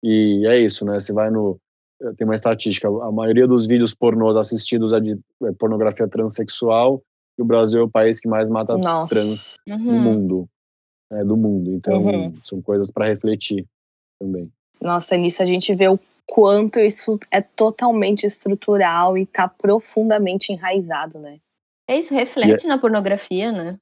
E 0.04 0.46
é 0.48 0.60
isso, 0.60 0.86
né? 0.86 1.00
Você 1.00 1.14
vai 1.14 1.30
no. 1.30 1.60
Eh, 2.02 2.14
tem 2.18 2.26
uma 2.26 2.36
estatística: 2.36 2.88
a 2.88 3.12
maioria 3.12 3.48
dos 3.48 3.66
vídeos 3.66 3.94
pornôs 3.94 4.36
assistidos 4.36 4.94
é 4.94 5.00
de 5.00 5.20
é 5.44 5.52
pornografia 5.54 6.08
transexual, 6.08 7.02
e 7.38 7.42
o 7.42 7.46
Brasil 7.46 7.82
é 7.82 7.84
o 7.84 7.90
país 7.90 8.20
que 8.20 8.28
mais 8.28 8.50
mata 8.50 8.78
Nossa. 8.78 9.14
trans 9.14 9.58
uhum. 9.68 9.78
no 9.78 10.00
mundo. 10.00 10.50
É, 11.12 11.26
do 11.26 11.36
mundo. 11.36 11.74
Então, 11.74 12.02
uhum. 12.06 12.34
são 12.42 12.62
coisas 12.62 12.90
para 12.90 13.06
refletir 13.06 13.68
também. 14.18 14.50
Nossa, 14.82 15.18
nisso 15.18 15.44
a 15.44 15.46
gente 15.46 15.76
vê 15.76 15.90
o 15.90 16.00
quanto 16.26 16.80
isso 16.80 17.20
é 17.30 17.42
totalmente 17.42 18.26
estrutural 18.26 19.18
e 19.18 19.26
tá 19.26 19.48
profundamente 19.48 20.54
enraizado, 20.54 21.20
né? 21.20 21.40
É 21.88 21.98
isso, 21.98 22.14
reflete 22.14 22.66
é... 22.66 22.70
na 22.70 22.78
pornografia, 22.78 23.52
né? 23.52 23.78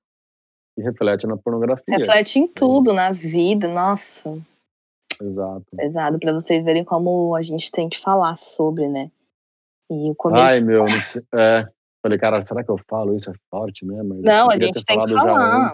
E 0.80 0.84
reflete 0.84 1.28
na 1.28 1.38
pornografia. 1.38 1.98
Reflete 1.98 2.40
em 2.40 2.48
tudo, 2.48 2.92
é 2.92 2.94
na 2.94 3.12
vida, 3.12 3.68
nossa. 3.68 4.38
Exato. 5.22 5.66
Pesado 5.76 6.18
para 6.18 6.32
vocês 6.34 6.64
verem 6.64 6.84
como 6.84 7.36
a 7.36 7.42
gente 7.42 7.70
tem 7.72 7.90
que 7.90 8.00
falar 8.00 8.34
sobre, 8.36 8.88
né? 8.88 9.12
E 9.92 10.10
o 10.10 10.16
começo... 10.16 10.42
Ai, 10.42 10.62
meu, 10.62 10.86
é. 11.36 11.68
Falei, 12.02 12.18
cara, 12.18 12.42
será 12.42 12.64
que 12.64 12.72
eu 12.72 12.80
falo 12.90 13.14
isso? 13.14 13.30
É 13.30 13.34
forte 13.52 13.86
mesmo? 13.86 14.16
Mas 14.16 14.22
não, 14.22 14.50
a 14.50 14.56
gente 14.56 14.86
tem 14.86 15.00
que 15.02 15.12
falar. 15.12 15.70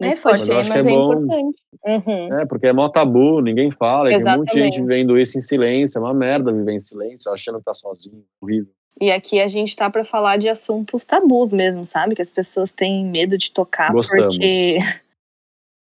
É 0.00 0.16
forte, 0.16 0.46
mas, 0.48 0.68
mas 0.68 0.86
é, 0.86 0.90
é 0.90 0.92
importante. 0.92 1.62
Uhum. 1.86 2.40
É, 2.40 2.46
porque 2.46 2.66
é 2.66 2.72
mó 2.72 2.88
tabu, 2.88 3.40
ninguém 3.40 3.70
fala. 3.70 4.12
Exatamente. 4.12 4.52
Tem 4.52 4.62
muita 4.62 4.76
gente 4.76 4.86
vivendo 4.86 5.18
isso 5.18 5.38
em 5.38 5.40
silêncio. 5.40 5.98
É 5.98 6.00
uma 6.02 6.12
merda 6.12 6.52
viver 6.52 6.72
em 6.72 6.80
silêncio, 6.80 7.32
achando 7.32 7.58
que 7.58 7.64
tá 7.64 7.72
sozinho. 7.72 8.22
Horrível. 8.42 8.72
E 9.00 9.10
aqui 9.10 9.40
a 9.40 9.48
gente 9.48 9.74
tá 9.74 9.90
para 9.90 10.04
falar 10.04 10.36
de 10.36 10.48
assuntos 10.48 11.04
tabus 11.04 11.52
mesmo, 11.52 11.84
sabe? 11.84 12.14
Que 12.14 12.22
as 12.22 12.30
pessoas 12.30 12.70
têm 12.70 13.04
medo 13.04 13.36
de 13.36 13.50
tocar 13.50 13.92
Gostamos. 13.92 14.36
porque 14.36 14.78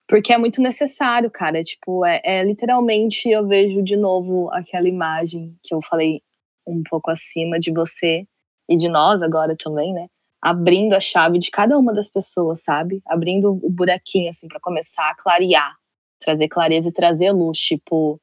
porque 0.07 0.33
é 0.33 0.37
muito 0.37 0.61
necessário, 0.61 1.29
cara. 1.29 1.63
Tipo, 1.63 2.05
é, 2.05 2.21
é, 2.23 2.43
literalmente 2.43 3.29
eu 3.29 3.45
vejo 3.47 3.83
de 3.83 3.97
novo 3.97 4.49
aquela 4.51 4.87
imagem 4.87 5.57
que 5.63 5.73
eu 5.73 5.81
falei 5.81 6.21
um 6.65 6.81
pouco 6.89 7.11
acima 7.11 7.59
de 7.59 7.71
você 7.71 8.25
e 8.69 8.75
de 8.75 8.87
nós 8.87 9.21
agora 9.21 9.55
também, 9.57 9.91
né? 9.91 10.07
Abrindo 10.41 10.93
a 10.93 10.99
chave 10.99 11.39
de 11.39 11.51
cada 11.51 11.77
uma 11.77 11.93
das 11.93 12.09
pessoas, 12.09 12.63
sabe? 12.63 13.01
Abrindo 13.05 13.51
o 13.51 13.69
buraquinho 13.69 14.29
assim 14.29 14.47
para 14.47 14.59
começar 14.59 15.09
a 15.09 15.15
clarear, 15.15 15.75
trazer 16.21 16.47
clareza 16.47 16.89
e 16.89 16.93
trazer 16.93 17.31
luz, 17.31 17.57
tipo, 17.57 18.19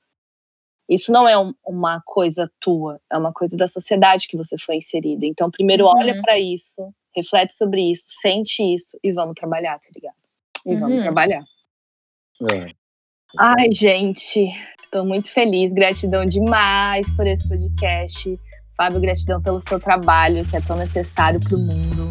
isso 0.90 1.12
não 1.12 1.28
é 1.28 1.38
um, 1.38 1.54
uma 1.64 2.02
coisa 2.04 2.50
tua, 2.60 3.00
é 3.08 3.16
uma 3.16 3.32
coisa 3.32 3.56
da 3.56 3.68
sociedade 3.68 4.26
que 4.26 4.36
você 4.36 4.58
foi 4.58 4.76
inserido. 4.76 5.24
Então, 5.24 5.48
primeiro 5.48 5.84
uhum. 5.84 5.92
olha 5.96 6.20
para 6.20 6.36
isso, 6.36 6.92
reflete 7.14 7.52
sobre 7.52 7.92
isso, 7.92 8.06
sente 8.20 8.60
isso 8.60 8.98
e 9.02 9.12
vamos 9.12 9.34
trabalhar, 9.36 9.78
tá 9.78 9.88
ligado? 9.94 10.16
E 10.66 10.74
uhum. 10.74 10.80
vamos 10.80 11.02
trabalhar. 11.02 11.44
É. 12.52 12.70
Ai, 13.38 13.70
gente, 13.72 14.50
estou 14.82 15.06
muito 15.06 15.30
feliz, 15.30 15.72
gratidão 15.72 16.24
demais 16.24 17.12
por 17.12 17.24
esse 17.24 17.48
podcast. 17.48 18.36
Fábio, 18.76 19.00
gratidão 19.00 19.40
pelo 19.40 19.60
seu 19.60 19.78
trabalho, 19.78 20.44
que 20.44 20.56
é 20.56 20.60
tão 20.60 20.76
necessário 20.76 21.38
para 21.38 21.54
o 21.54 21.60
mundo. 21.60 22.08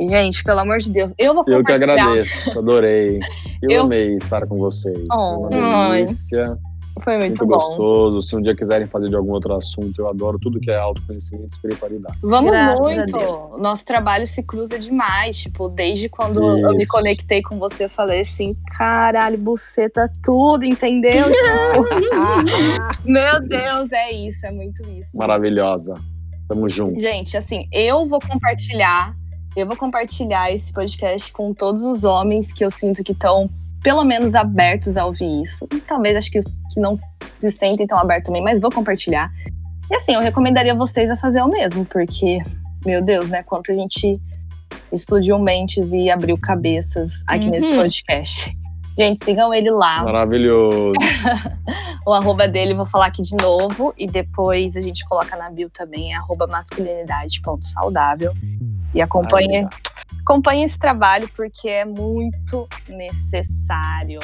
E, 0.00 0.06
gente, 0.08 0.42
pelo 0.42 0.58
amor 0.58 0.78
de 0.78 0.90
Deus, 0.90 1.12
eu 1.16 1.32
vou 1.32 1.44
compartilhar. 1.44 1.74
Eu 1.74 1.78
que 1.78 2.00
agradeço, 2.00 2.58
adorei. 2.58 3.20
Eu, 3.62 3.70
eu... 3.70 3.82
amei 3.84 4.16
estar 4.16 4.46
com 4.46 4.56
vocês. 4.56 5.06
Oh, 5.10 5.48
Foi 5.50 5.58
uma 5.58 5.88
delícia. 5.92 6.58
Foi 7.02 7.18
muito, 7.18 7.44
muito 7.44 7.46
bom. 7.46 7.54
gostoso. 7.54 8.22
Se 8.22 8.36
um 8.36 8.40
dia 8.40 8.54
quiserem 8.54 8.86
fazer 8.86 9.08
de 9.08 9.16
algum 9.16 9.32
outro 9.32 9.54
assunto, 9.54 9.98
eu 9.98 10.08
adoro 10.08 10.38
tudo 10.38 10.60
que 10.60 10.70
é 10.70 10.76
autoconhecimento 10.76 11.48
e 11.48 11.54
espiritualidade. 11.54 12.18
Vamos 12.22 12.52
Graças 12.52 12.80
muito. 12.80 13.16
Nosso 13.58 13.84
trabalho 13.84 14.26
se 14.26 14.42
cruza 14.42 14.78
demais. 14.78 15.36
Tipo, 15.36 15.68
desde 15.68 16.08
quando 16.08 16.56
Isso. 16.56 16.66
eu 16.66 16.74
me 16.74 16.86
conectei 16.86 17.42
com 17.42 17.58
você, 17.58 17.86
eu 17.86 17.90
falei 17.90 18.20
assim: 18.20 18.56
caralho, 18.76 19.36
buceta 19.36 20.10
tudo, 20.22 20.64
entendeu? 20.64 21.24
Tipo, 21.34 23.08
meu 23.08 23.40
Deus, 23.40 23.92
é 23.92 24.12
isso, 24.12 24.46
é 24.46 24.50
muito 24.50 24.88
isso. 24.90 25.16
Maravilhosa. 25.16 26.00
Tamo 26.48 26.68
junto. 26.68 27.00
Gente, 27.00 27.36
assim, 27.36 27.68
eu 27.72 28.06
vou 28.06 28.20
compartilhar. 28.20 29.14
Eu 29.56 29.66
vou 29.66 29.76
compartilhar 29.76 30.52
esse 30.52 30.72
podcast 30.72 31.32
com 31.32 31.54
todos 31.54 31.82
os 31.82 32.04
homens 32.04 32.52
que 32.52 32.64
eu 32.64 32.70
sinto 32.70 33.04
que 33.04 33.12
estão 33.12 33.48
pelo 33.84 34.02
menos 34.02 34.34
abertos 34.34 34.96
a 34.96 35.04
ouvir 35.04 35.42
isso. 35.42 35.68
E 35.72 35.78
talvez 35.78 36.16
acho 36.16 36.30
que 36.30 36.38
os 36.38 36.46
que 36.72 36.80
não 36.80 36.96
se 36.96 37.52
sentem 37.52 37.86
tão 37.86 37.98
abertos 37.98 38.28
também, 38.28 38.42
mas 38.42 38.60
vou 38.60 38.70
compartilhar. 38.70 39.30
E 39.90 39.94
assim, 39.94 40.14
eu 40.14 40.20
recomendaria 40.20 40.74
vocês 40.74 41.08
a 41.10 41.14
fazer 41.14 41.42
o 41.42 41.48
mesmo, 41.48 41.84
porque, 41.84 42.38
meu 42.84 43.04
Deus, 43.04 43.28
né? 43.28 43.42
Quanto 43.42 43.70
a 43.70 43.74
gente 43.74 44.14
explodiu 44.90 45.38
mentes 45.38 45.92
e 45.92 46.10
abriu 46.10 46.38
cabeças 46.38 47.12
aqui 47.26 47.44
uhum. 47.44 47.50
nesse 47.50 47.76
podcast. 47.76 48.58
Gente, 48.96 49.24
sigam 49.24 49.52
ele 49.52 49.70
lá. 49.70 50.02
Maravilhoso. 50.02 50.92
o 52.06 52.12
arroba 52.12 52.48
dele, 52.48 52.74
vou 52.74 52.86
falar 52.86 53.06
aqui 53.06 53.22
de 53.22 53.36
novo. 53.36 53.92
E 53.98 54.06
depois 54.06 54.76
a 54.76 54.80
gente 54.80 55.04
coloca 55.04 55.36
na 55.36 55.50
bio 55.50 55.68
também, 55.68 56.14
arroba 56.14 56.46
masculinidade.saudável. 56.46 58.32
E 58.94 59.02
acompanhe, 59.02 59.68
acompanhe 60.24 60.64
esse 60.64 60.78
trabalho 60.78 61.28
porque 61.36 61.68
é 61.68 61.84
muito 61.84 62.66
necessário. 62.88 64.18